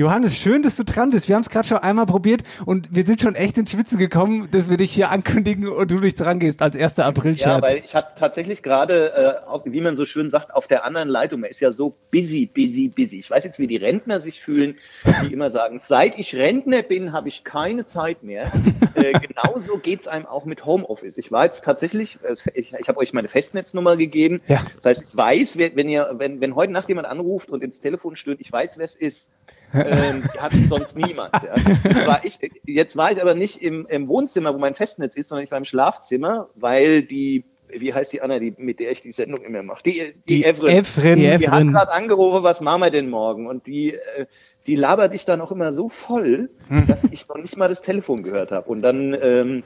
Johannes, 0.00 0.38
schön, 0.38 0.62
dass 0.62 0.76
du 0.76 0.84
dran 0.84 1.10
bist. 1.10 1.28
Wir 1.28 1.34
haben 1.34 1.42
es 1.42 1.50
gerade 1.50 1.68
schon 1.68 1.76
einmal 1.76 2.06
probiert 2.06 2.40
und 2.64 2.88
wir 2.90 3.04
sind 3.04 3.20
schon 3.20 3.34
echt 3.34 3.58
ins 3.58 3.72
Schwitzen 3.72 3.98
gekommen, 3.98 4.48
dass 4.50 4.70
wir 4.70 4.78
dich 4.78 4.90
hier 4.92 5.10
ankündigen 5.10 5.68
und 5.68 5.90
du 5.90 5.96
nicht 5.96 6.18
dran 6.18 6.38
gehst 6.38 6.62
als 6.62 6.74
erster 6.74 7.02
Ja, 7.02 7.08
April-Scherz. 7.10 7.62
weil 7.62 7.82
ich 7.84 7.94
hatte 7.94 8.12
tatsächlich 8.18 8.62
gerade, 8.62 9.12
äh, 9.12 9.58
wie 9.66 9.82
man 9.82 9.96
so 9.96 10.06
schön 10.06 10.30
sagt, 10.30 10.54
auf 10.54 10.66
der 10.66 10.86
anderen 10.86 11.10
Leitung, 11.10 11.40
man 11.40 11.50
ist 11.50 11.60
ja 11.60 11.70
so 11.70 11.94
busy, 12.10 12.46
busy, 12.46 12.88
busy. 12.88 13.18
Ich 13.18 13.30
weiß 13.30 13.44
jetzt, 13.44 13.58
wie 13.58 13.66
die 13.66 13.76
Rentner 13.76 14.22
sich 14.22 14.40
fühlen, 14.40 14.76
die 15.22 15.34
immer 15.34 15.50
sagen, 15.50 15.82
seit 15.86 16.18
ich 16.18 16.34
Rentner 16.34 16.80
bin, 16.80 17.12
habe 17.12 17.28
ich 17.28 17.44
keine 17.44 17.84
Zeit 17.84 18.22
mehr. 18.22 18.50
äh, 18.94 19.12
genauso 19.12 19.76
geht's 19.76 20.08
einem 20.08 20.24
auch 20.24 20.46
mit 20.46 20.64
Homeoffice. 20.64 21.18
Ich 21.18 21.30
war 21.30 21.44
jetzt 21.44 21.62
tatsächlich, 21.62 22.20
äh, 22.22 22.36
ich, 22.54 22.72
ich 22.72 22.88
habe 22.88 22.98
euch 23.00 23.12
meine 23.12 23.28
Festnetznummer 23.28 23.98
gegeben. 23.98 24.40
Ja. 24.48 24.64
Das 24.76 24.86
heißt, 24.86 25.10
ich 25.10 25.14
weiß, 25.14 25.58
wenn 25.58 25.90
ihr, 25.90 26.10
wenn, 26.14 26.40
wenn 26.40 26.54
heute 26.54 26.72
Nacht 26.72 26.88
jemand 26.88 27.06
anruft 27.06 27.50
und 27.50 27.62
ins 27.62 27.80
Telefon 27.80 28.16
stöhnt, 28.16 28.40
ich 28.40 28.50
weiß, 28.50 28.78
wer 28.78 28.86
es 28.86 28.94
ist. 28.94 29.28
Ähm, 29.74 30.24
hat 30.38 30.52
sonst 30.68 30.96
niemand. 30.96 31.32
Ja. 31.34 31.54
Jetzt, 31.84 32.06
war 32.06 32.24
ich, 32.24 32.38
jetzt 32.66 32.96
war 32.96 33.12
ich 33.12 33.20
aber 33.20 33.34
nicht 33.34 33.62
im, 33.62 33.86
im 33.88 34.08
Wohnzimmer, 34.08 34.54
wo 34.54 34.58
mein 34.58 34.74
Festnetz 34.74 35.16
ist, 35.16 35.28
sondern 35.28 35.44
ich 35.44 35.50
war 35.50 35.58
im 35.58 35.64
Schlafzimmer, 35.64 36.48
weil 36.54 37.02
die, 37.02 37.44
wie 37.68 37.94
heißt 37.94 38.12
die 38.12 38.22
Anna, 38.22 38.38
die, 38.38 38.54
mit 38.56 38.80
der 38.80 38.90
ich 38.90 39.00
die 39.00 39.12
Sendung 39.12 39.42
immer 39.42 39.62
mache? 39.62 39.82
Die, 39.84 40.14
die, 40.28 40.36
die 40.36 40.44
Evren. 40.44 40.68
Efren. 40.68 41.16
Die 41.16 41.36
Die 41.36 41.48
hat 41.48 41.66
gerade 41.66 41.92
angerufen, 41.92 42.42
was 42.42 42.60
machen 42.60 42.80
wir 42.82 42.90
denn 42.90 43.10
morgen? 43.10 43.46
Und 43.46 43.66
die, 43.66 43.94
äh, 43.94 44.26
die 44.66 44.76
labert 44.76 45.14
dich 45.14 45.24
dann 45.24 45.40
auch 45.40 45.52
immer 45.52 45.72
so 45.72 45.88
voll, 45.88 46.50
Hm. 46.68 46.86
dass 46.86 47.04
ich 47.10 47.28
noch 47.28 47.38
nicht 47.38 47.56
mal 47.56 47.68
das 47.68 47.82
Telefon 47.82 48.22
gehört 48.22 48.50
habe. 48.50 48.68
Und 48.68 48.82
dann 48.82 49.16
ähm, 49.20 49.62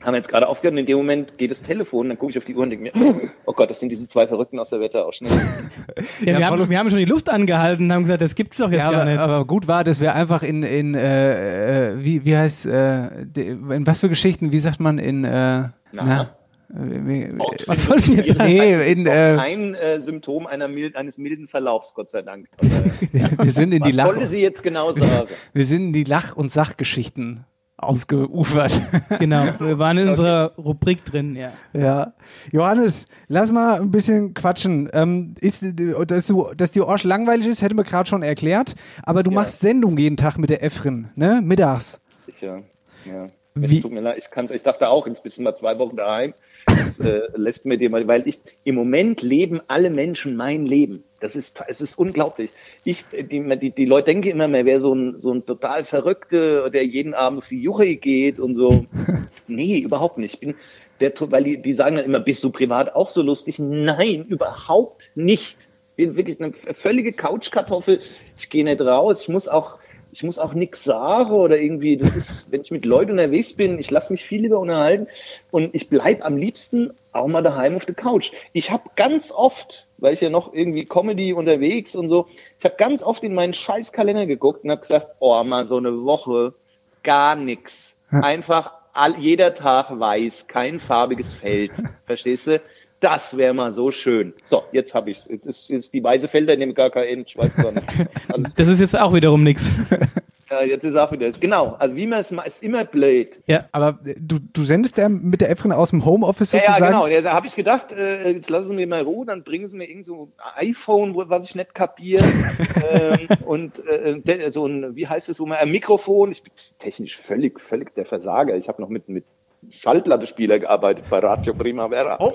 haben 0.00 0.12
wir 0.12 0.18
jetzt 0.18 0.28
gerade 0.28 0.46
aufgehört 0.48 0.72
und 0.74 0.78
in 0.78 0.86
dem 0.86 0.96
Moment 0.98 1.38
geht 1.38 1.50
das 1.50 1.62
Telefon, 1.62 2.08
dann 2.08 2.18
gucke 2.18 2.30
ich 2.30 2.38
auf 2.38 2.44
die 2.44 2.54
Uhr 2.54 2.62
und 2.62 2.70
denke 2.70 2.90
mir, 2.96 3.14
oh 3.46 3.52
Gott, 3.52 3.68
das 3.70 3.80
sind 3.80 3.88
diese 3.90 4.06
zwei 4.06 4.26
Verrückten 4.28 4.58
aus 4.58 4.70
der 4.70 4.80
Wetterau. 4.80 5.10
Schnell. 5.12 5.30
Ja, 5.32 5.38
Ja, 6.32 6.38
wir, 6.38 6.46
haben, 6.46 6.70
wir 6.70 6.78
haben 6.78 6.88
schon 6.90 6.98
die 7.00 7.04
Luft 7.04 7.28
angehalten 7.30 7.86
und 7.86 7.92
haben 7.92 8.02
gesagt, 8.02 8.22
das 8.22 8.34
gibt's 8.34 8.56
doch 8.58 8.70
jetzt 8.70 8.78
Ja, 8.78 8.90
gar 8.92 9.02
aber, 9.02 9.10
nicht. 9.10 9.18
aber 9.20 9.44
gut 9.44 9.66
war, 9.66 9.82
dass 9.84 10.00
wir 10.00 10.14
einfach 10.14 10.42
in, 10.42 10.62
in 10.62 10.94
äh, 10.94 11.90
äh, 11.94 12.04
wie, 12.04 12.24
wie 12.24 12.36
heißt, 12.36 12.66
äh, 12.66 13.06
in 13.36 13.86
was 13.86 14.00
für 14.00 14.08
Geschichten, 14.08 14.52
wie 14.52 14.58
sagt 14.60 14.78
man 14.80 14.98
in, 14.98 15.24
äh, 15.24 15.68
na, 15.92 16.30
wie- 16.70 17.30
Was 17.66 17.88
wolltest 17.88 18.08
du 18.08 18.12
jetzt 18.12 18.28
sagen? 18.28 18.44
Nee, 18.44 18.92
in, 18.92 19.06
äh, 19.06 19.36
Kein 19.38 19.74
äh, 19.74 20.00
Symptom 20.02 20.46
einer 20.46 20.68
mild, 20.68 20.96
eines 20.96 21.16
milden 21.16 21.48
Verlaufs, 21.48 21.94
Gott 21.94 22.10
sei 22.10 22.20
Dank. 22.22 22.46
wir 23.40 23.50
sind 23.50 23.72
in 23.72 23.82
die 23.82 23.90
Lach, 23.92 24.06
wollte 24.06 24.26
sie 24.28 24.42
jetzt 24.42 24.62
genau 24.62 24.92
sagen? 24.92 25.28
wir 25.54 25.64
sind 25.64 25.86
in 25.86 25.92
die 25.94 26.04
Lach- 26.04 26.36
und 26.36 26.52
Sachgeschichten 26.52 27.44
ausgeufert. 27.78 28.80
Genau, 29.18 29.44
wir 29.58 29.78
waren 29.78 29.98
in 29.98 30.08
unserer 30.08 30.52
Rubrik 30.58 31.04
drin, 31.04 31.34
ja. 31.36 31.52
Ja. 31.72 32.12
Johannes, 32.52 33.06
lass 33.28 33.50
mal 33.50 33.80
ein 33.80 33.90
bisschen 33.90 34.34
quatschen. 34.34 34.88
Ähm, 34.92 35.34
ist, 35.40 35.64
dass, 36.06 36.26
du, 36.26 36.48
dass 36.56 36.70
die 36.72 36.80
Orsch 36.82 37.04
langweilig 37.04 37.46
ist, 37.46 37.62
hätten 37.62 37.76
wir 37.76 37.84
gerade 37.84 38.08
schon 38.08 38.22
erklärt. 38.22 38.74
Aber 39.02 39.22
du 39.22 39.30
Ja. 39.30 39.36
machst 39.36 39.60
Sendung 39.60 39.96
jeden 39.98 40.16
Tag 40.16 40.38
mit 40.38 40.50
der 40.50 40.62
Efrin, 40.62 41.08
ne? 41.16 41.40
Mittags. 41.42 42.00
Sicher. 42.26 42.62
Ja. 43.04 43.26
Wie- 43.54 43.80
tut 43.80 43.90
mir 43.92 44.00
leid, 44.00 44.18
ich 44.18 44.30
kann's, 44.30 44.50
ich 44.52 44.62
dachte 44.62 44.88
auch, 44.88 45.06
jetzt 45.08 45.22
bist 45.24 45.38
du 45.38 45.42
mal 45.42 45.54
zwei 45.56 45.78
Wochen 45.78 45.96
daheim. 45.96 46.34
Das 46.66 47.00
äh, 47.00 47.22
lässt 47.36 47.64
mir 47.66 47.76
dir 47.78 47.90
mal, 47.90 48.06
weil 48.06 48.28
ich 48.28 48.40
im 48.64 48.74
Moment 48.76 49.22
leben 49.22 49.60
alle 49.66 49.90
Menschen 49.90 50.36
mein 50.36 50.64
Leben. 50.66 51.02
Das 51.20 51.34
ist, 51.34 51.62
es 51.66 51.80
ist 51.80 51.98
unglaublich. 51.98 52.52
Ich, 52.84 53.04
die, 53.10 53.58
die, 53.58 53.70
die 53.70 53.84
Leute 53.86 54.06
denken 54.06 54.28
immer, 54.28 54.46
man 54.46 54.64
wäre 54.64 54.80
so 54.80 54.94
ein, 54.94 55.18
so 55.18 55.32
ein 55.32 55.44
total 55.44 55.84
Verrückter, 55.84 56.70
der 56.70 56.86
jeden 56.86 57.12
Abend 57.14 57.38
auf 57.38 57.48
die 57.48 57.60
Juche 57.60 57.96
geht 57.96 58.38
und 58.38 58.54
so. 58.54 58.86
nee, 59.48 59.80
überhaupt 59.80 60.18
nicht. 60.18 60.34
Ich 60.34 60.40
bin 60.40 60.54
der, 61.00 61.12
weil 61.18 61.44
die, 61.44 61.62
die 61.62 61.72
sagen 61.72 61.96
dann 61.96 62.04
immer, 62.04 62.20
bist 62.20 62.44
du 62.44 62.50
privat 62.50 62.94
auch 62.94 63.10
so 63.10 63.22
lustig? 63.22 63.58
Nein, 63.58 64.26
überhaupt 64.28 65.10
nicht. 65.14 65.58
Ich 65.96 66.06
bin 66.06 66.16
wirklich 66.16 66.40
eine 66.40 66.52
völlige 66.74 67.12
Couchkartoffel. 67.12 68.00
Ich 68.38 68.48
gehe 68.48 68.64
nicht 68.64 68.80
raus. 68.80 69.22
Ich 69.22 69.28
muss 69.28 69.48
auch, 69.48 69.78
ich 70.12 70.22
muss 70.22 70.38
auch 70.38 70.54
nichts 70.54 70.84
sagen 70.84 71.32
oder 71.32 71.58
irgendwie, 71.58 71.96
das 71.96 72.16
ist, 72.16 72.52
wenn 72.52 72.62
ich 72.62 72.70
mit 72.70 72.84
Leuten 72.84 73.12
unterwegs 73.12 73.54
bin, 73.54 73.78
ich 73.78 73.90
lasse 73.90 74.12
mich 74.12 74.24
viel 74.24 74.42
lieber 74.42 74.58
unterhalten 74.58 75.06
und 75.50 75.74
ich 75.74 75.88
bleib 75.88 76.24
am 76.24 76.36
liebsten 76.36 76.92
auch 77.12 77.26
mal 77.26 77.42
daheim 77.42 77.76
auf 77.76 77.86
der 77.86 77.94
Couch. 77.94 78.32
Ich 78.52 78.70
habe 78.70 78.90
ganz 78.96 79.32
oft, 79.32 79.86
weil 79.98 80.14
ich 80.14 80.20
ja 80.20 80.30
noch 80.30 80.52
irgendwie 80.52 80.84
Comedy 80.84 81.32
unterwegs 81.32 81.94
und 81.94 82.08
so, 82.08 82.26
ich 82.58 82.64
habe 82.64 82.76
ganz 82.76 83.02
oft 83.02 83.22
in 83.22 83.34
meinen 83.34 83.54
Scheißkalender 83.54 84.26
geguckt 84.26 84.64
und 84.64 84.70
habe 84.70 84.80
gesagt, 84.80 85.08
oh, 85.18 85.42
mal 85.44 85.64
so 85.64 85.76
eine 85.76 86.04
Woche, 86.04 86.54
gar 87.02 87.36
nix. 87.36 87.94
Einfach 88.10 88.72
all, 88.92 89.18
jeder 89.18 89.54
Tag 89.54 89.98
weiß, 89.98 90.46
kein 90.48 90.80
farbiges 90.80 91.34
Feld. 91.34 91.72
Verstehst 92.06 92.46
du? 92.46 92.60
Das 93.00 93.36
wäre 93.36 93.54
mal 93.54 93.72
so 93.72 93.90
schön. 93.90 94.32
So, 94.44 94.64
jetzt 94.72 94.92
habe 94.94 95.10
ich's. 95.10 95.26
Jetzt 95.28 95.46
ist, 95.46 95.68
jetzt 95.68 95.94
die 95.94 96.02
weiße 96.02 96.26
Felder 96.28 96.54
in 96.54 96.60
dem 96.60 96.74
KKN, 96.74 97.22
ich 97.26 97.36
weiß 97.36 97.54
gar 97.56 97.70
nicht. 97.72 97.86
Alles, 98.32 98.54
Das 98.54 98.66
ist 98.68 98.80
jetzt 98.80 98.98
auch 98.98 99.14
wiederum 99.14 99.44
nix. 99.44 99.70
ja, 100.50 100.62
jetzt 100.62 100.82
ist 100.82 100.96
auch 100.96 101.12
wieder. 101.12 101.30
Genau, 101.30 101.76
also 101.78 101.94
wie 101.94 102.08
man 102.08 102.18
es 102.18 102.32
macht, 102.32 102.48
ist 102.48 102.60
immer 102.60 102.84
blöd. 102.84 103.38
Ja, 103.46 103.68
Aber 103.70 104.00
äh, 104.04 104.16
du, 104.18 104.38
du 104.40 104.64
sendest 104.64 104.98
ja 104.98 105.08
mit 105.08 105.40
der 105.40 105.50
Efrin 105.50 105.70
aus 105.70 105.90
dem 105.90 106.04
Homeoffice 106.04 106.50
Ja, 106.52 106.58
ja, 106.58 106.64
sozusagen. 106.66 106.92
genau. 106.92 107.06
Ja, 107.06 107.20
da 107.20 107.34
habe 107.34 107.46
ich 107.46 107.54
gedacht, 107.54 107.92
äh, 107.92 108.32
jetzt 108.32 108.50
lassen 108.50 108.70
Sie 108.70 108.74
mir 108.74 108.88
mal 108.88 109.02
Ruhe, 109.02 109.24
dann 109.26 109.44
bringen 109.44 109.68
Sie 109.68 109.76
mir 109.76 109.88
irgend 109.88 110.06
so 110.06 110.32
ein 110.56 110.68
iPhone, 110.68 111.14
wo, 111.14 111.22
was 111.28 111.44
ich 111.44 111.54
nicht 111.54 111.74
kapiere. 111.76 112.24
ähm, 112.92 113.28
und 113.46 113.78
äh, 113.86 114.50
so 114.50 114.66
ein, 114.66 114.96
wie 114.96 115.06
heißt 115.06 115.28
es, 115.28 115.38
wo 115.38 115.46
man 115.46 115.58
ein 115.58 115.70
Mikrofon. 115.70 116.32
Ich 116.32 116.42
bin 116.42 116.52
technisch 116.80 117.16
völlig, 117.16 117.60
völlig 117.60 117.94
der 117.94 118.06
Versager. 118.06 118.56
Ich 118.56 118.66
habe 118.68 118.82
noch 118.82 118.88
mit, 118.88 119.08
mit 119.08 119.24
Schallplattespieler 119.70 120.58
gearbeitet 120.58 121.04
bei 121.10 121.18
Radio 121.18 121.54
Primavera. 121.54 122.18
Oh. 122.20 122.32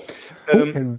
Ähm, 0.48 0.98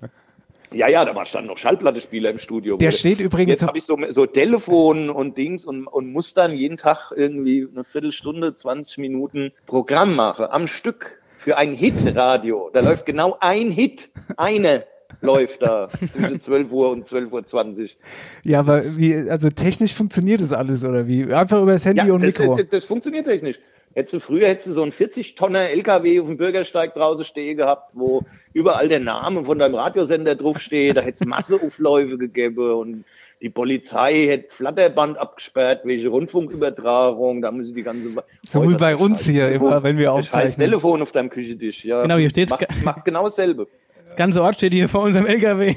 ja, 0.72 0.90
ja, 0.90 1.06
da 1.06 1.16
war 1.16 1.26
stand 1.26 1.48
noch 1.48 1.58
Schallplattespieler 1.58 2.32
im 2.32 2.38
Studio. 2.38 2.78
Der 2.78 2.92
steht 2.92 3.22
übrigens 3.22 3.52
Jetzt 3.52 3.68
habe 3.68 3.78
ich 3.78 3.86
so, 3.86 3.98
so 4.10 4.26
Telefon 4.26 5.10
und 5.10 5.38
Dings 5.38 5.66
und, 5.66 5.88
und 5.88 6.12
muss 6.12 6.34
dann 6.34 6.54
jeden 6.54 6.78
Tag 6.78 7.12
irgendwie 7.16 7.68
eine 7.72 7.84
Viertelstunde, 7.84 8.56
20 8.56 8.98
Minuten 8.98 9.54
Programm 9.68 10.16
machen 10.16 10.48
am 10.50 10.68
Stück 10.68 11.22
für 11.38 11.58
ein 11.58 11.74
Hitradio. 11.74 12.70
Da 12.74 12.82
läuft 12.82 13.06
genau 13.06 13.38
ein 13.40 13.72
Hit. 13.72 14.10
Eine 14.36 14.86
läuft 15.22 15.62
da 15.62 15.90
zwischen 16.12 16.42
12 16.42 16.72
Uhr 16.72 16.90
und 16.90 17.08
12 17.08 17.32
Uhr 17.32 17.46
20. 17.46 17.98
Ja, 18.44 18.60
aber 18.60 18.84
wie, 18.98 19.30
also 19.30 19.50
technisch 19.50 19.94
funktioniert 19.94 20.42
das 20.42 20.54
alles, 20.54 20.84
oder 20.84 21.08
wie? 21.08 21.32
Einfach 21.34 21.62
über 21.62 21.74
das 21.74 21.86
Handy 21.86 22.10
und 22.12 22.22
das, 22.22 22.38
Mikro. 22.38 22.58
das, 22.58 22.68
das 22.70 22.86
funktioniert 22.86 23.26
technisch. 23.26 23.60
Hättest 23.96 24.14
du 24.14 24.20
früher 24.20 24.50
hättest 24.50 24.68
du 24.68 24.74
so 24.74 24.84
einen 24.84 24.92
40-Tonner 24.92 25.70
LKW 25.70 26.20
auf 26.20 26.28
dem 26.28 26.36
Bürgersteig 26.36 26.94
draußen 26.94 27.24
stehen 27.24 27.56
gehabt, 27.56 27.92
wo 27.94 28.24
überall 28.52 28.90
der 28.90 29.00
Name 29.00 29.46
von 29.46 29.58
deinem 29.58 29.76
Radiosender 29.76 30.36
draufsteht, 30.36 30.98
da 30.98 31.02
hätte 31.02 31.24
es 31.24 31.26
Masseaufläufe 31.26 32.18
gegeben 32.18 32.72
und 32.74 33.06
die 33.42 33.50
Polizei 33.50 34.28
hätte 34.28 34.54
Flatterband 34.54 35.18
abgesperrt, 35.18 35.82
welche 35.86 36.10
Rundfunkübertragung, 36.10 37.42
da 37.42 37.52
müssen 37.52 37.74
die 37.74 37.84
ganze 37.84 38.10
So 38.44 38.70
wie 38.70 38.76
bei 38.76 38.98
uns 38.98 39.26
hier 39.26 39.50
immer, 39.50 39.82
wenn 39.82 39.98
wir 39.98 40.08
Das 40.08 40.16
heißt 40.16 40.28
aufzeichnen. 40.28 40.66
Telefon 40.68 41.02
auf 41.02 41.14
deinem 41.14 41.30
Küchentisch, 41.30 41.86
ja. 41.86 42.02
Genau, 42.02 42.18
hier 42.18 42.30
steht's 42.30 42.52
Macht, 42.52 42.84
macht 42.84 43.06
genau 43.06 43.24
dasselbe. 43.24 43.68
das 44.08 44.18
ganze 44.18 44.42
Ort 44.42 44.56
steht 44.56 44.74
hier 44.74 44.90
vor 44.90 45.04
unserem 45.04 45.26
LKW. 45.26 45.76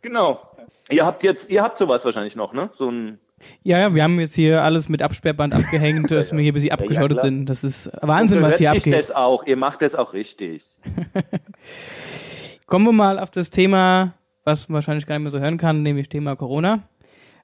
Genau. 0.00 0.40
Ihr 0.88 1.04
habt 1.04 1.22
jetzt, 1.22 1.50
ihr 1.50 1.62
habt 1.62 1.76
sowas 1.76 2.04
wahrscheinlich 2.04 2.34
noch, 2.34 2.54
ne? 2.54 2.70
So 2.74 2.90
ein 2.90 3.18
Ja, 3.62 3.78
ja, 3.78 3.94
wir 3.94 4.02
haben 4.02 4.20
jetzt 4.20 4.34
hier 4.34 4.62
alles 4.62 4.88
mit 4.88 5.02
Absperrband 5.02 5.54
abgehängt, 5.54 6.10
dass 6.10 6.32
wir 6.32 6.40
hier 6.40 6.52
bis 6.52 6.62
sie 6.62 6.72
abgeschottet 6.72 7.18
klar. 7.18 7.26
sind. 7.26 7.46
Das 7.46 7.64
ist 7.64 7.90
Wahnsinn, 8.00 8.40
so 8.40 8.44
was 8.44 8.58
hier 8.58 8.70
abgeht. 8.70 8.94
das 8.94 9.10
auch. 9.10 9.46
Ihr 9.46 9.56
macht 9.56 9.82
das 9.82 9.94
auch 9.94 10.12
richtig. 10.12 10.62
Kommen 12.66 12.84
wir 12.84 12.92
mal 12.92 13.18
auf 13.18 13.30
das 13.30 13.50
Thema, 13.50 14.14
was 14.44 14.68
man 14.68 14.74
wahrscheinlich 14.76 15.06
gar 15.06 15.16
nicht 15.16 15.22
mehr 15.22 15.30
so 15.30 15.40
hören 15.40 15.58
kann, 15.58 15.82
nämlich 15.82 16.08
Thema 16.08 16.36
Corona. 16.36 16.88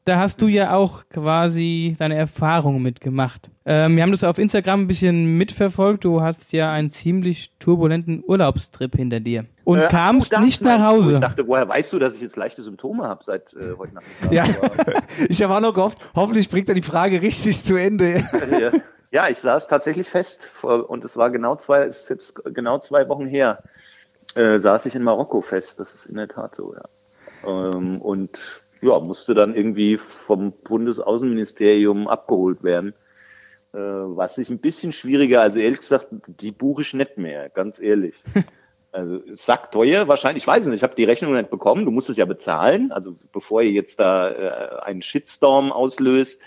Da 0.07 0.19
hast 0.19 0.41
du 0.41 0.47
ja 0.47 0.73
auch 0.73 1.03
quasi 1.09 1.97
deine 1.99 2.15
Erfahrungen 2.15 2.81
mitgemacht. 2.81 3.51
Ähm, 3.65 3.97
wir 3.97 4.05
haben 4.05 4.13
das 4.13 4.23
auf 4.23 4.39
Instagram 4.39 4.83
ein 4.83 4.87
bisschen 4.87 5.37
mitverfolgt. 5.37 6.05
Du 6.05 6.23
hast 6.23 6.53
ja 6.53 6.71
einen 6.71 6.91
ziemlich 6.91 7.51
turbulenten 7.59 8.23
Urlaubstrip 8.25 8.95
hinter 8.95 9.19
dir 9.19 9.47
und 9.65 9.81
Äh, 9.81 9.89
kamst 9.89 10.33
das 10.33 10.41
nicht 10.43 10.63
nach. 10.63 10.79
Hause. 10.79 11.15
Ich 11.15 11.21
dachte, 11.21 11.49
woher 11.49 11.69
weißt 11.69 11.93
du, 11.93 11.99
dass 11.99 12.15
ich 12.15 12.21
jetzt 12.21 12.37
leichte 12.37 12.63
Symptome 12.63 13.03
habe 13.03 13.25
seit 13.25 13.53
äh, 13.55 13.75
heute 13.77 13.95
Nachmittag? 13.95 14.33
Ja. 14.33 14.45
Ich 15.29 15.43
habe 15.43 15.53
auch 15.53 15.61
noch 15.61 15.75
gehofft, 15.75 15.99
hoffentlich 16.15 16.49
bringt 16.49 16.69
er 16.69 16.77
die 16.77 16.83
Frage 16.83 17.21
richtig 17.21 17.65
zu 17.65 17.75
Ende. 17.75 18.23
äh, 18.33 18.71
ja, 19.11 19.29
ich 19.29 19.39
saß 19.39 19.67
tatsächlich 19.67 20.09
fest 20.09 20.49
vor, 20.55 20.89
und 20.89 21.05
es 21.05 21.17
war 21.17 21.31
genau 21.31 21.57
zwei, 21.57 21.83
es 21.83 22.03
ist 22.03 22.11
jetzt 22.11 22.35
genau 22.55 22.79
zwei 22.79 23.09
Wochen 23.09 23.27
her, 23.27 23.59
äh, 24.37 24.57
saß 24.57 24.87
ich 24.87 24.95
in 24.95 25.03
Marokko 25.03 25.41
fest. 25.41 25.81
Das 25.81 25.93
ist 25.95 26.07
in 26.07 26.15
der 26.15 26.29
Tat 26.29 26.55
so, 26.55 26.77
ja. 26.77 26.85
ähm, 27.45 28.01
und 28.01 28.39
ja, 28.83 28.99
musste 29.01 29.35
dann 29.35 29.55
irgendwie 29.55 29.97
vom 29.97 30.53
Bundesaußenministerium 30.53 32.09
abgeholt 32.09 32.63
werden. 32.63 32.95
Äh, 33.73 33.79
was 33.79 34.39
ich 34.39 34.51
ein 34.51 34.59
bisschen 34.59 34.93
schwieriger, 34.93 35.43
also 35.43 35.59
ehrlich 35.59 35.81
gesagt, 35.81 36.09
die 36.27 36.53
buche 36.53 36.83
ich 36.83 36.95
nicht 36.95 37.19
mehr, 37.19 37.49
ganz 37.49 37.81
ehrlich. 37.81 38.15
Also 38.93 39.21
sack 39.33 39.73
teuer 39.73 40.09
wahrscheinlich, 40.09 40.45
ich 40.45 40.47
weiß 40.47 40.63
es 40.63 40.69
nicht, 40.69 40.79
ich 40.79 40.83
habe 40.83 40.95
die 40.95 41.05
Rechnung 41.05 41.35
nicht 41.35 41.51
bekommen, 41.51 41.85
du 41.85 41.91
musst 41.91 42.09
es 42.09 42.17
ja 42.17 42.25
bezahlen, 42.25 42.93
also 42.93 43.15
bevor 43.31 43.61
ihr 43.61 43.73
jetzt 43.73 44.01
da 44.01 44.31
äh, 44.31 44.81
einen 44.81 45.03
Shitstorm 45.03 45.71
auslöst, 45.71 46.41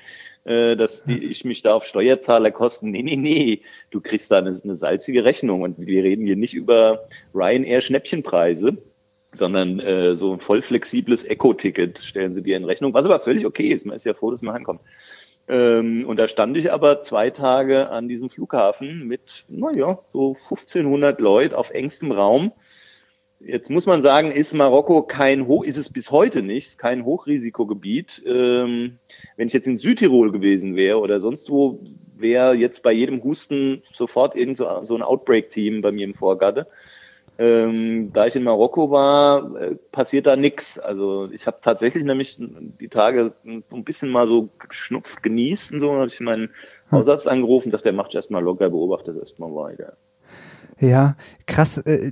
äh, 0.46 0.76
dass 0.76 1.04
die, 1.04 1.24
ich 1.26 1.46
mich 1.46 1.62
da 1.62 1.76
auf 1.76 1.86
Steuerzahlerkosten, 1.86 2.90
nee, 2.90 3.04
nee, 3.04 3.18
nee, 3.18 3.62
du 3.92 4.02
kriegst 4.02 4.32
da 4.32 4.40
eine, 4.40 4.60
eine 4.64 4.74
salzige 4.74 5.24
Rechnung. 5.24 5.62
Und 5.62 5.78
wir 5.78 6.04
reden 6.04 6.26
hier 6.26 6.38
nicht 6.38 6.56
über 6.56 7.06
Ryanair 7.36 7.82
Schnäppchenpreise, 7.82 8.78
sondern 9.32 9.80
äh, 9.80 10.16
so 10.16 10.34
ein 10.34 10.40
voll 10.40 10.62
flexibles 10.62 11.24
Eco-Ticket 11.24 12.00
stellen 12.00 12.34
sie 12.34 12.44
dir 12.44 12.58
in 12.58 12.66
Rechnung, 12.66 12.94
was 12.94 13.06
aber 13.06 13.20
völlig 13.20 13.46
okay 13.46 13.68
ist, 13.70 13.86
man 13.86 13.96
ist 13.96 14.06
ja 14.06 14.14
froh, 14.14 14.32
dass 14.32 14.42
man 14.42 14.54
heimkommt. 14.54 14.82
Ähm, 15.48 16.06
und 16.08 16.18
da 16.18 16.28
stand 16.28 16.56
ich 16.58 16.72
aber 16.72 17.02
zwei 17.02 17.32
Tage 17.32 17.90
an 17.90 18.08
diesem 18.08 18.30
Flughafen 18.30 19.08
mit, 19.08 19.46
naja, 19.48 20.00
so 20.10 20.36
1500 20.44 21.20
Leute 21.20 21.58
auf 21.58 21.72
engstem 21.72 22.12
Raum. 22.12 22.52
Jetzt 23.40 23.70
muss 23.70 23.86
man 23.86 24.02
sagen, 24.02 24.32
ist 24.32 24.54
Marokko 24.54 25.02
kein 25.04 25.48
Hoch, 25.48 25.64
ist 25.64 25.78
es 25.78 25.92
bis 25.92 26.12
heute 26.12 26.44
nicht, 26.44 26.78
kein 26.78 27.06
Hochrisikogebiet. 27.06 28.22
Ähm, 28.28 29.00
wenn 29.38 29.48
ich 29.48 29.54
jetzt 29.54 29.66
in 29.66 29.78
Südtirol 29.78 30.32
gewesen 30.32 30.76
wäre 30.76 31.00
oder 31.00 31.20
sonst 31.20 31.50
wo, 31.50 31.80
wäre 32.16 32.54
jetzt 32.54 32.84
bei 32.84 32.92
jedem 32.92 33.24
Husten 33.24 33.82
sofort 33.92 34.36
irgend 34.36 34.58
so, 34.58 34.68
so 34.84 34.96
ein 34.96 35.02
Outbreak-Team 35.02 35.82
bei 35.82 35.92
mir 35.92 36.04
im 36.04 36.14
Vorgarten. 36.14 36.66
Ähm, 37.40 38.12
da 38.12 38.28
ich 38.28 38.36
in 38.36 38.44
Marokko 38.44 38.92
war, 38.92 39.56
äh, 39.56 39.76
passiert 39.94 40.28
da 40.28 40.36
nichts. 40.36 40.78
Also 40.78 41.30
ich 41.32 41.48
habe 41.48 41.60
tatsächlich 41.62 42.04
nämlich 42.04 42.38
die 42.38 42.90
Tage 42.90 43.32
so 43.46 43.76
ein 43.78 43.84
bisschen 43.86 44.10
mal 44.10 44.28
so 44.28 44.50
geschnupft, 44.60 45.24
genießt 45.24 45.72
und 45.72 45.80
so. 45.80 45.94
Habe 45.94 46.08
ich 46.08 46.20
meinen 46.20 46.50
Hausarzt 46.92 47.30
angerufen 47.30 47.68
und 47.68 47.72
sagt, 47.72 47.86
der 47.86 47.94
macht 47.94 48.14
erstmal 48.14 48.44
locker, 48.44 48.70
beobachtet 48.70 49.16
erstmal 49.16 49.56
weiter. 49.56 49.96
Ja, 50.80 51.16
krass. 51.46 51.78
Äh, 51.78 52.12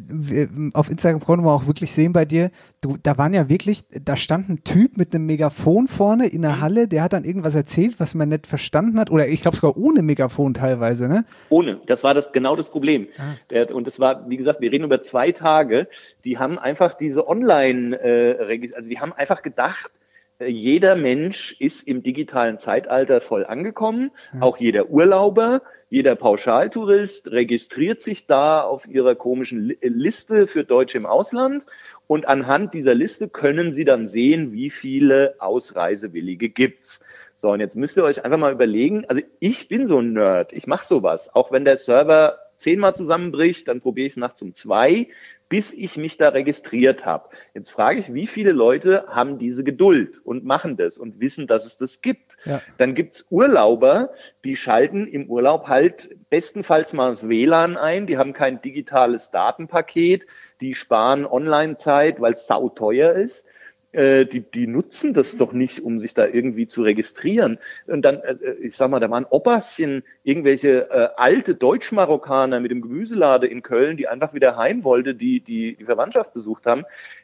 auf 0.74 0.90
Instagram 0.90 1.22
konnte 1.22 1.46
man 1.46 1.54
auch 1.54 1.68
wirklich 1.68 1.92
sehen 1.92 2.12
bei 2.12 2.26
dir, 2.26 2.52
du, 2.82 2.98
da 3.02 3.18
waren 3.18 3.34
ja 3.34 3.50
wirklich, 3.50 3.84
da 3.90 4.16
stand 4.16 4.50
ein 4.50 4.64
Typ 4.64 4.98
mit 4.98 5.16
einem 5.16 5.26
Megafon 5.26 5.88
vorne 5.88 6.28
in 6.28 6.42
der 6.42 6.58
mhm. 6.58 6.62
Halle, 6.62 6.88
der 6.88 7.04
hat 7.04 7.14
dann 7.14 7.24
irgendwas 7.24 7.56
erzählt, 7.56 8.00
was 8.00 8.14
man 8.14 8.30
nicht 8.30 8.46
verstanden 8.46 9.00
hat, 9.00 9.10
oder 9.10 9.28
ich 9.28 9.42
glaube 9.42 9.56
sogar 9.56 9.78
ohne 9.78 10.02
Megafon 10.02 10.54
teilweise, 10.54 11.08
ne? 11.08 11.26
Ohne, 11.50 11.80
das 11.86 12.04
war 12.04 12.14
das 12.14 12.32
genau 12.34 12.56
das 12.56 12.70
Problem. 12.70 13.08
Ah. 13.18 13.36
Der, 13.50 13.74
und 13.74 13.88
das 13.88 14.00
war, 14.00 14.30
wie 14.30 14.38
gesagt, 14.38 14.60
wir 14.60 14.72
reden 14.72 14.84
über 14.84 15.02
zwei 15.02 15.32
Tage, 15.32 15.88
die 16.26 16.38
haben 16.38 16.60
einfach 16.60 16.94
diese 16.94 17.28
Online, 17.28 17.96
äh, 17.96 18.70
also 18.76 18.90
die 18.90 19.00
haben 19.00 19.14
einfach 19.14 19.44
gedacht, 19.44 19.92
äh, 20.40 20.48
jeder 20.48 20.96
Mensch 20.96 21.56
ist 21.60 21.88
im 21.88 22.04
digitalen 22.04 22.60
Zeitalter 22.60 23.22
voll 23.22 23.46
angekommen, 23.46 24.12
auch 24.40 24.58
jeder 24.58 24.90
Urlauber, 24.90 25.62
jeder 25.90 26.16
Pauschaltourist 26.16 27.32
registriert 27.32 28.02
sich 28.02 28.26
da 28.26 28.62
auf 28.62 28.88
ihrer 28.88 29.16
komischen 29.16 29.78
Liste 29.82 30.48
für 30.48 30.66
Deutsche 30.66 30.98
im 30.98 31.06
Ausland 31.06 31.66
und 32.08 32.28
anhand 32.28 32.74
dieser 32.74 32.94
Liste 32.94 33.30
können 33.30 33.72
Sie 33.72 33.86
dann 33.86 34.08
sehen, 34.08 34.52
wie 34.52 34.70
viele 34.70 35.36
Ausreisewillige 35.40 36.50
gibt's. 36.50 37.00
So, 37.36 37.52
und 37.52 37.62
jetzt 37.62 37.76
müsst 37.76 37.96
ihr 37.96 38.04
euch 38.04 38.26
einfach 38.26 38.38
mal 38.38 38.52
überlegen, 38.52 39.06
also 39.08 39.22
ich 39.40 39.70
bin 39.70 39.88
so 39.88 40.00
ein 40.00 40.14
Nerd, 40.14 40.52
ich 40.52 40.68
mache 40.68 40.86
sowas, 40.86 41.34
auch 41.34 41.52
wenn 41.52 41.64
der 41.64 41.78
Server 41.78 42.40
zehnmal 42.58 42.96
zusammenbricht, 42.96 43.68
dann 43.68 43.82
probiere 43.82 44.08
ich 44.08 44.14
es 44.14 44.18
nachts 44.18 44.42
um 44.42 44.54
zwei 44.56 45.08
bis 45.50 45.74
ich 45.74 45.98
mich 45.98 46.18
da 46.18 46.30
registriert 46.30 47.06
habe. 47.06 47.30
Jetzt 47.54 47.70
frage 47.70 48.00
ich, 48.00 48.14
wie 48.14 48.28
viele 48.28 48.52
Leute 48.52 49.06
haben 49.08 49.38
diese 49.38 49.64
Geduld 49.64 50.20
und 50.24 50.44
machen 50.44 50.78
das 50.78 50.98
und 50.98 51.20
wissen, 51.20 51.48
dass 51.48 51.66
es 51.66 51.78
das 51.78 52.02
gibt. 52.02 52.38
Ja. 52.46 52.62
Dann 52.78 52.96
gibt's 52.96 53.26
Urlauber, 53.30 54.12
die 54.44 54.56
schalten 54.56 55.08
im 55.08 55.30
Urlaub 55.30 55.68
halt 55.68 56.16
bestenfalls 56.30 56.94
mal 56.94 57.10
das 57.10 57.28
WLAN 57.28 57.78
ein, 57.78 58.08
die 58.08 58.18
haben 58.18 58.34
kein 58.34 58.62
digitales 58.62 59.32
Datenpaket, 59.32 60.26
die 60.60 60.74
sparen 60.74 61.26
Online-Zeit, 61.26 62.20
weil 62.20 62.34
es 62.34 62.48
sauteuer 62.48 63.14
ist 63.14 63.46
äh, 63.92 64.26
die, 64.26 64.42
die 64.42 64.68
nutzen 64.68 65.14
das 65.14 65.38
doch 65.38 65.54
nicht, 65.54 65.82
um 65.82 66.00
sich 66.00 66.14
da 66.14 66.26
irgendwie 66.26 66.68
zu 66.68 66.82
registrieren. 66.84 67.58
Und 67.88 68.04
dann, 68.04 68.18
äh, 68.18 68.34
äh 68.34 68.54
ich 68.62 68.76
sag 68.76 68.90
mal, 68.90 69.00
da 69.00 69.10
waren 69.10 69.26
Opperschen, 69.26 70.04
irgendwelche 70.24 70.90
äh, 70.90 71.10
alte 71.16 71.56
Deutsch-Marokkaner 71.56 72.60
mit 72.60 72.72
dem 72.72 72.82
Gemüselade 72.82 73.48
in 73.48 73.64
Köln, 73.64 73.98
die 73.98 74.08
einfach 74.08 74.34
wieder 74.34 74.58
heim 74.58 74.84
wollte, 74.84 75.16
die, 75.16 75.40
die 75.40 75.76
die 75.76 75.86
Verwandtschaft 75.86 76.34
besucht 76.34 76.66
haben, 76.66 76.84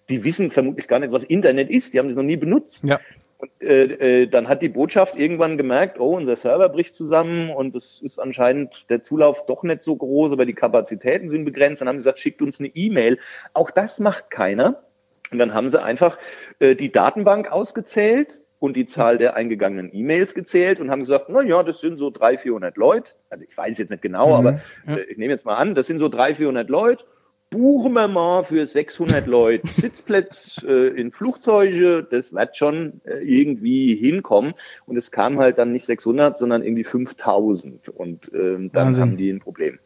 die 0.10 0.24
wissen 0.24 0.52
vermutlich 0.52 0.88
gar 0.88 1.00
nicht, 1.00 1.12
was 1.12 1.24
Internet 1.24 1.70
ist, 1.70 1.94
die 1.94 2.00
haben 2.00 2.08
das 2.08 2.18
noch 2.18 2.24
nie 2.24 2.38
benutzt. 2.38 2.84
Ja. 2.84 3.00
Und 3.38 3.52
äh, 3.62 4.22
äh, 4.22 4.28
dann 4.28 4.48
hat 4.48 4.62
die 4.62 4.70
Botschaft 4.70 5.18
irgendwann 5.18 5.58
gemerkt, 5.58 6.00
oh, 6.00 6.16
unser 6.16 6.38
Server 6.38 6.70
bricht 6.70 6.96
zusammen 6.96 7.50
und 7.50 7.76
es 7.76 8.02
ist 8.02 8.18
anscheinend 8.18 8.90
der 8.90 9.02
Zulauf 9.02 9.46
doch 9.46 9.64
nicht 9.64 9.84
so 9.84 9.98
groß, 9.98 10.32
aber 10.32 10.46
die 10.46 10.54
Kapazitäten 10.54 11.28
sind 11.28 11.44
begrenzt. 11.44 11.82
Dann 11.82 11.90
haben 11.90 11.98
sie 11.98 12.04
gesagt, 12.04 12.20
schickt 12.20 12.42
uns 12.42 12.62
eine 12.62 12.70
E-Mail. 12.70 13.20
Auch 13.54 13.70
das 13.70 14.00
macht 14.00 14.32
keiner. 14.32 14.82
Und 15.34 15.40
dann 15.40 15.54
haben 15.54 15.70
sie 15.70 15.82
einfach 15.82 16.18
äh, 16.60 16.76
die 16.76 16.92
Datenbank 16.92 17.52
ausgezählt 17.52 18.40
und 18.60 18.78
die 18.78 18.86
Zahl 18.86 19.18
der 19.18 19.36
eingegangenen 19.36 19.90
E-Mails 19.94 20.36
gezählt 20.36 20.80
und 20.80 20.90
haben 20.90 21.02
gesagt, 21.02 21.26
na 21.28 21.42
ja, 21.42 21.64
das 21.64 21.82
sind 21.82 21.98
so 21.98 22.12
300, 22.12 22.40
400 22.40 22.78
Leute. 22.78 23.12
Also 23.30 23.44
ich 23.44 23.58
weiß 23.58 23.78
jetzt 23.80 23.90
nicht 23.90 24.02
genau, 24.02 24.28
mhm. 24.28 24.34
aber 24.34 24.62
äh, 24.88 25.02
ich 25.10 25.18
nehme 25.18 25.34
jetzt 25.34 25.46
mal 25.46 25.56
an, 25.56 25.76
das 25.76 25.88
sind 25.88 25.98
so 25.98 26.08
300, 26.08 26.38
400 26.38 26.70
Leute. 26.70 27.04
Buchen 27.50 27.94
wir 27.94 28.08
mal 28.08 28.44
für 28.44 28.66
600 28.66 29.28
Leute 29.28 29.68
Sitzplätze 29.82 30.66
äh, 30.66 31.00
in 31.00 31.12
Flugzeuge, 31.12 32.08
das 32.10 32.34
wird 32.34 32.56
schon 32.56 33.02
äh, 33.06 33.18
irgendwie 33.18 33.96
hinkommen. 33.96 34.54
Und 34.86 34.98
es 34.98 35.12
kam 35.12 35.40
halt 35.40 35.58
dann 35.58 35.72
nicht 35.72 35.86
600, 35.86 36.38
sondern 36.38 36.64
irgendwie 36.64 36.84
5000. 36.84 37.90
Und 37.90 38.32
ähm, 38.34 38.72
dann 38.72 38.88
Wahnsinn. 38.88 39.02
haben 39.04 39.18
die 39.18 39.30
ein 39.30 39.40
Problem. 39.40 39.80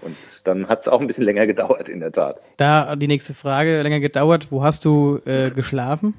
Ja. 0.00 0.06
Und 0.06 0.16
dann 0.44 0.68
hat 0.68 0.82
es 0.82 0.88
auch 0.88 1.00
ein 1.00 1.06
bisschen 1.06 1.24
länger 1.24 1.46
gedauert, 1.46 1.88
in 1.88 2.00
der 2.00 2.12
Tat. 2.12 2.40
Da 2.56 2.96
die 2.96 3.08
nächste 3.08 3.34
Frage, 3.34 3.82
länger 3.82 4.00
gedauert, 4.00 4.48
wo 4.50 4.62
hast 4.62 4.84
du 4.84 5.20
äh, 5.24 5.50
geschlafen? 5.50 6.14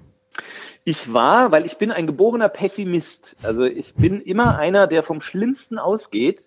Ich 0.84 1.14
war, 1.14 1.52
weil 1.52 1.66
ich 1.66 1.78
bin 1.78 1.92
ein 1.92 2.08
geborener 2.08 2.50
Pessimist. 2.50 3.36
Also 3.44 3.64
ich 3.64 3.96
bin 3.96 4.22
immer 4.22 4.58
einer, 4.58 4.88
der 4.88 5.04
vom 5.04 5.22
Schlimmsten 5.22 5.80
ausgeht. 5.80 6.44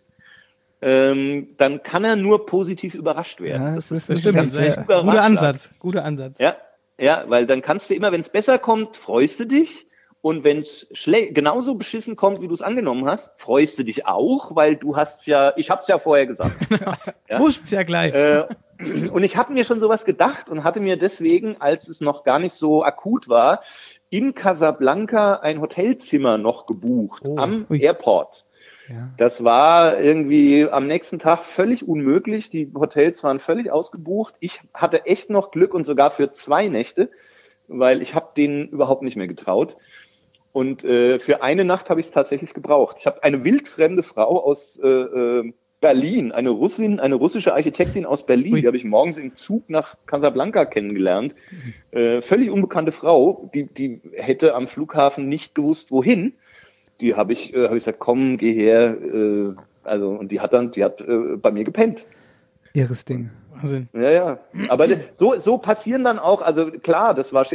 Ähm, 0.83 1.49
dann 1.59 1.83
kann 1.83 2.05
er 2.05 2.17
nur 2.17 2.47
positiv 2.47 2.95
überrascht 2.95 3.41
werden. 3.41 3.67
Ja, 3.67 3.75
das, 3.75 3.89
das, 3.89 3.99
ist, 3.99 4.11
das 4.11 4.21
stimmt. 4.21 4.57
Das 4.57 4.87
guter 4.87 5.23
Ansatz. 5.23 5.69
Guter 5.79 6.05
Ansatz. 6.05 6.37
Ja, 6.39 6.57
ja, 6.99 7.25
weil 7.29 7.47
dann 7.47 7.61
kannst 7.61 7.91
du 7.91 7.95
immer, 7.95 8.13
wenn 8.13 8.23
es 8.23 8.31
besser 8.31 8.59
kommt, 8.59 8.97
freust 8.97 9.41
du 9.41 9.47
dich. 9.47 9.87
Und 10.23 10.45
wenn 10.45 10.59
es 10.59 10.87
genauso 11.03 11.77
beschissen 11.77 12.15
kommt, 12.15 12.43
wie 12.43 12.49
du 12.49 12.53
es 12.53 12.61
angenommen 12.61 13.07
hast, 13.07 13.33
freust 13.41 13.79
du 13.79 13.85
dich 13.85 14.07
auch, 14.07 14.55
weil 14.55 14.77
du 14.77 14.97
hast 14.97 15.27
ja, 15.27 15.55
ich 15.57 15.71
hab's 15.71 15.89
ja 15.89 15.99
vorher 15.99 16.27
gesagt. 16.27 16.57
Genau. 16.69 16.93
ja? 17.29 17.41
Wusst's 17.41 17.71
ja 17.71 17.83
gleich. 17.83 18.15
Äh, 18.15 18.45
und 19.13 19.23
ich 19.23 19.37
habe 19.37 19.53
mir 19.53 19.65
schon 19.65 19.81
sowas 19.81 20.05
gedacht 20.05 20.49
und 20.49 20.63
hatte 20.63 20.81
mir 20.81 20.97
deswegen, 20.97 21.57
als 21.61 21.89
es 21.89 22.01
noch 22.01 22.23
gar 22.23 22.39
nicht 22.39 22.55
so 22.55 22.85
akut 22.85 23.29
war, 23.29 23.63
in 24.11 24.35
Casablanca 24.35 25.37
ein 25.37 25.61
Hotelzimmer 25.61 26.39
noch 26.39 26.67
gebucht 26.67 27.23
oh. 27.25 27.37
am 27.39 27.67
Ui. 27.71 27.81
Airport. 27.81 28.45
Ja. 28.89 29.09
Das 29.17 29.45
war 29.45 30.01
irgendwie 30.01 30.69
am 30.69 30.87
nächsten 30.87 31.19
Tag 31.19 31.45
völlig 31.45 31.87
unmöglich. 31.87 32.51
Die 32.51 32.71
Hotels 32.75 33.23
waren 33.23 33.39
völlig 33.39 33.71
ausgebucht. 33.71 34.35
Ich 34.41 34.61
hatte 34.75 35.07
echt 35.07 35.31
noch 35.31 35.53
Glück 35.53 35.75
und 35.75 35.85
sogar 35.85 36.11
für 36.11 36.33
zwei 36.33 36.67
Nächte, 36.67 37.11
weil 37.69 38.03
ich 38.03 38.15
habe 38.17 38.31
denen 38.37 38.69
überhaupt 38.69 39.03
nicht 39.03 39.17
mehr 39.17 39.29
getraut. 39.29 39.77
Und 40.53 40.85
äh, 40.85 41.19
für 41.19 41.43
eine 41.43 41.65
Nacht 41.65 41.91
habe 41.91 42.01
ich 42.01 42.07
es 42.07 42.13
tatsächlich 42.13 42.55
gebraucht. 42.55 42.97
Ich 42.99 43.07
habe 43.07 43.23
eine 43.23 43.45
wildfremde 43.45 44.03
Frau 44.03 44.45
aus 44.45 44.81
äh, 44.83 44.89
äh, 44.89 45.53
Berlin, 45.81 46.33
eine 46.33 46.51
Russin, 46.51 47.01
eine 47.01 47.15
russische 47.15 47.55
Architektin 47.55 48.05
aus 48.05 48.27
Berlin, 48.27 48.55
Ui. 48.55 48.61
die 48.61 48.67
habe 48.67 48.77
ich 48.77 48.85
morgens 48.85 49.17
im 49.17 49.37
Zug 49.37 49.71
nach 49.71 49.97
Casablanca 50.07 50.67
kennengelernt. 50.67 51.35
Äh, 51.91 52.21
völlig 52.21 52.51
unbekannte 52.51 52.93
Frau, 52.93 53.51
die, 53.55 53.65
die 53.65 54.01
hätte 54.13 54.55
am 54.55 54.67
Flughafen 54.67 55.29
nicht 55.29 55.55
gewusst, 55.55 55.91
wohin. 55.91 56.35
Die 57.01 57.15
habe 57.15 57.33
ich, 57.33 57.55
äh, 57.55 57.65
habe 57.65 57.79
ich 57.79 57.85
gesagt, 57.85 57.99
komm, 57.99 58.37
geh 58.37 58.53
her. 58.53 58.97
Äh, 59.01 59.55
also 59.85 60.11
und 60.11 60.31
die 60.31 60.41
hat 60.41 60.53
dann, 60.53 60.73
die 60.73 60.85
hat 60.85 61.01
äh, 61.01 61.37
bei 61.37 61.51
mir 61.51 61.65
gepennt. 61.65 62.05
Ihres 62.75 63.05
Ding. 63.05 63.31
Wahnsinn. 63.61 63.89
Ja, 63.93 64.11
ja. 64.11 64.39
Aber 64.69 64.87
so, 65.15 65.39
so 65.39 65.59
passieren 65.59 66.05
dann 66.05 66.19
auch, 66.19 66.43
also 66.43 66.71
klar, 66.71 67.15
das 67.15 67.33
war, 67.33 67.47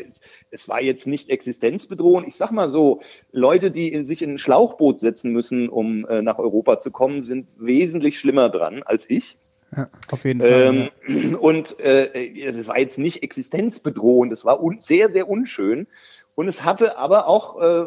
es 0.52 0.70
war 0.70 0.82
jetzt 0.82 1.08
nicht 1.08 1.30
existenzbedrohend. 1.30 2.28
Ich 2.28 2.36
sag 2.36 2.52
mal 2.52 2.70
so, 2.70 3.02
Leute, 3.32 3.72
die 3.72 3.92
in, 3.92 4.06
sich 4.06 4.22
in 4.22 4.34
ein 4.34 4.38
Schlauchboot 4.38 5.00
setzen 5.00 5.32
müssen, 5.32 5.70
um 5.70 6.06
äh, 6.08 6.22
nach 6.22 6.40
Europa 6.40 6.80
zu 6.80 6.92
kommen, 6.92 7.24
sind 7.24 7.48
wesentlich 7.58 8.20
schlimmer 8.20 8.50
dran 8.50 8.84
als 8.84 9.10
ich. 9.10 9.38
Auf 10.10 10.24
jeden 10.24 10.40
Fall. 10.40 10.90
Ähm, 11.08 11.36
und 11.36 11.80
äh, 11.80 12.30
es 12.46 12.68
war 12.68 12.80
jetzt 12.80 12.98
nicht 12.98 13.24
existenzbedrohend, 13.24 14.32
es 14.32 14.46
war 14.46 14.60
sehr, 14.80 15.10
sehr 15.10 15.28
unschön. 15.30 15.88
Und 16.36 16.50
es 16.50 16.64
hatte 16.64 16.98
aber 16.98 17.28
auch 17.28 17.62
äh, 17.62 17.86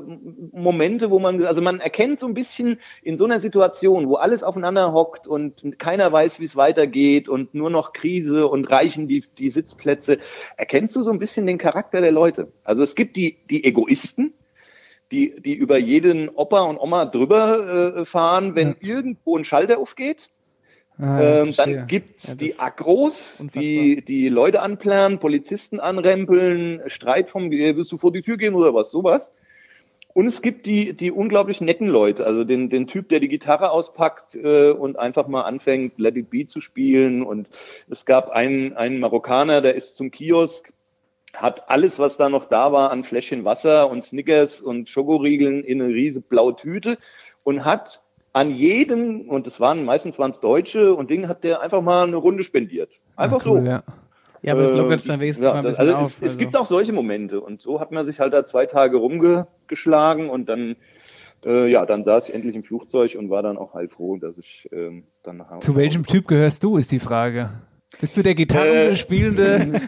Momente, 0.53 1.11
wo 1.11 1.19
man, 1.19 1.45
also 1.45 1.61
man 1.61 1.81
erkennt 1.81 2.19
so 2.19 2.27
ein 2.27 2.33
bisschen 2.33 2.81
in 3.03 3.19
so 3.19 3.27
einer 3.27 3.41
Situation, 3.41 4.09
wo 4.09 4.17
alles 4.17 4.43
aufeinander 4.43 4.93
hockt 4.93 5.27
und 5.27 5.79
keiner 5.79 6.11
weiß, 6.11 6.41
wie 6.41 6.45
es 6.45 6.57
weitergeht 6.57 7.29
und 7.29 7.55
nur 7.55 7.69
noch 7.69 7.93
Krise 7.93 8.47
und 8.47 8.65
reichen 8.71 9.07
die, 9.07 9.25
die 9.39 9.51
Sitzplätze, 9.51 10.19
erkennst 10.57 10.97
du 10.97 11.03
so 11.03 11.11
ein 11.11 11.19
bisschen 11.19 11.47
den 11.47 11.59
Charakter 11.59 12.01
der 12.01 12.13
Leute. 12.13 12.51
Also 12.65 12.83
es 12.83 12.95
gibt 12.95 13.17
die, 13.17 13.37
die 13.51 13.65
Egoisten, 13.65 14.33
die, 15.13 15.41
die 15.41 15.55
über 15.55 15.77
jeden 15.77 16.31
Opa 16.31 16.63
und 16.63 16.79
Oma 16.79 17.05
drüber 17.05 17.97
äh, 17.99 18.05
fahren, 18.07 18.55
wenn 18.55 18.77
ja. 18.81 18.97
irgendwo 18.97 19.37
ein 19.37 19.45
Schalter 19.45 19.79
aufgeht. 19.79 20.31
Ah, 21.01 21.43
ähm, 21.43 21.55
dann 21.57 21.87
gibt's 21.87 22.27
ja, 22.27 22.35
die 22.35 22.59
Agros, 22.59 23.43
die 23.55 24.05
die 24.05 24.29
Leute 24.29 24.63
anplanen, 24.63 25.21
Polizisten 25.21 25.79
anrempeln, 25.79 26.83
Streit 26.87 27.29
vom, 27.29 27.53
äh, 27.53 27.77
willst 27.77 27.93
du 27.93 27.99
vor 27.99 28.13
die 28.13 28.23
Tür 28.23 28.37
gehen 28.37 28.55
oder 28.55 28.75
was, 28.75 28.91
sowas. 28.91 29.33
Und 30.13 30.27
es 30.27 30.43
gibt 30.43 30.67
die, 30.67 30.95
die 30.95 31.13
unglaublich 31.13 31.61
netten 31.61 31.87
Leute, 31.87 32.27
also 32.27 32.43
den, 32.43 32.71
den 32.71 32.89
Typ, 32.89 33.09
der 33.09 33.21
die 33.21 33.29
Gitarre 33.29 33.71
auspackt 33.71 34.35
äh, 34.35 34.71
und 34.71 34.99
einfach 34.99 35.29
mal 35.29 35.43
anfängt, 35.43 35.99
Let 35.99 36.17
It 36.17 36.31
Be 36.31 36.47
zu 36.47 36.61
spielen. 36.61 37.23
Und 37.23 37.47
es 37.89 38.05
gab 38.05 38.31
einen, 38.31 38.77
einen 38.77 38.99
Marokkaner, 38.99 39.61
der 39.61 39.77
ist 39.77 39.97
zum 39.97 40.11
Kiosk, 40.11 40.73
hat 41.33 41.71
alles, 41.71 42.01
was 42.01 42.17
da 42.17 42.29
noch 42.29 42.47
da 42.47 42.73
war, 42.73 42.91
an 42.91 43.05
Fläschchen 43.05 43.45
Wasser 43.45 43.89
und 43.89 44.03
Snickers 44.03 44.61
und 44.61 44.89
Schokoriegeln 44.89 45.63
in 45.63 45.81
eine 45.81 45.95
riese 45.95 46.21
blaue 46.21 46.57
Tüte 46.57 46.99
und 47.45 47.65
hat 47.65 48.03
an 48.33 48.51
jedem, 48.51 49.29
und 49.29 49.47
es 49.47 49.61
waren 49.61 49.85
meistens 49.85 50.19
waren 50.19 50.33
es 50.33 50.41
Deutsche, 50.41 50.95
und 50.95 51.11
Ding 51.11 51.29
hat 51.29 51.45
der 51.45 51.61
einfach 51.63 51.83
mal 51.83 52.07
eine 52.07 52.17
Runde 52.17 52.43
spendiert. 52.43 52.91
Einfach 53.17 53.45
ah, 53.45 53.51
cool, 53.51 53.61
so. 53.61 53.67
Ja. 53.67 53.83
Ja, 54.41 54.53
aber 54.53 54.63
das 54.63 54.73
lockert 54.73 55.09
dann 55.09 55.19
wenigstens 55.19 55.45
ja, 55.45 55.51
mal 55.51 55.59
ein 55.59 55.65
bisschen 55.65 55.89
also 55.89 55.97
auf. 55.97 56.11
Es, 56.11 56.23
also. 56.23 56.33
es 56.33 56.39
gibt 56.39 56.57
auch 56.57 56.67
solche 56.67 56.93
Momente 56.93 57.41
und 57.41 57.61
so 57.61 57.81
hat 57.81 57.91
man 57.91 58.05
sich 58.07 58.21
halt 58.21 58.33
da 58.33 58.47
zwei 58.47 58.67
Tage 58.67 58.97
rumgeschlagen 58.97 60.31
und 60.31 60.49
dann 60.49 60.77
äh, 61.45 61.71
ja, 61.71 61.87
dann 61.87 62.03
saß 62.03 62.29
ich 62.29 62.35
endlich 62.35 62.55
im 62.57 62.63
Flugzeug 62.63 63.17
und 63.17 63.31
war 63.31 63.43
dann 63.43 63.59
auch 63.59 63.75
heilfroh, 63.75 64.17
dass 64.17 64.39
ich 64.39 64.69
ähm, 64.73 65.05
dann 65.23 65.39
nach 65.39 65.51
Hause 65.51 65.67
Zu 65.67 65.77
welchem 65.77 66.05
Typ 66.05 66.27
gehörst 66.27 66.65
du, 66.65 66.77
ist 66.77 66.91
die 66.93 66.99
Frage. 66.99 67.51
Bist 68.01 68.17
du 68.17 68.23
der 68.23 68.35
Gitarrenspielende? 68.35 69.81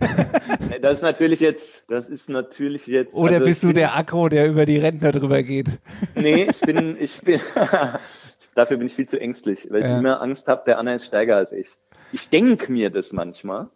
Äh, 0.70 0.80
das 0.82 0.96
ist 0.96 1.02
natürlich 1.02 1.40
jetzt, 1.40 1.84
das 1.88 2.08
ist 2.08 2.28
natürlich 2.28 2.86
jetzt. 2.86 3.14
Oder 3.14 3.34
also 3.34 3.44
bist 3.44 3.62
du 3.62 3.72
der 3.72 3.96
Akro, 3.96 4.28
der 4.28 4.48
über 4.48 4.64
die 4.64 4.78
Rentner 4.78 5.12
drüber 5.12 5.42
geht? 5.42 5.78
Nee, 6.14 6.48
ich 6.50 6.60
bin, 6.60 6.96
ich 6.98 7.20
bin, 7.20 7.40
dafür 8.60 8.76
bin 8.76 8.86
ich 8.86 8.94
viel 8.94 9.08
zu 9.08 9.18
ängstlich, 9.18 9.68
weil 9.70 9.80
ich 9.80 9.86
ja. 9.86 9.98
immer 9.98 10.20
Angst 10.20 10.46
habe, 10.48 10.62
der 10.66 10.78
Anna 10.78 10.94
ist 10.94 11.06
stärker 11.06 11.36
als 11.36 11.52
ich. 11.52 11.70
Ich 12.12 12.28
denke 12.28 12.70
mir 12.70 12.90
das 12.90 13.12
manchmal. 13.12 13.68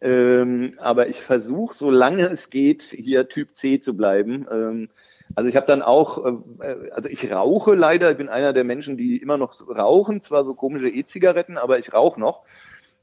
Ähm, 0.00 0.74
aber 0.78 1.08
ich 1.08 1.22
versuche, 1.22 1.74
solange 1.74 2.26
es 2.26 2.50
geht, 2.50 2.82
hier 2.82 3.28
Typ 3.28 3.56
C 3.56 3.80
zu 3.80 3.96
bleiben. 3.96 4.46
Ähm, 4.50 4.88
also 5.34 5.48
ich 5.48 5.56
habe 5.56 5.66
dann 5.66 5.82
auch, 5.82 6.24
äh, 6.60 6.90
also 6.90 7.08
ich 7.08 7.30
rauche 7.32 7.74
leider, 7.74 8.10
ich 8.10 8.18
bin 8.18 8.28
einer 8.28 8.52
der 8.52 8.64
Menschen, 8.64 8.96
die 8.96 9.16
immer 9.16 9.38
noch 9.38 9.54
rauchen, 9.68 10.20
zwar 10.20 10.44
so 10.44 10.54
komische 10.54 10.88
E-Zigaretten, 10.88 11.56
aber 11.56 11.78
ich 11.78 11.92
rauche 11.92 12.20
noch. 12.20 12.42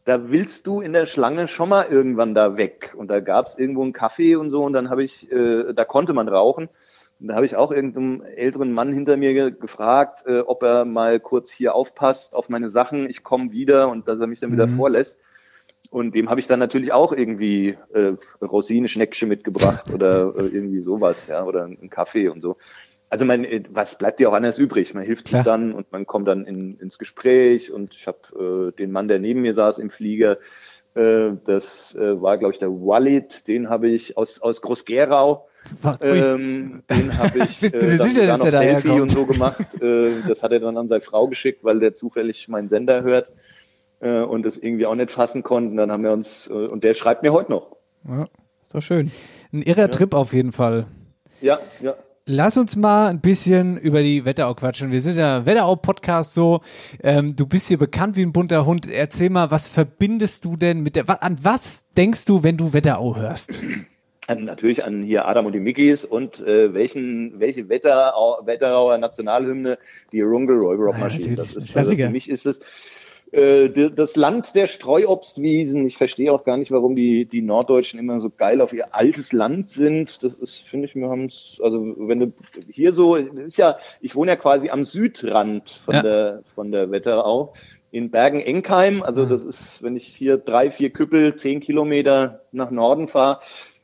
Da 0.04 0.32
willst 0.32 0.68
du 0.68 0.82
in 0.82 0.94
der 0.94 1.06
Schlange 1.06 1.48
schon 1.48 1.70
mal 1.70 1.86
irgendwann 1.86 2.34
da 2.34 2.58
weg. 2.58 2.94
Und 2.96 3.08
da 3.08 3.20
gab 3.20 3.48
es 3.48 3.58
irgendwo 3.58 3.84
einen 3.84 3.94
Kaffee 3.94 4.36
und 4.36 4.50
so 4.50 4.64
und 4.64 4.74
dann 4.74 4.90
habe 4.90 5.04
ich, 5.04 5.32
äh, 5.32 5.74
da 5.74 5.86
konnte 5.86 6.14
man 6.14 6.28
rauchen. 6.28 6.70
Und 7.22 7.28
da 7.28 7.36
habe 7.36 7.46
ich 7.46 7.56
auch 7.56 7.72
irgendeinem 7.72 8.24
älteren 8.24 8.72
Mann 8.72 8.92
hinter 8.92 9.16
mir 9.16 9.34
ge 9.34 9.52
gefragt, 9.52 10.24
äh, 10.26 10.40
ob 10.40 10.64
er 10.64 10.86
mal 10.86 11.20
kurz 11.20 11.52
hier 11.52 11.76
aufpasst 11.76 12.34
auf 12.34 12.50
meine 12.50 12.70
Sachen. 12.70 13.08
Ich 13.08 13.24
komme 13.24 13.52
wieder 13.52 13.90
und 13.90 14.08
dass 14.08 14.20
er 14.20 14.28
mich 14.28 14.40
dann 14.40 14.50
mhm. 14.50 14.54
wieder 14.54 14.68
vorlässt. 14.68 15.20
Und 15.92 16.16
dem 16.16 16.30
habe 16.30 16.40
ich 16.40 16.48
dann 16.48 16.60
natürlich 16.60 16.94
auch 16.94 17.14
irgendwie 17.14 17.78
äh, 17.94 18.14
Rosinenschneckchen 18.42 19.28
mitgebracht 19.30 19.92
oder 19.94 20.34
äh, 20.36 20.48
irgendwie 20.48 20.80
sowas, 20.80 21.28
ja, 21.28 21.44
oder 21.44 21.66
einen 21.66 21.90
Kaffee 21.90 22.30
und 22.30 22.42
so. 22.42 22.58
Also 23.10 23.26
man, 23.26 23.44
äh, 23.44 23.64
was 23.70 23.98
bleibt 23.98 24.20
dir 24.20 24.30
auch 24.30 24.34
anders 24.34 24.58
übrig? 24.58 24.94
Man 24.94 25.04
hilft 25.04 25.28
sich 25.28 25.42
dann 25.42 25.74
und 25.74 25.92
man 25.92 26.08
kommt 26.08 26.28
dann 26.28 26.46
in, 26.46 26.80
ins 26.80 26.98
Gespräch 26.98 27.72
und 27.72 27.94
ich 27.94 28.08
habe 28.08 28.72
äh, 28.74 28.78
den 28.78 28.92
Mann, 28.92 29.10
der 29.10 29.20
neben 29.20 29.42
mir 29.42 29.54
saß 29.54 29.80
im 29.80 29.90
Flieger, 29.90 30.38
äh, 30.96 31.32
das 31.46 31.94
äh, 31.96 32.22
war, 32.22 32.38
glaube 32.38 32.54
ich, 32.54 32.60
der 32.60 32.72
Walid, 32.72 33.48
den 33.48 33.70
habe 33.70 33.90
ich 33.90 34.18
aus, 34.18 34.42
aus 34.42 34.62
Groß-Gerau. 34.62 35.46
Ähm, 36.02 36.84
den 36.90 37.18
habe 37.18 37.40
ich 37.40 37.60
Bist 37.62 37.76
du 37.76 37.80
dir 37.80 37.88
äh, 37.88 37.98
sicher, 37.98 38.26
dass 38.26 38.40
der 38.40 38.52
Selfie 38.52 39.00
und 39.00 39.10
so 39.10 39.26
gemacht. 39.26 39.58
Äh, 39.82 40.22
das 40.28 40.44
hat 40.44 40.52
er 40.52 40.60
dann 40.60 40.78
an 40.78 40.88
seine 40.88 41.02
Frau 41.02 41.28
geschickt, 41.28 41.64
weil 41.64 41.80
der 41.80 41.96
zufällig 41.96 42.48
meinen 42.48 42.68
Sender 42.68 43.02
hört 43.02 43.30
äh, 44.00 44.22
und 44.22 44.44
das 44.44 44.58
irgendwie 44.58 44.86
auch 44.86 44.96
nicht 44.96 45.12
fassen 45.12 45.44
konnten. 45.44 45.78
Dann 45.78 45.92
haben 45.92 46.04
wir 46.04 46.12
uns, 46.12 46.48
äh, 46.48 46.54
und 46.54 46.84
der 46.84 46.94
schreibt 46.94 47.24
mir 47.24 47.34
heute 47.34 47.52
noch. 47.52 47.78
Ja, 48.08 48.28
doch 48.72 48.82
schön. 48.82 49.12
Ein 49.52 49.62
irrer 49.62 49.82
ja. 49.82 49.88
Trip 49.88 50.14
auf 50.14 50.34
jeden 50.34 50.52
Fall. 50.52 50.88
Ja, 51.42 51.60
ja. 51.82 51.96
Lass 52.28 52.56
uns 52.56 52.76
mal 52.76 53.08
ein 53.08 53.20
bisschen 53.20 53.78
über 53.78 54.04
die 54.04 54.24
Wetterau 54.24 54.54
quatschen. 54.54 54.92
Wir 54.92 55.02
sind 55.02 55.18
ja 55.18 55.46
Wetterau-Podcast 55.46 56.34
so. 56.34 56.62
Ähm, 57.02 57.36
du 57.36 57.48
bist 57.48 57.68
hier 57.68 57.80
bekannt 57.80 58.16
wie 58.16 58.22
ein 58.22 58.32
bunter 58.32 58.66
Hund. 58.66 58.90
Erzähl 58.90 59.32
mal, 59.32 59.50
was 59.50 59.68
verbindest 59.68 60.46
du 60.46 60.56
denn 60.56 60.82
mit 60.82 60.96
der, 60.96 61.24
an 61.24 61.38
was 61.42 61.88
denkst 61.98 62.26
du, 62.26 62.44
wenn 62.44 62.58
du 62.58 62.74
Wetterau 62.74 63.16
hörst? 63.16 63.62
An, 64.32 64.46
natürlich 64.46 64.84
an 64.84 65.04
hier 65.04 65.28
Adam 65.28 65.46
und 65.46 65.54
die 65.54 65.60
Mickeys 65.60 66.06
und 66.06 66.40
äh, 66.42 66.74
welchen, 66.74 67.40
welche 67.40 67.70
Wetterau, 67.70 68.40
Wetterauer 68.46 68.98
Nationalhymne, 68.98 69.78
die 70.12 70.22
Rungle 70.22 70.58
Roy 70.58 70.76
Rock 70.76 70.98
Maschine. 70.98 71.30
Ja, 71.30 71.36
das 71.36 71.56
ist, 71.56 71.76
also 71.76 71.96
für 71.96 72.10
mich 72.10 72.30
ist 72.30 72.46
es, 72.46 72.60
äh, 73.32 73.70
das 73.90 74.16
Land 74.16 74.56
der 74.56 74.68
Streuobstwiesen. 74.68 75.86
Ich 75.86 75.98
verstehe 75.98 76.34
auch 76.34 76.44
gar 76.44 76.58
nicht, 76.58 76.72
warum 76.72 76.96
die, 76.96 77.26
die 77.26 77.42
Norddeutschen 77.42 78.00
immer 78.00 78.20
so 78.20 78.30
geil 78.30 78.60
auf 78.60 78.74
ihr 78.74 78.94
altes 78.94 79.32
Land 79.32 79.70
sind. 79.70 80.22
Das 80.24 80.34
ist, 80.34 80.58
finde 80.68 80.88
ich, 80.88 80.96
wir 80.96 81.08
haben 81.10 81.26
es, 81.26 81.60
also 81.64 81.96
wenn 81.98 82.20
du 82.20 82.34
hier 82.70 82.92
so, 82.92 83.16
das 83.16 83.28
ist 83.28 83.58
ja, 83.58 83.78
ich 84.02 84.16
wohne 84.16 84.32
ja 84.32 84.36
quasi 84.36 84.70
am 84.70 84.84
Südrand 84.84 85.70
von 85.86 85.96
ja. 85.96 86.02
der, 86.02 86.44
von 86.56 86.72
der 86.72 86.92
Wetterau 86.92 87.54
in 87.92 88.12
Bergen-Enkheim. 88.12 89.02
Also 89.02 89.26
das 89.26 89.46
ist, 89.46 89.82
wenn 89.82 89.96
ich 89.96 90.06
hier 90.06 90.38
drei, 90.38 90.70
vier 90.70 90.90
Küppel, 90.90 91.36
zehn 91.36 91.62
Kilometer 91.62 92.42
nach 92.52 92.72
Norden 92.72 93.08
fahre. 93.08 93.40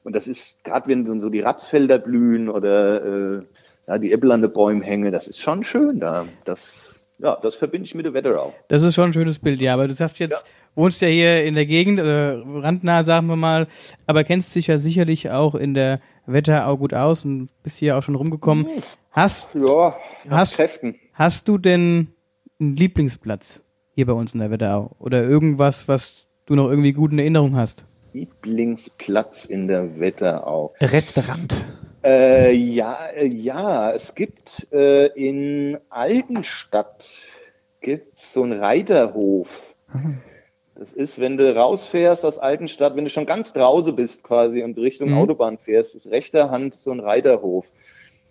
Und 0.08 0.16
das 0.16 0.30
ist, 0.30 0.64
gerade 0.64 0.88
wenn 0.88 1.20
so 1.20 1.30
die 1.30 1.42
Rapsfelder 1.42 1.98
blühen 1.98 2.48
oder 2.48 3.04
äh, 3.04 3.42
ja, 3.88 3.98
die 3.98 4.14
Äpfel 4.14 4.32
an 4.32 4.42
den 4.42 4.54
Bäumen 4.54 4.82
hängen, 4.82 5.12
das 5.12 5.28
ist 5.28 5.42
schon 5.42 5.66
schön 5.66 6.00
da. 6.00 6.26
Das 6.46 6.98
ja, 7.18 7.38
das 7.42 7.56
verbinde 7.56 7.88
ich 7.88 7.94
mit 7.94 8.06
der 8.06 8.14
Wetterau. 8.14 8.54
Das 8.70 8.84
ist 8.84 8.96
schon 8.96 9.10
ein 9.10 9.14
schönes 9.14 9.38
Bild, 9.38 9.60
ja. 9.60 9.74
Aber 9.74 9.86
du 9.86 9.94
sagst 9.94 10.20
jetzt, 10.20 10.32
ja. 10.32 10.50
wohnst 10.76 11.02
ja 11.02 11.10
hier 11.10 11.44
in 11.44 11.56
der 11.56 11.66
Gegend, 11.66 12.00
äh, 12.00 12.42
randnah, 12.42 13.04
sagen 13.04 13.28
wir 13.28 13.36
mal, 13.36 13.68
aber 14.06 14.24
kennst 14.24 14.56
dich 14.56 14.68
ja 14.68 14.78
sicherlich 14.78 15.30
auch 15.30 15.56
in 15.56 15.74
der 15.74 16.00
Wetterau 16.26 16.78
gut 16.78 16.94
aus 16.94 17.26
und 17.26 17.50
bist 17.62 17.78
hier 17.78 17.98
auch 17.98 18.04
schon 18.04 18.16
rumgekommen. 18.16 18.66
Hast, 19.12 19.50
ja, 19.56 19.98
hast, 20.30 20.56
Kräften. 20.56 20.96
hast 21.12 21.50
du 21.50 21.58
denn 21.58 22.14
einen 22.62 22.78
Lieblingsplatz 22.78 23.60
hier 23.94 24.06
bei 24.06 24.14
uns 24.14 24.34
in 24.34 24.40
der 24.40 24.52
Wetterau? 24.52 24.96
Oder 25.00 25.26
irgendwas, 25.26 25.90
was 25.90 26.28
du 26.46 26.56
noch 26.56 26.70
irgendwie 26.70 26.94
gut 26.94 27.12
in 27.12 27.20
Erinnerung 27.20 27.58
hast? 27.58 27.84
Lieblingsplatz 28.18 29.46
in 29.46 29.68
der 29.68 30.00
Wetterau. 30.00 30.74
Restaurant. 30.82 31.64
Äh, 32.04 32.52
ja, 32.54 33.08
äh, 33.16 33.28
ja, 33.28 33.92
es 33.92 34.16
gibt 34.16 34.68
äh, 34.72 35.08
in 35.08 35.78
Altenstadt 35.90 37.06
gibt's 37.82 38.34
so 38.34 38.42
einen 38.42 38.60
Reiterhof. 38.60 39.76
Das 40.74 40.94
ist, 40.94 41.20
wenn 41.20 41.38
du 41.38 41.56
rausfährst 41.56 42.26
aus 42.26 42.40
Altenstadt, 42.40 42.96
wenn 42.96 43.04
du 43.04 43.10
schon 43.10 43.26
ganz 43.28 43.54
draußen 43.54 43.96
bist 43.96 44.24
quasi 44.24 44.64
und 44.64 44.78
Richtung 44.78 45.10
mhm. 45.10 45.18
Autobahn 45.18 45.58
fährst, 45.60 45.94
ist 45.94 46.08
rechter 46.08 46.50
Hand 46.50 46.74
so 46.74 46.92
ein 46.92 47.00
Reiterhof. 47.00 47.72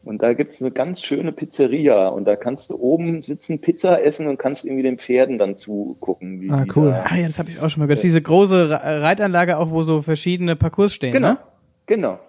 Und 0.07 0.23
da 0.23 0.35
gibt's 0.35 0.61
eine 0.61 0.71
ganz 0.71 1.03
schöne 1.03 1.33
Pizzeria 1.33 2.07
und 2.07 2.27
da 2.27 2.37
kannst 2.37 2.71
du 2.71 2.77
oben 2.77 3.23
sitzen, 3.23 3.61
Pizza 3.61 4.01
essen 4.03 4.29
und 4.29 4.39
kannst 4.39 4.65
irgendwie 4.65 4.85
den 4.85 4.99
Pferden 4.99 5.37
dann 5.37 5.57
zugucken. 5.57 6.41
Wie 6.41 6.49
ah, 6.49 6.65
cool. 6.77 6.91
Da, 6.91 7.07
ah, 7.09 7.17
ja, 7.17 7.27
das 7.27 7.41
habe 7.41 7.51
ich 7.51 7.61
auch 7.61 7.69
schon 7.69 7.81
mal 7.81 7.87
gehört. 7.87 8.05
Diese 8.05 8.23
große 8.23 8.71
Reitanlage 8.71 9.59
auch, 9.59 9.73
wo 9.73 9.83
so 9.83 10.03
verschiedene 10.03 10.55
Parcours 10.55 10.95
stehen, 10.95 11.13
genau, 11.13 11.31
ne? 11.31 11.39
Genau, 11.87 12.21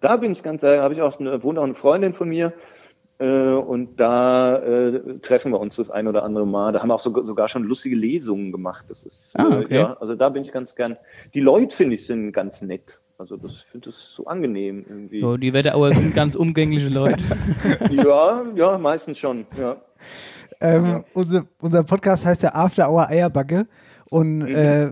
da 0.00 0.16
bin 0.16 0.32
ich 0.32 0.42
ganz, 0.42 0.62
da 0.62 0.82
habe 0.82 0.94
ich 0.94 1.02
auch 1.02 1.20
eine, 1.20 1.42
wohnt 1.42 1.58
auch 1.58 1.64
eine 1.64 1.74
Freundin 1.74 2.14
von 2.14 2.30
mir. 2.30 2.54
Äh, 3.18 3.24
und 3.24 4.00
da 4.00 4.56
äh, 4.56 5.18
treffen 5.20 5.52
wir 5.52 5.60
uns 5.60 5.76
das 5.76 5.90
ein 5.90 6.08
oder 6.08 6.24
andere 6.24 6.46
Mal. 6.46 6.72
Da 6.72 6.80
haben 6.80 6.88
wir 6.88 6.94
auch 6.94 7.00
so, 7.00 7.24
sogar 7.24 7.48
schon 7.48 7.62
lustige 7.62 7.94
Lesungen 7.94 8.52
gemacht. 8.52 8.86
Das 8.88 9.04
ist, 9.04 9.34
ah, 9.38 9.60
okay. 9.60 9.74
äh, 9.74 9.76
ja, 9.76 9.96
also 10.00 10.14
da 10.14 10.28
bin 10.30 10.42
ich 10.42 10.50
ganz 10.50 10.74
gern. 10.74 10.96
Die 11.34 11.40
Leute, 11.40 11.76
finde 11.76 11.94
ich, 11.94 12.06
sind 12.06 12.32
ganz 12.32 12.62
nett. 12.62 12.98
Also 13.22 13.36
das 13.36 13.52
finde 13.70 13.90
ich 13.90 13.94
so 13.94 14.26
angenehm 14.26 14.84
irgendwie. 14.88 15.20
So, 15.20 15.36
die 15.36 15.52
Wetterauer 15.52 15.92
sind 15.92 16.12
ganz 16.12 16.34
umgängliche 16.34 16.88
Leute. 16.88 17.22
ja, 17.92 18.42
ja, 18.56 18.78
meistens 18.78 19.16
schon, 19.16 19.46
ja. 19.56 19.76
Ähm, 20.60 20.86
ja. 20.86 21.04
Unser, 21.14 21.44
unser 21.60 21.84
Podcast 21.84 22.26
heißt 22.26 22.42
ja 22.42 22.52
After 22.52 22.90
Hour 22.90 23.06
Eierbacke. 23.06 23.68
Und 24.10 24.38
mhm. 24.38 24.48
äh, 24.48 24.90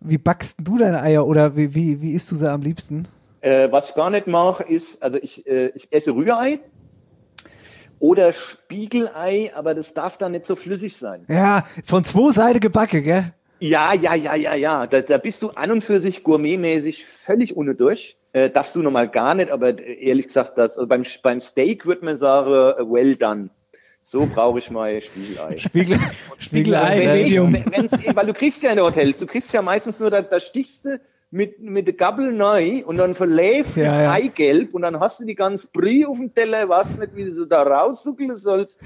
wie 0.00 0.16
backst 0.16 0.56
du 0.62 0.78
deine 0.78 1.02
Eier 1.02 1.26
oder 1.26 1.56
wie, 1.58 1.74
wie, 1.74 2.00
wie 2.00 2.12
isst 2.12 2.32
du 2.32 2.36
sie 2.36 2.50
am 2.50 2.62
liebsten? 2.62 3.06
Äh, 3.42 3.70
was 3.70 3.90
ich 3.90 3.94
gar 3.94 4.08
nicht 4.08 4.26
mache, 4.26 4.62
ist, 4.62 5.02
also 5.02 5.18
ich, 5.20 5.46
äh, 5.46 5.66
ich 5.74 5.92
esse 5.92 6.12
Rührei 6.12 6.60
oder 7.98 8.32
Spiegelei, 8.32 9.52
aber 9.54 9.74
das 9.74 9.92
darf 9.92 10.16
dann 10.16 10.32
nicht 10.32 10.46
so 10.46 10.56
flüssig 10.56 10.96
sein. 10.96 11.26
Ja, 11.28 11.66
von 11.84 12.02
zwei 12.02 12.32
Seiten 12.32 12.60
gebacken, 12.60 13.02
gell? 13.02 13.34
Ja, 13.60 13.92
ja, 13.94 14.14
ja, 14.14 14.34
ja, 14.34 14.54
ja. 14.54 14.86
Da, 14.86 15.00
da 15.00 15.18
bist 15.18 15.42
du 15.42 15.50
an 15.50 15.70
und 15.70 15.82
für 15.82 16.00
sich 16.00 16.22
gourmetmäßig 16.22 17.06
völlig 17.06 17.56
ohne 17.56 17.74
durch. 17.74 18.16
Äh, 18.32 18.50
darfst 18.50 18.74
du 18.76 18.82
nochmal 18.82 19.08
gar 19.08 19.34
nicht, 19.34 19.50
aber 19.50 19.78
ehrlich 19.78 20.26
gesagt, 20.26 20.58
das, 20.58 20.76
also 20.76 20.86
beim, 20.86 21.02
beim 21.22 21.40
Steak 21.40 21.86
würde 21.86 22.04
man 22.04 22.16
sagen, 22.16 22.50
äh, 22.50 22.84
well 22.90 23.16
done. 23.16 23.50
So 24.02 24.26
brauche 24.26 24.58
ich 24.58 24.70
mal 24.70 25.00
Spiegelei. 25.02 25.58
Spiegel, 25.58 25.98
Spiegelei, 26.38 26.98
Wenn 26.98 27.16
ich, 27.16 27.22
Medium. 27.24 27.52
wenn's, 27.70 27.92
weil 28.14 28.26
du 28.26 28.32
kriegst 28.32 28.62
ja 28.62 28.72
in 28.72 28.80
Hotels, 28.80 29.18
du 29.18 29.26
kriegst 29.26 29.52
ja 29.52 29.60
meistens 29.60 29.98
nur, 29.98 30.10
da, 30.10 30.22
da 30.22 30.40
stichst 30.40 30.84
du 30.84 31.00
mit, 31.30 31.60
mit 31.60 31.86
der 31.86 31.94
Gabel 31.94 32.32
neu 32.32 32.80
und 32.86 32.96
dann 32.96 33.14
verläuft 33.14 33.76
Ja, 33.76 33.84
das 33.84 33.96
ja. 33.96 34.12
Eigelb 34.12 34.74
und 34.74 34.82
dann 34.82 34.98
hast 34.98 35.20
du 35.20 35.26
die 35.26 35.34
ganze 35.34 35.66
Brie 35.66 36.06
auf 36.06 36.16
dem 36.16 36.32
Teller, 36.34 36.68
weißt 36.68 36.98
nicht, 36.98 37.16
wie 37.16 37.24
du 37.24 37.44
da 37.44 37.62
raussuckeln 37.62 38.36
sollst. 38.36 38.80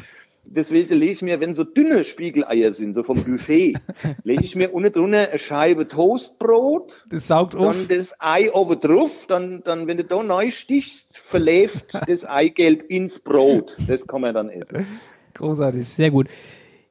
Deswegen 0.44 0.94
lege 0.94 1.12
ich 1.12 1.22
mir, 1.22 1.40
wenn 1.40 1.54
so 1.54 1.64
dünne 1.64 2.04
Spiegeleier 2.04 2.72
sind, 2.72 2.94
so 2.94 3.02
vom 3.02 3.22
Buffet, 3.22 3.74
lege 4.24 4.44
ich 4.44 4.54
mir 4.56 4.72
unten 4.74 4.92
drunter 4.92 5.28
eine 5.30 5.38
Scheibe 5.38 5.88
Toastbrot, 5.88 7.04
Das 7.08 7.28
saugt 7.28 7.54
auf. 7.54 7.76
dann 7.76 7.88
das 7.88 8.12
Ei 8.18 8.52
oben 8.52 8.78
drauf, 8.80 9.26
dann, 9.28 9.62
dann 9.64 9.86
wenn 9.86 9.96
du 9.96 10.04
da 10.04 10.22
neu 10.22 10.50
stichst, 10.50 11.16
verläuft 11.18 11.94
das 12.06 12.24
Eigelb 12.24 12.82
ins 12.90 13.20
Brot. 13.20 13.76
Das 13.86 14.06
kann 14.06 14.20
man 14.20 14.34
dann 14.34 14.50
essen. 14.50 14.86
Großartig. 15.34 15.88
Sehr 15.88 16.10
gut. 16.10 16.28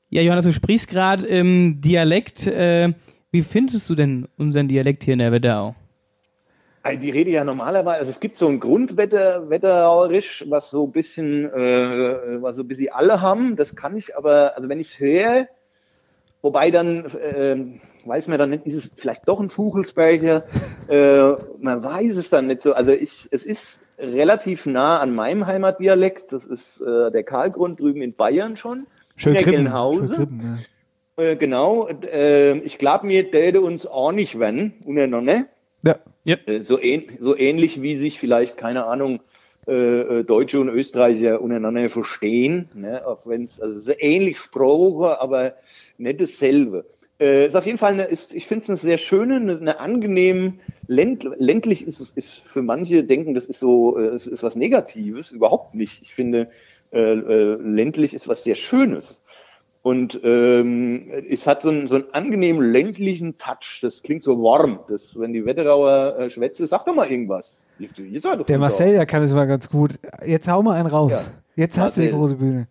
Ja, 0.09 0.21
Johannes, 0.21 0.45
du 0.45 0.51
sprichst 0.51 0.89
gerade 0.89 1.25
im 1.27 1.79
Dialekt. 1.81 2.47
Äh, 2.47 2.93
wie 3.31 3.43
findest 3.43 3.89
du 3.89 3.95
denn 3.95 4.27
unseren 4.37 4.67
Dialekt 4.67 5.03
hier 5.03 5.13
in 5.13 5.19
der 5.19 5.31
Wetterau? 5.31 5.75
Die 6.83 7.11
rede 7.11 7.29
ja 7.29 7.43
normalerweise, 7.43 7.99
also 7.99 8.09
es 8.09 8.19
gibt 8.19 8.37
so 8.37 8.47
ein 8.47 8.59
Grundwetter, 8.59 9.49
wetterauerisch, 9.51 10.45
was 10.49 10.71
so 10.71 10.85
ein 10.85 10.91
bisschen, 10.91 11.45
äh, 11.45 12.41
was 12.41 12.55
so 12.55 12.63
ein 12.63 12.67
bisschen 12.67 12.91
alle 12.91 13.21
haben. 13.21 13.55
Das 13.55 13.75
kann 13.75 13.95
ich 13.95 14.17
aber, 14.17 14.55
also 14.55 14.67
wenn 14.67 14.79
ich 14.79 14.93
es 14.93 14.99
höre, 14.99 15.47
wobei 16.41 16.71
dann, 16.71 17.05
äh, 17.05 17.55
weiß 18.05 18.27
man 18.29 18.39
dann 18.39 18.49
nicht, 18.49 18.65
ist 18.65 18.75
es 18.75 18.91
vielleicht 18.95 19.27
doch 19.27 19.39
ein 19.39 19.51
Fuchelsberger, 19.51 20.43
äh, 20.87 21.33
man 21.59 21.83
weiß 21.83 22.17
es 22.17 22.31
dann 22.31 22.47
nicht 22.47 22.63
so. 22.63 22.73
Also 22.73 22.91
ich, 22.91 23.27
es 23.29 23.45
ist 23.45 23.79
relativ 23.99 24.65
nah 24.65 24.99
an 24.99 25.13
meinem 25.13 25.45
Heimatdialekt. 25.45 26.33
Das 26.33 26.45
ist 26.45 26.81
äh, 26.81 27.11
der 27.11 27.23
Karlgrund 27.23 27.79
drüben 27.79 28.01
in 28.01 28.13
Bayern 28.13 28.57
schon. 28.57 28.87
Schön 29.15 29.35
ja. 31.17 31.23
Äh, 31.23 31.35
genau. 31.35 31.87
Äh, 31.87 32.57
ich 32.59 32.77
glaube 32.77 33.05
mir, 33.05 33.29
täte 33.29 33.61
uns 33.61 33.85
auch 33.85 34.11
nicht 34.11 34.39
wenn, 34.39 34.73
untereinander. 34.85 35.45
Ja. 36.23 36.37
Äh, 36.45 36.61
so, 36.61 36.79
ähn 36.79 37.17
so 37.19 37.35
ähnlich 37.35 37.81
wie 37.81 37.97
sich 37.97 38.19
vielleicht, 38.19 38.57
keine 38.57 38.85
Ahnung, 38.85 39.21
äh, 39.67 39.73
äh, 40.19 40.23
Deutsche 40.23 40.59
und 40.59 40.69
Österreicher 40.69 41.41
untereinander 41.41 41.89
verstehen, 41.89 42.69
ne? 42.73 43.05
auch 43.05 43.25
wenn 43.25 43.43
es 43.43 43.61
also 43.61 43.79
so 43.79 43.93
ähnlich 43.97 44.39
Sprache, 44.39 45.19
aber 45.21 45.53
nicht 45.97 46.19
dasselbe. 46.19 46.85
Äh, 47.19 47.45
ist 47.45 47.55
auf 47.55 47.67
jeden 47.67 47.77
Fall 47.77 47.93
eine, 47.93 48.05
ist, 48.05 48.33
ich 48.33 48.47
finde 48.47 48.63
es 48.63 48.69
eine 48.69 48.77
sehr 48.77 48.97
schöne, 48.97 49.35
eine, 49.35 49.57
eine 49.57 49.79
angenehm 49.79 50.59
länd, 50.87 51.29
ländlich 51.37 51.85
ist 51.85 52.11
ist 52.15 52.39
für 52.39 52.63
manche 52.63 53.03
denken, 53.03 53.35
das 53.35 53.45
ist 53.45 53.59
so, 53.59 53.99
äh, 53.99 54.07
es 54.07 54.25
ist 54.25 54.41
was 54.41 54.55
Negatives, 54.55 55.31
überhaupt 55.31 55.75
nicht. 55.75 56.01
Ich 56.01 56.15
finde 56.15 56.49
äh, 56.91 56.99
äh, 56.99 57.57
ländlich 57.61 58.15
ist 58.15 58.27
was 58.27 58.43
sehr 58.43 58.55
Schönes. 58.55 59.20
Und 59.83 60.19
ähm, 60.23 61.09
es 61.29 61.47
hat 61.47 61.63
so 61.63 61.69
einen, 61.69 61.87
so 61.87 61.95
einen 61.95 62.03
angenehmen 62.11 62.71
ländlichen 62.71 63.37
Touch. 63.39 63.79
Das 63.81 64.03
klingt 64.03 64.21
so 64.23 64.37
warm. 64.43 64.79
Das, 64.87 65.17
wenn 65.19 65.33
die 65.33 65.43
Wetterauer 65.43 66.19
äh, 66.19 66.29
schwätze, 66.29 66.67
sag 66.67 66.85
doch 66.85 66.93
mal 66.93 67.09
irgendwas. 67.09 67.63
Ihr 67.79 68.19
seid 68.19 68.39
doch 68.39 68.45
Der 68.45 68.59
Marcel, 68.59 68.91
der 68.93 69.07
kann 69.07 69.23
es 69.23 69.33
mal 69.33 69.45
ganz 69.47 69.67
gut. 69.67 69.93
Jetzt 70.23 70.47
hau 70.47 70.61
mal 70.61 70.77
einen 70.77 70.87
raus. 70.87 71.31
Ja. 71.55 71.63
Jetzt 71.63 71.79
hast 71.79 71.97
du 71.97 72.01
die 72.01 72.07
Marcel. 72.09 72.19
große 72.19 72.35
Bühne. 72.35 72.67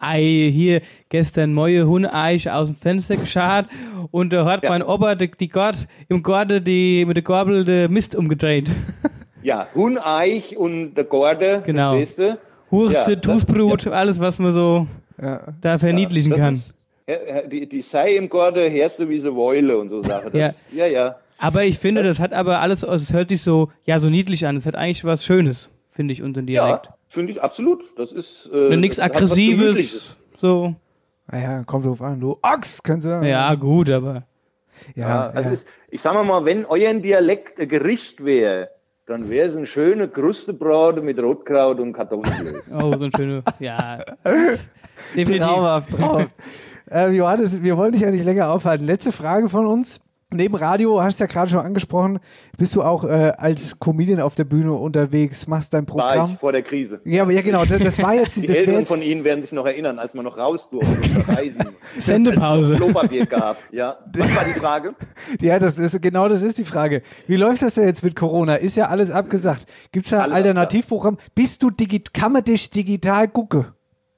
Ei, 0.00 0.50
hier 0.52 0.82
gestern 1.08 1.54
neue 1.54 1.86
Huneich 1.86 2.50
aus 2.50 2.66
dem 2.66 2.74
Fenster 2.76 3.16
geschart 3.16 3.68
und 4.10 4.32
da 4.32 4.44
hat 4.44 4.64
Ja. 4.64 4.70
mein 4.70 4.82
Opa 4.82 5.14
die, 5.14 5.30
die 5.30 5.48
Gott 5.48 5.86
im 6.08 6.22
Gorde 6.24 6.60
die 6.60 7.04
mit 7.06 7.16
der 7.16 7.22
Gabel 7.24 7.64
den 7.64 7.92
Mist 7.92 8.14
umgedreht. 8.16 8.70
Ja, 9.42 9.66
Huneich 9.74 10.56
und 10.56 10.94
der 10.94 11.04
Gorde, 11.04 11.62
Genau. 11.66 11.96
verstehst 11.98 12.18
du? 12.18 12.38
Hurste, 12.70 13.10
Ja, 13.12 13.16
das- 13.16 13.20
Tusbrot, 13.44 13.86
alles 13.88 14.18
was 14.18 14.38
man 14.38 14.52
so 14.52 14.86
Ja. 15.24 15.40
da 15.60 15.78
verniedlichen 15.78 16.30
Das 16.30 16.38
kann. 16.38 16.54
Ist, 16.56 16.74
ja, 17.06 17.16
ja, 17.26 17.42
die, 17.42 17.68
die 17.68 17.82
sei 17.82 18.16
im 18.16 18.28
Gorde, 18.28 18.70
hörst 18.70 18.98
du 18.98 19.08
wie 19.08 19.18
so 19.18 19.34
Wäule 19.36 19.76
und 19.76 19.88
so 19.90 20.02
Sachen. 20.02 20.32
Das, 20.32 20.56
ja. 20.72 20.86
ja, 20.86 21.16
Aber 21.38 21.64
ich 21.64 21.78
finde, 21.78 22.02
das 22.02 22.18
hat 22.18 22.32
aber 22.32 22.60
alles, 22.60 22.82
also 22.82 23.02
es 23.02 23.12
hört 23.12 23.28
sich 23.28 23.42
so, 23.42 23.70
ja, 23.84 23.98
so 23.98 24.08
niedlich 24.08 24.46
an. 24.46 24.56
Es 24.56 24.64
hat 24.64 24.74
eigentlich 24.74 25.04
was 25.04 25.24
Schönes, 25.24 25.70
finde 25.92 26.12
ich, 26.12 26.22
unseren 26.22 26.46
Dialekt. 26.46 26.86
Ja, 26.86 26.94
finde 27.08 27.32
ich 27.32 27.42
absolut. 27.42 27.82
Das 27.98 28.10
ist 28.10 28.50
äh, 28.52 28.74
Nichts 28.76 28.98
Aggressives. 28.98 30.16
So. 30.40 30.74
Naja, 31.30 31.62
kommt 31.64 31.84
drauf 31.84 32.00
an. 32.00 32.20
Du 32.20 32.38
Ochs, 32.42 32.82
kannst 32.82 33.06
du 33.06 33.10
sagen. 33.10 33.26
Ja, 33.26 33.54
gut, 33.54 33.90
aber. 33.90 34.24
Ja, 34.94 35.08
Ja, 35.08 35.30
also 35.30 35.50
ja. 35.50 35.54
Ist, 35.54 35.66
ich 35.90 36.00
sag 36.00 36.14
mal, 36.24 36.44
wenn 36.44 36.64
euer 36.66 36.92
Dialekt 36.94 37.60
ein 37.60 37.68
Gericht 37.68 38.24
wäre, 38.24 38.70
dann 39.06 39.28
wäre 39.28 39.48
es 39.48 39.56
ein 39.56 39.66
schöne 39.66 40.08
Krustebrot 40.08 41.02
mit 41.02 41.18
Rotkraut 41.18 41.78
und 41.80 41.92
Kartoffelklöße. 41.92 42.74
Oh, 42.74 42.96
so 42.96 43.04
ein 43.04 43.12
schöner. 43.14 43.42
Ja. 43.58 44.02
Definitiv. 45.16 45.46
Traumhaft, 45.46 45.90
traumhaft. 45.90 46.30
äh, 46.90 47.10
Johannes, 47.10 47.62
wir 47.62 47.76
wollen 47.76 47.92
dich 47.92 48.02
ja 48.02 48.10
nicht 48.10 48.24
länger 48.24 48.50
aufhalten. 48.50 48.84
Letzte 48.86 49.12
Frage 49.12 49.48
von 49.48 49.66
uns. 49.66 50.00
Neben 50.34 50.56
Radio, 50.56 51.00
hast 51.00 51.20
du 51.20 51.24
ja 51.24 51.28
gerade 51.28 51.48
schon 51.50 51.60
angesprochen, 51.60 52.18
bist 52.58 52.74
du 52.74 52.82
auch 52.82 53.04
äh, 53.04 53.32
als 53.36 53.78
Comedian 53.78 54.20
auf 54.20 54.34
der 54.34 54.42
Bühne 54.42 54.72
unterwegs, 54.72 55.46
machst 55.46 55.72
dein 55.74 55.86
War 55.86 56.08
Programm. 56.08 56.30
ich 56.32 56.40
vor 56.40 56.50
der 56.50 56.62
Krise. 56.62 57.00
Ja, 57.04 57.22
aber 57.22 57.30
ja, 57.30 57.42
genau, 57.42 57.64
das, 57.64 57.78
das 57.78 58.02
war 58.02 58.14
jetzt, 58.14 58.36
Die 58.42 58.46
das 58.46 58.56
Eltern 58.56 58.78
jetzt, 58.78 58.88
von 58.88 59.00
Ihnen 59.00 59.22
werden 59.22 59.42
sich 59.42 59.52
noch 59.52 59.64
erinnern, 59.64 60.00
als 60.00 60.12
man 60.12 60.24
noch 60.24 60.36
raus 60.36 60.68
durfte 60.70 60.90
und 60.90 61.28
reisen. 61.28 61.62
Sendepause. 62.00 62.74
Klopapier 62.74 63.26
gab. 63.26 63.58
Ja. 63.70 63.98
Was 64.12 64.34
war 64.34 64.44
die 64.44 64.58
Frage? 64.58 64.94
ja, 65.40 65.60
das 65.60 65.78
ist, 65.78 66.02
genau 66.02 66.28
das 66.28 66.42
ist 66.42 66.58
die 66.58 66.64
Frage. 66.64 67.02
Wie 67.28 67.36
läuft 67.36 67.62
das 67.62 67.74
denn 67.74 67.84
jetzt 67.84 68.02
mit 68.02 68.16
Corona? 68.16 68.56
Ist 68.56 68.76
ja 68.76 68.88
alles 68.88 69.12
abgesagt. 69.12 69.66
Gibt's 69.92 70.10
da 70.10 70.22
ein 70.22 70.32
Alternativprogramm? 70.32 71.18
Bist 71.36 71.62
du 71.62 71.70
digi 71.70 72.02
kann 72.12 72.32
man 72.32 72.42
dich 72.42 72.70
digital 72.70 73.28
gucken? 73.28 73.66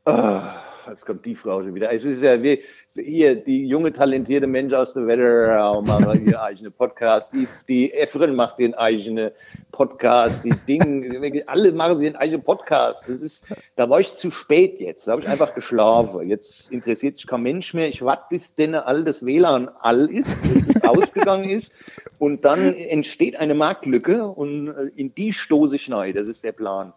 Ah, 0.07 0.55
jetzt 0.91 1.07
kommt 1.07 1.24
die 1.24 1.34
Frau 1.34 1.62
schon 1.62 1.74
wieder. 1.74 1.93
Es 1.93 2.05
ist 2.05 2.22
ja 2.22 2.43
wie 2.43 2.62
hier 2.95 3.37
die 3.37 3.66
junge 3.66 3.93
talentierte 3.93 4.47
Mensch 4.47 4.72
aus 4.72 4.95
der 4.95 5.07
Wetterau 5.07 5.82
macht 5.82 6.20
ihr 6.20 6.41
eigene 6.41 6.70
Podcast. 6.70 7.32
Die, 7.32 7.49
die 7.68 7.93
Efren 7.93 8.34
macht 8.34 8.59
den 8.59 8.74
eigenen 8.74 9.30
Podcast. 9.72 10.45
Die 10.45 10.55
Ding, 10.66 11.45
alle 11.47 11.72
machen 11.72 11.99
sie 11.99 12.07
einen 12.07 12.16
eigenen 12.16 12.43
Podcast. 12.43 13.09
Das 13.09 13.20
ist, 13.20 13.45
da 13.76 13.89
war 13.91 14.01
ich 14.01 14.14
zu 14.14 14.30
spät 14.30 14.80
jetzt. 14.80 15.07
Da 15.07 15.12
habe 15.12 15.22
ich 15.22 15.28
einfach 15.28 15.55
geschlafen. 15.55 16.28
Jetzt 16.28 16.70
interessiert 16.70 17.16
sich 17.16 17.26
kein 17.26 17.43
Mensch 17.43 17.74
mehr. 17.74 17.89
Ich 17.89 18.03
warte, 18.03 18.24
bis 18.30 18.55
denn 18.55 18.74
all 18.74 19.05
das 19.05 19.24
WLAN 19.24 19.68
all 19.80 20.11
ist, 20.11 20.30
bis 20.43 20.68
es 20.68 20.82
ausgegangen 20.84 21.51
ist. 21.51 21.72
Und 22.18 22.45
dann 22.45 22.74
entsteht 22.74 23.37
eine 23.37 23.55
Marktlücke 23.55 24.26
und 24.26 24.68
äh, 24.68 24.91
in 24.97 25.14
die 25.14 25.32
stoße 25.32 25.76
ich 25.76 25.89
neu. 25.89 26.12
Das 26.12 26.28
ist 26.28 26.45
der 26.45 26.53
Plan. 26.53 26.93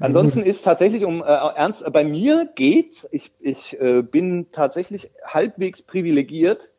Ansonsten 0.00 0.42
ist 0.42 0.64
tatsächlich 0.64 1.04
um 1.04 1.22
äh, 1.22 1.26
ernst, 1.26 1.84
bei 1.92 2.04
mir 2.04 2.48
geht's. 2.54 3.08
Ich, 3.12 3.32
ich 3.40 3.80
äh, 3.80 4.02
bin 4.02 4.48
tatsächlich 4.50 5.10
halbwegs 5.24 5.82
privilegiert. 5.82 6.70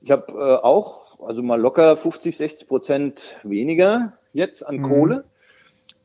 Ich 0.00 0.10
habe 0.10 0.32
äh, 0.32 0.64
auch, 0.64 1.20
also 1.20 1.42
mal 1.42 1.60
locker 1.60 1.96
50, 1.96 2.36
60 2.36 2.68
Prozent 2.68 3.36
weniger 3.44 4.14
jetzt 4.32 4.66
an 4.66 4.82
Kohle. 4.82 5.24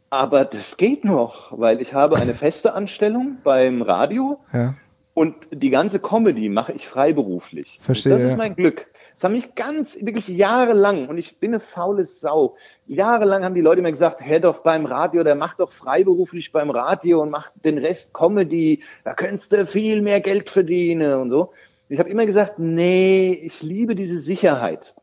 Aber 0.10 0.46
das 0.46 0.78
geht 0.78 1.06
noch, 1.06 1.58
weil 1.58 1.82
ich 1.82 1.94
habe 1.94 2.18
eine 2.18 2.36
feste 2.36 2.74
Anstellung 2.74 3.38
beim 3.44 3.82
Radio 3.82 4.40
Ja. 4.54 4.76
und 5.14 5.36
die 5.52 5.70
ganze 5.70 6.00
Comedy 6.00 6.50
mache 6.50 6.74
ich 6.74 6.88
freiberuflich. 6.88 7.80
Verstehe, 7.82 8.12
Das 8.12 8.22
ist 8.24 8.38
mein 8.38 8.56
Glück. 8.56 8.88
Das 9.22 9.26
haben 9.26 9.34
mich 9.34 9.54
ganz, 9.54 10.04
wirklich 10.04 10.28
jahrelang, 10.30 11.08
und 11.08 11.20
ich 11.20 11.38
bin 11.40 11.52
eine 11.52 11.60
faule 11.60 12.06
Sau, 12.06 12.56
jahrelang 12.88 13.44
haben 13.44 13.54
die 13.54 13.62
Leute 13.62 13.84
mir 13.84 13.92
gesagt, 13.92 14.20
hör 14.26 14.40
doch 14.40 14.64
beim 14.64 14.88
Radio, 14.88 15.24
der 15.24 15.36
macht 15.36 15.60
doch 15.60 15.72
freiberuflich 15.72 16.52
beim 16.52 16.72
Radio 16.72 17.22
und 17.22 17.30
macht 17.30 17.52
den 17.64 17.78
Rest 17.78 18.16
Comedy, 18.16 18.82
da 19.04 19.14
könntest 19.14 19.52
du 19.52 19.68
viel 19.68 20.02
mehr 20.02 20.22
Geld 20.22 20.50
verdienen 20.50 21.14
und 21.14 21.30
so. 21.30 21.52
Ich 21.88 22.00
habe 22.00 22.10
immer 22.10 22.26
gesagt, 22.26 22.58
nee, 22.58 23.40
ich 23.44 23.62
liebe 23.62 23.94
diese 23.94 24.18
Sicherheit, 24.18 24.96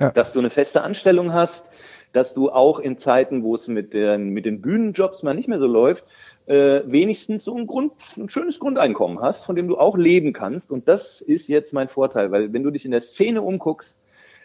Ja. 0.00 0.10
dass 0.10 0.32
du 0.32 0.40
eine 0.40 0.50
feste 0.50 0.82
Anstellung 0.82 1.32
hast, 1.32 1.64
dass 2.12 2.34
du 2.34 2.50
auch 2.50 2.78
in 2.78 2.98
Zeiten, 2.98 3.42
wo 3.42 3.54
es 3.54 3.68
mit 3.68 3.94
den, 3.94 4.30
mit 4.30 4.44
den 4.44 4.60
Bühnenjobs 4.60 5.22
mal 5.22 5.34
nicht 5.34 5.48
mehr 5.48 5.58
so 5.58 5.66
läuft, 5.66 6.04
äh, 6.46 6.80
wenigstens 6.84 7.44
so 7.44 7.56
ein, 7.56 7.66
Grund, 7.66 7.92
ein 8.16 8.28
schönes 8.28 8.58
Grundeinkommen 8.58 9.20
hast, 9.20 9.44
von 9.44 9.56
dem 9.56 9.68
du 9.68 9.76
auch 9.76 9.96
leben 9.96 10.32
kannst. 10.32 10.70
Und 10.70 10.88
das 10.88 11.20
ist 11.20 11.48
jetzt 11.48 11.72
mein 11.72 11.88
Vorteil, 11.88 12.30
weil 12.30 12.52
wenn 12.52 12.62
du 12.62 12.70
dich 12.70 12.84
in 12.84 12.90
der 12.90 13.00
Szene 13.00 13.42
umguckst, 13.42 13.98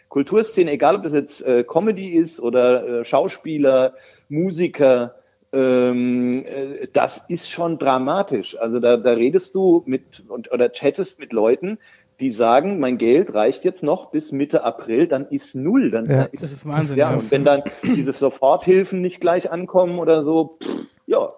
Kulturszene, 0.08 0.70
egal 0.70 0.96
ob 0.96 1.02
das 1.02 1.12
jetzt 1.12 1.42
äh, 1.42 1.64
Comedy 1.64 2.10
ist 2.10 2.38
oder 2.40 3.00
äh, 3.00 3.04
Schauspieler, 3.04 3.94
Musiker, 4.28 5.16
ähm, 5.52 6.44
äh, 6.46 6.86
das 6.92 7.22
ist 7.28 7.50
schon 7.50 7.78
dramatisch. 7.78 8.56
Also 8.58 8.78
da, 8.78 8.96
da 8.96 9.12
redest 9.12 9.54
du 9.54 9.82
mit 9.86 10.22
und, 10.28 10.52
oder 10.52 10.70
chattest 10.70 11.18
mit 11.18 11.32
Leuten, 11.32 11.78
die 12.20 12.30
sagen, 12.30 12.78
mein 12.80 12.98
Geld 12.98 13.34
reicht 13.34 13.64
jetzt 13.64 13.82
noch 13.82 14.10
bis 14.10 14.32
Mitte 14.32 14.64
April, 14.64 15.06
dann 15.06 15.26
ist 15.28 15.54
null. 15.54 15.90
Dann 15.90 16.06
Ja. 16.06 16.16
dann 16.24 16.28
ist, 16.32 16.42
Das 16.42 16.52
ist 16.52 16.66
Wahnsinn, 16.66 16.98
Ja, 16.98 17.10
und 17.14 17.30
wenn 17.30 17.44
dann 17.44 17.62
diese 17.82 18.12
Soforthilfen 18.12 19.00
nicht 19.00 19.20
gleich 19.20 19.50
ankommen 19.50 19.98
oder 19.98 20.22
so, 20.22 20.58
pff, 20.62 20.86
ja, 21.06 21.28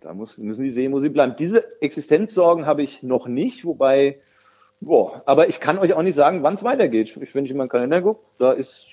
da 0.00 0.14
muss, 0.14 0.38
müssen 0.38 0.64
die 0.64 0.70
sehen, 0.70 0.92
wo 0.92 1.00
sie 1.00 1.08
bleiben. 1.08 1.34
Diese 1.38 1.80
Existenzsorgen 1.82 2.66
habe 2.66 2.82
ich 2.82 3.02
noch 3.02 3.26
nicht, 3.28 3.64
wobei 3.64 4.18
Boah, 4.80 5.22
aber 5.26 5.48
ich 5.48 5.58
kann 5.58 5.76
euch 5.78 5.92
auch 5.94 6.02
nicht 6.02 6.14
sagen, 6.14 6.44
wann 6.44 6.54
es 6.54 6.62
weitergeht. 6.62 7.16
Ich, 7.20 7.34
wenn 7.34 7.44
ich 7.44 7.50
in 7.50 7.56
meinen 7.56 7.68
Kalender 7.68 8.00
gucke, 8.00 8.20
da 8.38 8.52
ist 8.52 8.86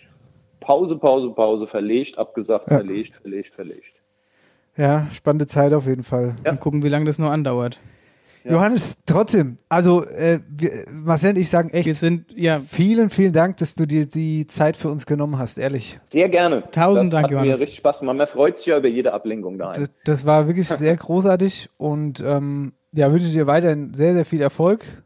Pause, 0.59 0.97
Pause, 0.97 1.29
Pause, 1.29 1.67
verlegt, 1.67 2.17
abgesagt, 2.17 2.71
Ja. 2.71 2.77
verlegt, 2.77 3.13
verlegt, 3.21 3.53
verlegt. 3.53 4.01
Ja, 4.75 5.07
spannende 5.13 5.45
Zeit 5.45 5.73
auf 5.73 5.85
jeden 5.85 6.01
Fall. 6.01 6.37
Ja. 6.43 6.53
Mal 6.53 6.57
gucken, 6.57 6.81
wie 6.81 6.89
lange 6.89 7.05
das 7.05 7.19
noch 7.19 7.29
andauert. 7.29 7.79
Ja. 8.45 8.51
Johannes, 8.51 8.93
trotzdem, 9.07 9.57
also 9.69 10.05
äh, 10.05 10.39
wir, 10.47 10.69
Marcel 10.91 11.31
und 11.31 11.39
ich 11.39 11.49
sagen 11.49 11.71
echt 11.71 11.87
Wir 11.87 11.95
sind, 11.95 12.25
ja, 12.35 12.59
vielen, 12.59 13.09
vielen 13.09 13.33
Dank, 13.33 13.57
dass 13.57 13.73
du 13.73 13.87
dir 13.87 14.05
die 14.05 14.45
Zeit 14.45 14.77
für 14.77 14.89
uns 14.89 15.07
genommen 15.07 15.39
hast, 15.39 15.57
ehrlich. 15.57 15.99
Sehr 16.11 16.29
gerne. 16.29 16.63
Tausend 16.71 17.11
das 17.11 17.21
Dank, 17.21 17.23
hat 17.23 17.31
Johannes. 17.31 17.57
mir 17.57 17.63
richtig 17.63 17.79
Spaß 17.79 18.01
gemacht. 18.01 18.17
Man 18.17 18.27
freut 18.27 18.57
sich 18.57 18.67
ja 18.67 18.77
über 18.77 18.87
jede 18.87 19.13
Ablenkung 19.13 19.57
daheim. 19.57 19.73
Das, 19.73 19.89
das 20.03 20.25
war 20.27 20.45
wirklich 20.45 20.67
sehr 20.69 20.95
großartig 20.95 21.71
und 21.77 22.19
ähm, 22.23 22.73
ja, 22.91 23.11
wünsche 23.11 23.31
dir 23.31 23.47
weiterhin 23.47 23.95
sehr, 23.95 24.13
sehr 24.13 24.25
viel 24.25 24.41
Erfolg. 24.41 25.03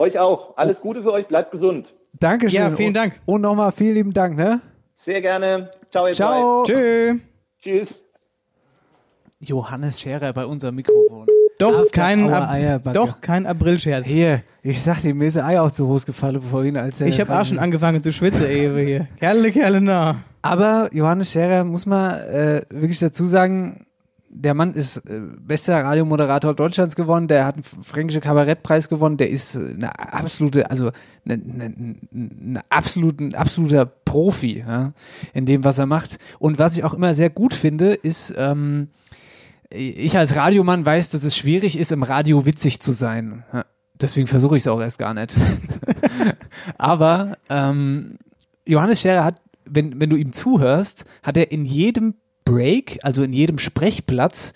Euch 0.00 0.18
auch. 0.18 0.56
Alles 0.56 0.80
Gute 0.80 1.02
für 1.02 1.12
euch. 1.12 1.28
Bleibt 1.28 1.52
gesund. 1.52 1.94
Dankeschön. 2.18 2.58
Ja, 2.58 2.70
vielen 2.72 2.88
und, 2.88 2.94
Dank. 2.94 3.20
Und 3.24 3.40
nochmal 3.42 3.70
vielen 3.70 3.94
lieben 3.94 4.12
Dank, 4.12 4.36
ne? 4.36 4.60
Sehr 4.96 5.22
gerne. 5.22 5.70
Ciao, 5.90 6.08
ihr 6.08 6.14
Ciao. 6.14 6.64
tschö. 6.64 7.18
Tschüss. 7.60 8.02
Johannes 9.38 10.00
Scherer 10.00 10.32
bei 10.32 10.44
unserem 10.44 10.74
Mikrofon. 10.74 11.26
Doch 11.58 11.90
kein, 11.90 12.32
Ab 12.32 12.92
doch 12.94 13.20
kein 13.20 13.46
Aprilscherz. 13.46 14.06
Hier, 14.06 14.42
ich 14.62 14.80
sag 14.80 15.00
dir, 15.00 15.14
mir 15.14 15.26
ist 15.26 15.36
ein 15.36 15.44
Ei 15.44 15.60
aus 15.60 15.74
der 15.74 15.86
Hose 15.86 16.06
gefallen 16.06 16.40
vorhin, 16.40 16.76
als 16.76 16.98
der 16.98 17.08
Ich 17.08 17.20
habe 17.20 17.36
auch 17.36 17.44
schon 17.44 17.58
angefangen 17.58 18.02
zu 18.02 18.12
schwitzen, 18.12 18.44
Ewe 18.46 18.80
hier. 18.80 19.08
Kerle, 19.18 19.50
Kerle, 19.50 19.80
na. 19.80 20.16
Aber 20.40 20.88
Johannes 20.92 21.32
Scherer 21.32 21.64
muss 21.64 21.84
man 21.84 22.14
äh, 22.14 22.62
wirklich 22.70 23.00
dazu 23.00 23.26
sagen, 23.26 23.86
der 24.30 24.54
Mann 24.54 24.72
ist 24.72 24.98
äh, 24.98 25.20
bester 25.40 25.82
Radiomoderator 25.82 26.54
Deutschlands 26.54 26.94
geworden, 26.94 27.28
der 27.28 27.44
hat 27.44 27.56
einen 27.56 27.64
fränkischen 27.64 28.20
Kabarettpreis 28.20 28.88
gewonnen, 28.88 29.16
der 29.16 29.30
ist 29.30 29.56
äh, 29.56 29.74
eine 29.74 29.98
absolute, 29.98 30.70
also 30.70 30.90
eine, 31.24 31.34
eine, 31.34 31.96
eine 32.12 32.60
absolute, 32.68 33.24
ein 33.24 33.34
absoluter 33.34 33.86
Profi 33.86 34.64
ja, 34.66 34.92
in 35.32 35.46
dem, 35.46 35.64
was 35.64 35.78
er 35.78 35.86
macht. 35.86 36.18
Und 36.38 36.58
was 36.58 36.76
ich 36.76 36.84
auch 36.84 36.94
immer 36.94 37.14
sehr 37.14 37.30
gut 37.30 37.54
finde, 37.54 37.94
ist, 37.94 38.34
ähm, 38.36 38.88
ich 39.70 40.16
als 40.16 40.34
Radiomann 40.34 40.84
weiß, 40.84 41.10
dass 41.10 41.24
es 41.24 41.36
schwierig 41.36 41.78
ist, 41.78 41.92
im 41.92 42.02
Radio 42.02 42.46
witzig 42.46 42.80
zu 42.80 42.92
sein. 42.92 43.44
Deswegen 44.00 44.26
versuche 44.26 44.56
ich 44.56 44.62
es 44.62 44.68
auch 44.68 44.80
erst 44.80 44.98
gar 44.98 45.14
nicht. 45.14 45.36
Aber 46.78 47.36
ähm, 47.50 48.18
Johannes 48.66 49.00
Scherer 49.00 49.24
hat, 49.24 49.40
wenn, 49.64 50.00
wenn 50.00 50.10
du 50.10 50.16
ihm 50.16 50.32
zuhörst, 50.32 51.04
hat 51.22 51.36
er 51.36 51.50
in 51.50 51.64
jedem 51.64 52.14
Break, 52.44 52.98
also 53.02 53.22
in 53.22 53.32
jedem 53.32 53.58
Sprechplatz, 53.58 54.54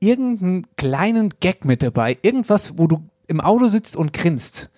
irgendeinen 0.00 0.66
kleinen 0.76 1.30
Gag 1.40 1.64
mit 1.64 1.82
dabei. 1.82 2.18
Irgendwas, 2.22 2.76
wo 2.76 2.86
du 2.86 3.08
im 3.28 3.40
Auto 3.40 3.68
sitzt 3.68 3.96
und 3.96 4.12
grinst. 4.12 4.70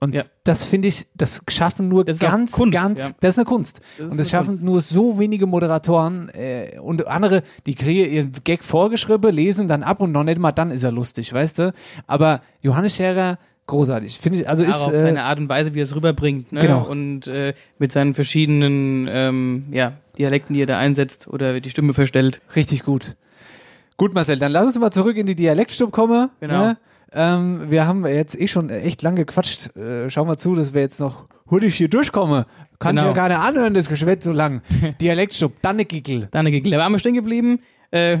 Und 0.00 0.14
Ja. 0.14 0.22
das 0.42 0.64
finde 0.64 0.88
ich, 0.88 1.06
das 1.14 1.42
schaffen 1.48 1.88
nur 1.88 2.04
Das 2.04 2.18
ganz, 2.18 2.52
Kunst, 2.52 2.72
ganz, 2.74 3.00
ja. 3.00 3.10
das 3.20 3.34
ist 3.34 3.38
eine 3.38 3.46
Kunst. 3.46 3.80
Das 3.96 4.06
ist 4.06 4.10
und 4.12 4.18
das 4.18 4.30
schaffen 4.30 4.48
Kunst. 4.50 4.62
nur 4.62 4.80
so 4.82 5.18
wenige 5.18 5.46
Moderatoren 5.46 6.28
äh, 6.34 6.78
und 6.78 7.06
andere, 7.06 7.42
die 7.64 7.74
kriegen 7.74 8.12
ihren 8.12 8.32
Gag 8.44 8.64
vorgeschrieben, 8.64 9.32
lesen 9.34 9.66
dann 9.66 9.82
ab 9.82 10.00
und 10.00 10.12
noch 10.12 10.24
nicht 10.24 10.38
mal 10.38 10.52
dann 10.52 10.70
ist 10.70 10.82
er 10.82 10.92
lustig, 10.92 11.32
weißt 11.32 11.58
du? 11.58 11.72
Aber 12.06 12.42
Johannes 12.60 12.96
Scherer, 12.96 13.38
großartig. 13.66 14.18
Finde 14.18 14.40
ich, 14.40 14.48
also 14.48 14.62
ist, 14.62 14.76
auf 14.82 14.92
äh, 14.92 14.98
seine 14.98 15.22
Art 15.24 15.38
und 15.38 15.48
Weise, 15.48 15.74
wie 15.74 15.80
er 15.80 15.84
es 15.84 15.94
rüberbringt. 15.94 16.52
Ne? 16.52 16.60
Genau. 16.60 16.86
Und 16.86 17.26
äh, 17.26 17.54
mit 17.78 17.92
seinen 17.92 18.12
verschiedenen 18.12 19.08
ähm, 19.10 19.64
ja, 19.70 19.92
Dialekten, 20.18 20.52
die 20.54 20.62
er 20.62 20.66
da 20.66 20.76
einsetzt 20.78 21.28
oder 21.28 21.60
die 21.60 21.70
Stimme 21.70 21.94
verstellt. 21.94 22.42
Richtig 22.56 22.82
gut. 22.84 23.16
Gut, 23.96 24.12
Marcel, 24.12 24.38
dann 24.38 24.52
lass 24.52 24.66
uns 24.66 24.78
mal 24.78 24.90
zurück 24.90 25.16
in 25.16 25.24
die 25.26 25.36
Dialektstub 25.36 25.92
kommen. 25.92 26.28
Genau. 26.40 26.66
Ne? 26.66 26.76
Ähm, 27.14 27.70
wir 27.70 27.86
haben 27.86 28.04
jetzt 28.06 28.38
eh 28.40 28.46
schon 28.48 28.70
echt 28.70 29.02
lang 29.02 29.14
gequatscht. 29.16 29.74
Äh, 29.76 30.10
schau 30.10 30.24
mal 30.24 30.36
zu, 30.36 30.54
dass 30.54 30.74
wir 30.74 30.80
jetzt 30.80 31.00
noch 31.00 31.26
hurtig 31.48 31.74
hier 31.76 31.88
durchkommen. 31.88 32.44
Kann 32.80 32.96
Genau. 32.96 33.10
ich 33.10 33.16
ja 33.16 33.22
gar 33.22 33.28
nicht 33.28 33.38
anhören, 33.38 33.72
das 33.74 33.88
Geschwätz 33.88 34.24
so 34.24 34.32
lang. 34.32 34.62
Dialektstub, 35.00 35.62
Dannegickel. 35.62 36.28
Dann 36.32 36.46
eine 36.46 36.60
Da 36.60 36.78
waren 36.78 36.92
wir 36.92 36.98
stehen 36.98 37.14
geblieben. 37.14 37.60
Äh, 37.90 38.18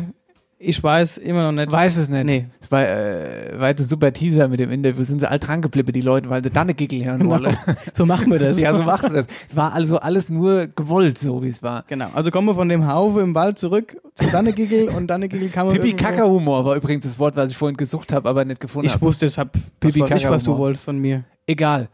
ich 0.66 0.82
weiß 0.82 1.18
immer 1.18 1.44
noch 1.44 1.52
nicht. 1.52 1.70
Weiß 1.70 1.96
es 1.96 2.08
nicht. 2.08 2.24
Nee. 2.24 2.46
Das 2.60 2.70
war, 2.72 2.82
äh, 2.88 3.58
war 3.60 3.68
jetzt 3.68 3.80
ein 3.80 3.88
super 3.88 4.12
Teaser 4.12 4.48
mit 4.48 4.58
dem 4.60 4.70
Interview. 4.70 5.04
Sind 5.04 5.20
sie 5.20 5.28
alt 5.30 5.46
dran 5.46 5.60
geblieben, 5.62 5.92
die 5.92 6.00
Leute, 6.00 6.30
weil 6.30 6.42
sie 6.42 6.50
Dannegickel 6.50 7.04
hören 7.04 7.26
wollen. 7.28 7.56
So 7.94 8.06
machen 8.06 8.30
wir 8.32 8.38
das. 8.38 8.58
ja, 8.60 8.74
so 8.74 8.82
machen 8.82 9.12
wir 9.14 9.22
das. 9.22 9.26
War 9.54 9.72
also 9.72 9.98
alles 9.98 10.30
nur 10.30 10.66
gewollt, 10.68 11.18
so 11.18 11.42
wie 11.42 11.48
es 11.48 11.62
war. 11.62 11.84
Genau. 11.88 12.08
Also 12.14 12.30
kommen 12.30 12.48
wir 12.48 12.54
von 12.54 12.68
dem 12.68 12.86
Haufe 12.86 13.20
im 13.20 13.34
Wald 13.34 13.58
zurück 13.58 13.96
zu 14.16 14.26
Dannegigel 14.30 14.88
und 14.96 15.06
Dannegigel 15.08 15.48
kann 15.50 15.66
man 15.66 15.76
Pipi 15.76 15.92
Kaka 15.94 16.24
Humor 16.24 16.64
war 16.64 16.74
übrigens 16.76 17.04
das 17.04 17.18
Wort, 17.18 17.36
was 17.36 17.50
ich 17.50 17.56
vorhin 17.56 17.76
gesucht 17.76 18.12
habe, 18.12 18.28
aber 18.28 18.44
nicht 18.44 18.60
gefunden 18.60 18.86
Ich 18.86 18.94
habe. 18.94 19.02
wusste 19.04 19.26
es, 19.26 19.38
hab 19.38 19.52
Pipi 19.80 20.00
was, 20.00 20.10
weiß 20.10 20.22
ich, 20.24 20.30
was 20.30 20.42
du 20.44 20.56
wolltest 20.56 20.84
von 20.84 20.98
mir. 20.98 21.24
Egal. 21.46 21.88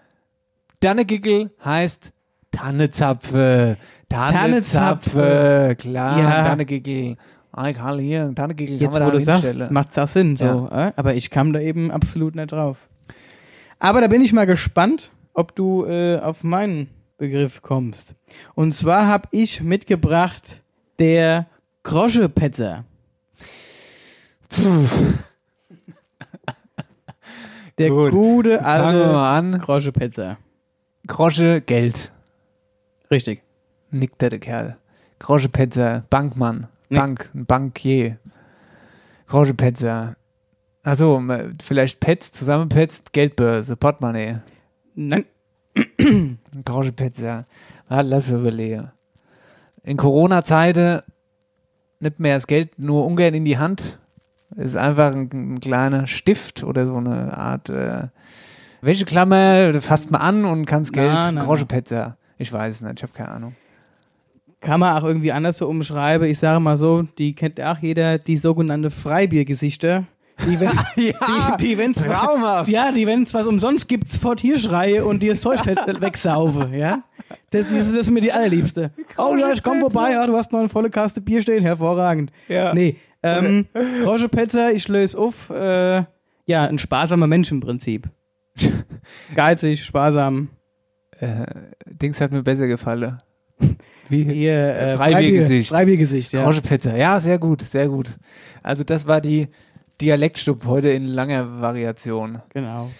Dannegickel 0.81 1.51
heißt 1.65 2.13
Tannezapfe. 2.53 3.77
Tannezapfe. 4.09 5.77
Klar, 5.79 6.19
Ja. 6.19 6.45
Tannegickel. 6.45 7.17
Ah, 7.53 7.69
ich 7.69 7.79
habe 7.81 8.01
hier 8.01 8.33
Tannegickel. 8.35 8.77
kann 8.79 8.83
Jetzt, 8.83 8.93
man 8.93 9.03
wo 9.03 9.07
da 9.07 9.19
du 9.19 9.21
sagst, 9.25 9.45
hinstellen. 9.47 9.73
macht 9.73 9.99
auch 9.99 10.09
Sinn, 10.09 10.37
so. 10.37 10.69
Äh? 10.71 10.93
Aber 10.97 11.15
ich 11.15 11.31
kam 11.31 11.53
da 11.53 11.61
eben 11.61 11.91
absolut 11.91 12.35
nicht 12.37 12.53
drauf. 12.53 12.79
Aber 13.79 14.01
da 14.01 14.07
bin 14.07 14.23
ich 14.23 14.33
mal 14.33 14.47
gespannt, 14.47 15.11
ob 15.35 15.55
du 15.57 15.85
äh, 15.87 16.19
auf 16.21 16.45
meinen 16.45 16.89
Begriff 17.19 17.61
kommst. 17.63 18.15
Und 18.55 18.73
zwar 18.73 19.07
habe 19.07 19.29
ich 19.33 19.63
mitgebracht 19.63 20.61
der 20.99 21.47
Groschepetzer. 21.83 22.85
Der 27.79 27.89
Gut. 27.89 28.11
gute 28.13 28.59
Fangen 28.59 28.65
wir 28.99 29.05
alte 29.05 29.13
mal 29.13 29.39
an. 29.39 29.59
Groschepetzer. 29.59 30.37
Grosche 31.07 31.61
Geld. 31.63 32.13
Richtig. 33.11 33.43
Nickt 33.91 34.21
der 34.21 34.39
Kerl. 34.39 34.77
Grosche 35.19 35.49
Petzer. 35.49 36.05
Bankmann. 36.11 36.69
Nee. 36.91 36.99
Bank. 36.99 37.31
Ein 37.35 37.47
Bankier. 37.47 38.19
Petzer. 39.57 40.17
Achso, 40.83 41.23
vielleicht 41.63 42.01
Pets, 42.01 42.33
zusammenpetzt, 42.33 43.13
Geldbörse, 43.13 43.77
Portemonnaie. 43.77 44.41
Nein, 44.95 45.25
Grosche 46.65 46.93
Petzer. 46.93 47.47
Mich 47.89 48.29
überlegen. 48.29 48.91
In 49.83 49.97
Corona-Zeiten 49.97 51.01
nimmt 52.01 52.21
man 52.21 52.33
das 52.33 52.47
Geld 52.47 52.79
nur 52.79 53.07
ungern 53.07 53.35
in 53.35 53.45
die 53.45 53.59
Hand. 53.59 53.99
Ist 54.57 54.77
einfach 54.77 55.15
ein, 55.15 55.31
ein 55.33 55.61
kleiner 55.61 56.07
Stift 56.07 56.65
oder 56.65 56.87
so 56.87 56.97
eine 56.97 57.37
Art 57.37 57.69
äh, 57.69 58.09
Wäscheklammer, 58.81 59.73
da 59.73 59.81
fasst 59.81 60.11
man 60.11 60.21
an 60.21 60.45
und 60.45 60.67
kannst 60.67 60.93
Geld. 60.93 61.13
Na, 61.13 61.31
na, 61.33 61.45
Grosche 61.45 61.65
na. 61.65 61.69
Petzer. 61.69 62.17
Ich 62.39 62.53
weiß 62.53 62.77
es 62.77 62.81
nicht, 62.81 62.99
ich 62.99 63.03
habe 63.03 63.13
keine 63.13 63.29
Ahnung. 63.29 63.55
Kann 64.61 64.81
man 64.81 64.97
auch 64.97 65.05
irgendwie 65.07 65.33
anders 65.33 65.57
so 65.59 65.67
umschreiben. 65.69 66.29
Ich 66.29 66.39
sage 66.39 66.61
mal 66.61 66.77
so, 66.77 67.03
die 67.19 67.35
kennt 67.35 67.61
auch 67.61 67.79
jeder, 67.79 68.19
die 68.19 68.37
sogenannte 68.37 68.91
Freibiergesichter. 68.91 70.05
Die, 70.47 70.59
wenn, 70.61 70.71
Ja, 70.97 71.57
die, 71.57 71.67
die 71.67 71.79
wenn's 71.79 72.03
traumhaft. 72.03 72.69
Ja, 72.71 72.93
die, 72.93 73.07
wenn 73.07 73.25
es 73.25 73.35
was 73.35 73.47
umsonst 73.47 73.89
gibt, 73.89 74.09
sofort 74.09 74.41
hier 74.41 74.59
schreie 74.59 75.05
und 75.05 75.23
dir 75.23 75.33
das 75.33 75.41
Zeug 75.43 75.61
fe- 75.61 75.77
wegsaufe, 76.01 76.71
ja? 76.75 77.03
Das, 77.51 77.67
das, 77.69 77.87
das 77.89 77.95
ist 77.95 78.11
mir 78.11 78.21
die 78.21 78.33
allerliebste. 78.33 78.91
Oh 79.19 79.37
ja, 79.37 79.51
ich 79.53 79.63
komm 79.63 79.81
vorbei, 79.81 80.13
ja, 80.13 80.27
du 80.27 80.37
hast 80.37 80.51
noch 80.53 80.61
eine 80.61 80.69
volle 80.69 80.89
Kaste 80.91 81.21
Bier 81.21 81.43
stehen, 81.43 81.63
hervorragend. 81.63 82.33
Ja. 82.49 82.73
Nee, 82.75 82.97
ähm, 83.23 83.67
Grosche 84.03 84.29
Petzer, 84.29 84.73
ich 84.73 84.89
löse 84.89 85.19
auf, 85.19 85.51
äh, 85.51 85.97
ja, 86.47 86.65
ein 86.65 86.79
sparsamer 86.79 87.27
Mensch 87.27 87.51
im 87.53 87.61
Prinzip. 87.61 88.09
Geizig, 89.35 89.85
sparsam. 89.85 90.49
Äh, 91.19 91.45
Dings 91.87 92.21
hat 92.21 92.33
mir 92.33 92.43
besser 92.43 92.67
gefallen. 92.67 93.21
Wie? 94.11 94.25
Hier, 94.25 94.53
äh, 94.75 94.97
Freibiergesicht. 94.97 95.71
Freibier- 95.71 95.77
Freibiergesicht, 95.77 96.33
ja. 96.33 96.51
Petzer. 96.61 96.97
Ja, 96.97 97.19
sehr 97.21 97.39
gut, 97.39 97.63
sehr 97.63 97.89
gut. 97.89 98.19
Also 98.63 98.85
das 98.85 99.07
war 99.07 99.21
die 99.21 99.49
Dialektstub 100.01 100.67
heute 100.67 100.89
in 100.89 101.07
langer 101.07 101.61
Variation. 101.61 102.41
Genau. 102.53 102.91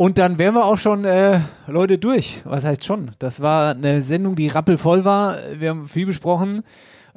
Und 0.00 0.16
dann 0.16 0.38
wären 0.38 0.54
wir 0.54 0.64
auch 0.64 0.78
schon, 0.78 1.04
äh, 1.04 1.40
Leute, 1.66 1.98
durch. 1.98 2.40
Was 2.46 2.64
heißt 2.64 2.86
schon? 2.86 3.10
Das 3.18 3.42
war 3.42 3.72
eine 3.72 4.00
Sendung, 4.00 4.34
die 4.34 4.48
rappelvoll 4.48 5.04
war. 5.04 5.36
Wir 5.58 5.68
haben 5.68 5.88
viel 5.88 6.06
besprochen. 6.06 6.62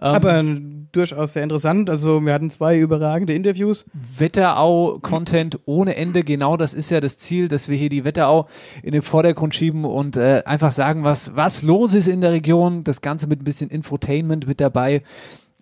Ähm, 0.02 0.16
Aber 0.16 0.44
durchaus 0.92 1.32
sehr 1.32 1.44
interessant. 1.44 1.90
Also 1.90 2.20
wir 2.20 2.34
hatten 2.34 2.50
zwei 2.50 2.78
überragende 2.78 3.34
Interviews. 3.36 3.86
Wetterau-Content 4.18 5.60
ohne 5.64 5.96
Ende, 5.96 6.26
genau 6.26 6.58
das 6.58 6.74
ist 6.74 6.90
ja 6.90 7.00
das 7.00 7.18
Ziel, 7.18 7.48
dass 7.48 7.70
wir 7.70 7.78
hier 7.78 7.88
die 7.88 8.04
Wetterau 8.04 8.50
in 8.82 8.92
den 8.92 9.02
Vordergrund 9.02 9.56
schieben 9.56 9.86
und 9.86 10.18
äh, 10.18 10.44
einfach 10.46 10.74
sagen, 10.74 11.06
was, 11.06 11.38
was 11.38 11.64
los 11.64 11.94
ist 11.94 12.08
in 12.08 12.20
der 12.20 12.34
Region. 12.34 12.84
Das 12.84 13.00
Ganze 13.00 13.28
mit 13.28 13.40
ein 13.40 13.46
bisschen 13.46 13.70
Infotainment 13.70 14.46
mit 14.46 14.60
dabei. 14.60 15.04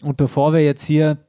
Und 0.02 0.18
bevor 0.18 0.54
wir 0.54 0.66
jetzt 0.66 0.86
hier 0.86 1.20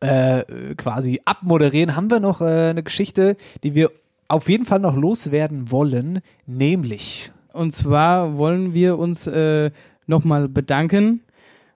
äh, 0.00 0.42
quasi 0.76 1.20
abmoderieren, 1.26 1.94
haben 1.94 2.10
wir 2.10 2.18
noch 2.18 2.40
äh, 2.40 2.70
eine 2.70 2.82
Geschichte, 2.82 3.36
die 3.62 3.76
wir 3.76 3.92
auf 4.28 4.48
jeden 4.48 4.66
Fall 4.66 4.78
noch 4.78 4.96
loswerden 4.96 5.70
wollen, 5.70 6.20
nämlich. 6.46 7.32
Und 7.52 7.72
zwar 7.72 8.36
wollen 8.36 8.74
wir 8.74 8.98
uns 8.98 9.26
äh, 9.26 9.70
nochmal 10.06 10.48
bedanken 10.48 11.20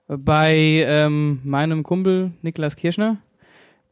bei 0.07 0.55
ähm, 0.85 1.39
meinem 1.43 1.83
Kumpel 1.83 2.31
Niklas 2.41 2.75
Kirschner, 2.75 3.17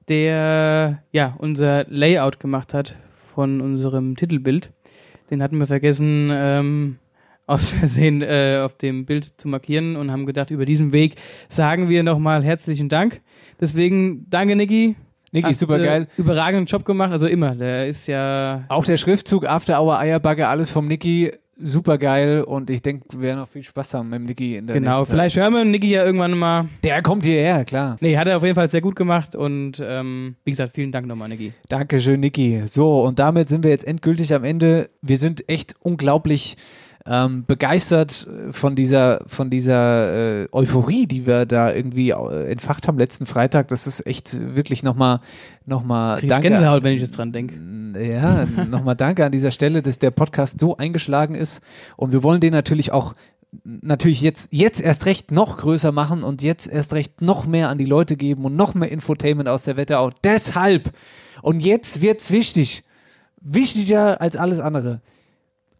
der 0.08 1.04
ja 1.12 1.36
unser 1.38 1.86
Layout 1.90 2.40
gemacht 2.40 2.74
hat 2.74 2.96
von 3.34 3.62
unserem 3.62 4.16
Titelbild. 4.16 4.72
Den 5.30 5.42
hatten 5.42 5.58
wir 5.58 5.68
vergessen, 5.68 6.30
ähm, 6.32 6.98
aus 7.48 7.72
Versehen 7.72 8.22
äh, 8.22 8.62
auf 8.64 8.78
dem 8.78 9.06
Bild 9.06 9.34
zu 9.38 9.48
markieren 9.48 9.96
und 9.96 10.12
haben 10.12 10.26
gedacht, 10.26 10.52
über 10.52 10.66
diesen 10.66 10.94
Weg 10.94 11.16
sagen 11.50 11.90
wir 11.90 12.04
nochmal 12.04 12.44
herzlichen 12.44 12.90
Dank. 12.90 13.22
Deswegen 13.60 14.30
danke, 14.30 14.56
Niki. 14.56 14.96
Niki, 15.32 15.54
super 15.54 15.80
geil. 15.80 16.08
Überragenden 16.18 16.66
Job 16.66 16.84
gemacht, 16.84 17.12
also 17.12 17.28
immer. 17.28 17.56
Der 17.56 17.88
ist 17.88 18.08
ja. 18.08 18.66
Auch 18.68 18.86
der 18.86 18.98
Schriftzug 18.98 19.48
After 19.48 19.82
Hour 19.82 19.98
Eierbagge, 19.98 20.48
alles 20.48 20.70
vom 20.72 20.88
Niki, 20.88 21.32
super 21.64 21.98
geil 21.98 22.44
und 22.44 22.70
ich 22.70 22.82
denke, 22.82 23.06
wir 23.12 23.22
werden 23.22 23.40
noch 23.40 23.48
viel 23.48 23.64
Spaß 23.64 23.94
haben 23.94 24.10
mit 24.10 24.20
dem 24.20 24.26
Niki 24.26 24.58
in 24.58 24.68
der 24.68 24.76
Genau, 24.76 25.06
vielleicht 25.06 25.38
hören 25.38 25.54
wir 25.54 25.64
Niki 25.64 25.90
ja 25.92 26.04
irgendwann 26.04 26.38
mal. 26.38 26.70
Der 26.84 27.02
kommt 27.02 27.24
hierher, 27.24 27.66
klar. 27.66 27.98
Nee, 28.02 28.18
hat 28.18 28.28
er 28.28 28.38
auf 28.38 28.44
jeden 28.44 28.56
Fall 28.56 28.70
sehr 28.70 28.82
gut 28.82 28.96
gemacht 28.96 29.36
und 29.36 29.82
ähm, 29.84 30.36
wie 30.44 30.52
gesagt, 30.52 30.74
vielen 30.74 30.92
Dank 30.92 31.08
nochmal, 31.08 31.30
Niki. 31.30 31.54
Dankeschön, 31.70 32.20
Niki. 32.20 32.64
So, 32.66 33.02
und 33.02 33.20
damit 33.20 33.50
sind 33.50 33.64
wir 33.64 33.72
jetzt 33.72 33.88
endgültig 33.88 34.34
am 34.34 34.44
Ende. 34.44 34.90
Wir 35.02 35.18
sind 35.18 35.48
echt 35.50 35.76
unglaublich 35.80 36.58
ähm, 37.06 37.46
begeistert 37.46 38.28
von 38.52 38.76
dieser, 38.76 39.24
von 39.26 39.50
dieser 39.50 40.44
äh, 40.44 40.48
Euphorie, 40.52 41.08
die 41.08 41.26
wir 41.26 41.46
da 41.46 41.74
irgendwie 41.74 42.12
äh, 42.12 42.52
entfacht 42.52 42.88
haben 42.88 42.98
letzten 42.98 43.26
Freitag. 43.26 43.68
Das 43.70 43.88
ist 43.88 44.06
echt 44.06 44.40
wirklich 44.56 44.84
nochmal, 44.84 45.20
nochmal 45.66 46.22
danke. 46.22 46.50
Gänsehaut, 46.50 46.84
wenn 46.84 46.94
ich 46.94 47.02
jetzt 47.02 47.18
dran 47.18 47.32
denke. 47.32 47.56
Ja, 48.00 48.46
nochmal 48.46 48.96
danke 48.96 49.26
an 49.26 49.32
dieser 49.32 49.52
Stelle, 49.52 49.82
dass 49.82 50.00
der 50.00 50.12
Podcast 50.12 50.60
so 50.60 50.78
eingeschlagen 50.78 51.36
ist. 51.36 51.62
Und 51.98 52.14
wir 52.14 52.24
wollen 52.24 52.40
den 52.40 52.54
natürlich 52.54 52.92
auch 52.92 53.16
natürlich 53.64 54.22
jetzt, 54.22 54.54
jetzt 54.54 54.82
erst 54.82 55.06
recht 55.06 55.32
noch 55.32 55.58
größer 55.58 55.92
machen 55.92 56.24
und 56.24 56.42
jetzt 56.42 56.68
erst 56.68 56.94
recht 56.94 57.22
noch 57.22 57.46
mehr 57.46 57.70
an 57.70 57.78
die 57.78 57.86
Leute 57.86 58.16
geben 58.16 58.46
und 58.46 58.56
noch 58.56 58.74
mehr 58.74 58.92
Infotainment 58.92 59.50
aus 59.50 59.64
der 59.64 59.76
Wetterau. 59.76 60.12
Deshalb, 60.24 60.92
und 61.42 61.60
jetzt 61.60 62.02
wird's 62.02 62.32
wichtig, 62.32 62.84
wichtiger 63.42 64.22
als 64.22 64.36
alles 64.38 64.60
andere, 64.60 65.02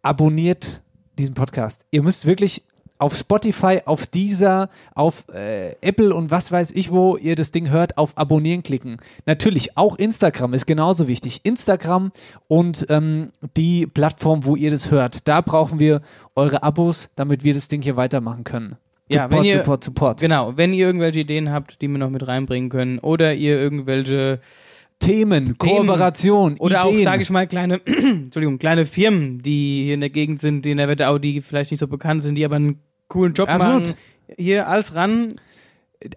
abonniert 0.02 0.82
diesen 1.22 1.34
Podcast. 1.34 1.84
Ihr 1.90 2.02
müsst 2.02 2.26
wirklich 2.26 2.62
auf 2.98 3.16
Spotify, 3.16 3.80
auf 3.84 4.06
dieser, 4.06 4.68
auf 4.94 5.24
äh, 5.34 5.72
Apple 5.80 6.14
und 6.14 6.30
was 6.30 6.52
weiß 6.52 6.70
ich, 6.72 6.92
wo 6.92 7.16
ihr 7.16 7.34
das 7.34 7.50
Ding 7.50 7.68
hört, 7.70 7.98
auf 7.98 8.16
Abonnieren 8.16 8.62
klicken. 8.62 8.98
Natürlich, 9.26 9.76
auch 9.76 9.96
Instagram 9.96 10.54
ist 10.54 10.66
genauso 10.66 11.08
wichtig. 11.08 11.40
Instagram 11.42 12.12
und 12.46 12.86
ähm, 12.90 13.30
die 13.56 13.86
Plattform, 13.88 14.44
wo 14.44 14.54
ihr 14.54 14.70
das 14.70 14.92
hört. 14.92 15.26
Da 15.26 15.40
brauchen 15.40 15.80
wir 15.80 16.00
eure 16.36 16.62
Abos, 16.62 17.10
damit 17.16 17.42
wir 17.42 17.54
das 17.54 17.66
Ding 17.66 17.82
hier 17.82 17.96
weitermachen 17.96 18.44
können. 18.44 18.76
Ja, 19.10 19.24
Support, 19.24 19.44
ihr- 19.46 19.58
Support, 19.58 19.84
Support. 19.84 20.20
Genau, 20.20 20.56
wenn 20.56 20.72
ihr 20.72 20.86
irgendwelche 20.86 21.20
Ideen 21.20 21.50
habt, 21.50 21.82
die 21.82 21.88
wir 21.88 21.98
noch 21.98 22.08
mit 22.10 22.26
reinbringen 22.28 22.70
können 22.70 22.98
oder 23.00 23.34
ihr 23.34 23.58
irgendwelche 23.58 24.38
Themen, 25.02 25.58
Kooperation, 25.58 26.56
oder 26.58 26.82
Ideen. 26.82 27.00
auch, 27.00 27.02
sage 27.04 27.22
ich 27.22 27.30
mal, 27.30 27.46
kleine, 27.46 27.80
Entschuldigung, 27.86 28.58
kleine 28.58 28.86
Firmen, 28.86 29.40
die 29.42 29.84
hier 29.84 29.94
in 29.94 30.00
der 30.00 30.10
Gegend 30.10 30.40
sind, 30.40 30.64
die 30.64 30.70
in 30.70 30.78
der 30.78 30.88
Wetterau, 30.88 31.18
die 31.18 31.40
vielleicht 31.40 31.70
nicht 31.70 31.80
so 31.80 31.88
bekannt 31.88 32.22
sind, 32.22 32.36
die 32.36 32.44
aber 32.44 32.56
einen 32.56 32.80
coolen 33.08 33.34
Job 33.34 33.48
Absolut. 33.48 33.82
machen. 33.82 33.94
Hier 34.38 34.68
alles 34.68 34.94
ran. 34.94 35.34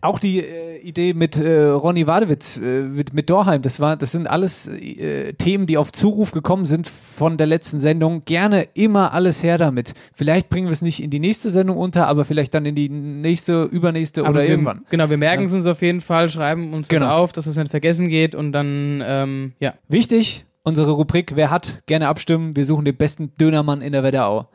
Auch 0.02 0.20
die 0.20 0.40
äh, 0.40 0.80
Idee 0.80 1.14
mit 1.14 1.36
äh, 1.38 1.66
Ronny 1.66 2.08
Wadewitz, 2.08 2.58
äh, 2.58 2.82
mit, 2.82 3.14
mit 3.14 3.30
Dorheim, 3.30 3.62
das 3.62 3.80
war, 3.80 3.98
das 3.98 4.12
sind 4.12 4.28
alles 4.28 4.68
äh, 4.68 5.34
Themen, 5.34 5.66
die 5.66 5.78
auf 5.78 5.92
Zuruf 5.92 6.32
gekommen 6.32 6.66
sind 6.66 6.88
von 6.88 7.38
der 7.38 7.48
letzten 7.48 7.80
Sendung. 7.80 8.24
Gerne 8.26 8.68
immer 8.74 9.14
alles 9.14 9.44
her 9.44 9.58
damit. 9.58 9.94
Vielleicht 10.14 10.50
bringen 10.50 10.68
wir 10.68 10.74
es 10.74 10.82
nicht 10.82 11.02
in 11.02 11.10
die 11.10 11.20
nächste 11.20 11.50
Sendung 11.50 11.78
unter, 11.78 12.08
aber 12.08 12.26
vielleicht 12.26 12.54
dann 12.54 12.66
in 12.66 12.76
die 12.76 12.90
nächste, 12.90 13.64
übernächste 13.64 14.22
Aber 14.22 14.32
oder 14.32 14.42
wir, 14.42 14.50
irgendwann. 14.50 14.86
Genau, 14.90 15.10
wir 15.10 15.18
merken 15.18 15.46
es 15.46 15.54
uns 15.54 15.66
auf 15.66 15.82
jeden 15.82 16.02
Fall, 16.02 16.30
schreiben 16.30 16.74
uns 16.74 16.88
Genau. 16.88 17.06
das 17.06 17.14
auf, 17.14 17.34
dass 17.34 17.48
es 17.48 17.56
nicht 17.56 17.72
vergessen 17.72 18.08
geht 18.10 18.36
und 18.36 18.52
dann, 18.52 19.04
ähm, 19.06 19.54
ja. 19.60 19.74
Wichtig, 19.88 20.46
unsere 20.64 20.92
Rubrik, 20.92 21.36
wer 21.36 21.50
hat, 21.52 21.84
gerne 21.86 22.08
abstimmen. 22.08 22.56
Wir 22.56 22.66
suchen 22.66 22.86
den 22.86 22.96
besten 22.96 23.34
Dönermann 23.40 23.82
in 23.82 23.92
der 23.92 24.04
Wetterau. 24.04 24.48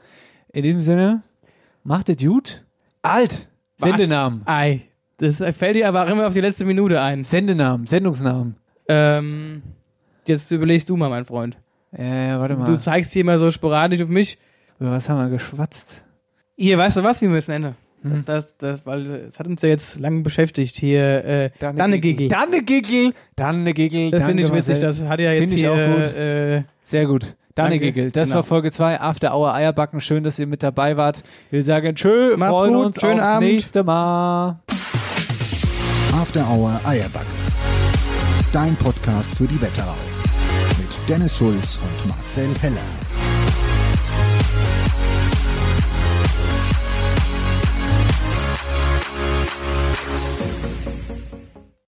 In 0.53 0.63
diesem 0.63 0.83
Sinne, 0.83 1.23
macht 1.85 2.09
es 2.09 2.17
gut. 2.17 2.65
Alt. 3.03 3.49
Sendenamen. 3.77 4.43
Ei, 4.45 4.83
das 5.21 5.37
fällt 5.57 5.77
dir 5.77 5.89
aber 5.89 6.05
auch 6.05 6.09
immer 6.09 6.27
auf 6.27 6.35
die 6.35 6.41
letzte 6.41 6.65
Minute 6.65 7.01
ein. 7.01 7.25
Sendenamen, 7.25 7.87
Sendungsnamen. 7.87 8.57
Ähm, 8.89 9.63
jetzt 10.27 10.51
überlegst 10.51 10.89
du 10.89 10.97
mal, 10.97 11.09
mein 11.09 11.25
Freund. 11.25 11.57
Äh, 11.93 12.37
warte 12.37 12.57
mal. 12.57 12.67
Du 12.67 12.79
zeigst 12.79 13.13
hier 13.13 13.21
immer 13.23 13.39
so 13.39 13.51
sporadisch 13.51 14.03
auf 14.03 14.09
mich. 14.09 14.39
Über 14.79 14.93
was 14.93 15.09
haben 15.09 15.19
wir 15.21 15.29
geschwatzt? 15.29 16.05
Hier, 16.57 16.77
weißt 16.79 16.97
du 16.99 17.03
was, 17.03 17.21
wie 17.23 17.29
wir 17.29 17.37
es 17.37 17.49
nennen? 17.49 17.75
Hm. 18.03 18.23
Das, 18.25 18.57
das, 18.57 18.87
weil 18.87 19.07
es 19.31 19.39
hat 19.39 19.47
uns 19.47 19.61
ja 19.63 19.69
jetzt 19.69 19.99
lange 19.99 20.23
beschäftigt. 20.23 20.77
Hier, 20.77 21.25
äh, 21.25 21.51
Dannegigel. 21.59 22.29
Dannegigel. 22.29 23.13
Dannegigel. 23.37 24.11
Das 24.11 24.23
finde 24.25 24.43
ich 24.43 24.53
witzig. 24.53 24.81
Das 24.81 25.01
hat 25.03 25.21
ja 25.21 25.33
jetzt 25.33 25.53
hier, 25.53 25.73
auch 25.73 25.77
gut. 25.77 26.17
Äh, 26.17 26.63
Sehr 26.83 27.07
gut. 27.07 27.37
Dannegigel. 27.55 28.11
Das 28.11 28.29
Genau. 28.29 28.37
war 28.37 28.45
Folge 28.45 28.71
2, 28.71 29.01
After 29.01 29.37
Hour 29.37 29.53
Eierbacken. 29.55 30.01
Schön, 30.01 30.25
dass 30.25 30.39
ihr 30.39 30.47
mit 30.47 30.63
dabei 30.63 30.97
wart. 30.97 31.23
Wir 31.51 31.63
sagen 31.63 31.95
tschö, 31.95 32.37
Macht's 32.37 32.55
freuen 32.57 32.75
gut, 32.75 32.87
uns 32.87 32.99
aufs 33.05 33.21
Abend. 33.23 33.49
nächste 33.49 33.85
Mal. 33.85 34.61
After 36.13 36.45
Hour 36.45 36.81
Eierbacke. 36.85 37.27
Dein 38.53 38.75
Podcast 38.77 39.35
für 39.35 39.47
die 39.47 39.61
Wetterau. 39.61 39.95
Mit 40.79 41.09
Dennis 41.09 41.37
Schulz 41.37 41.79
und 41.83 42.09
Marcel 42.09 42.49
Heller. 42.61 43.00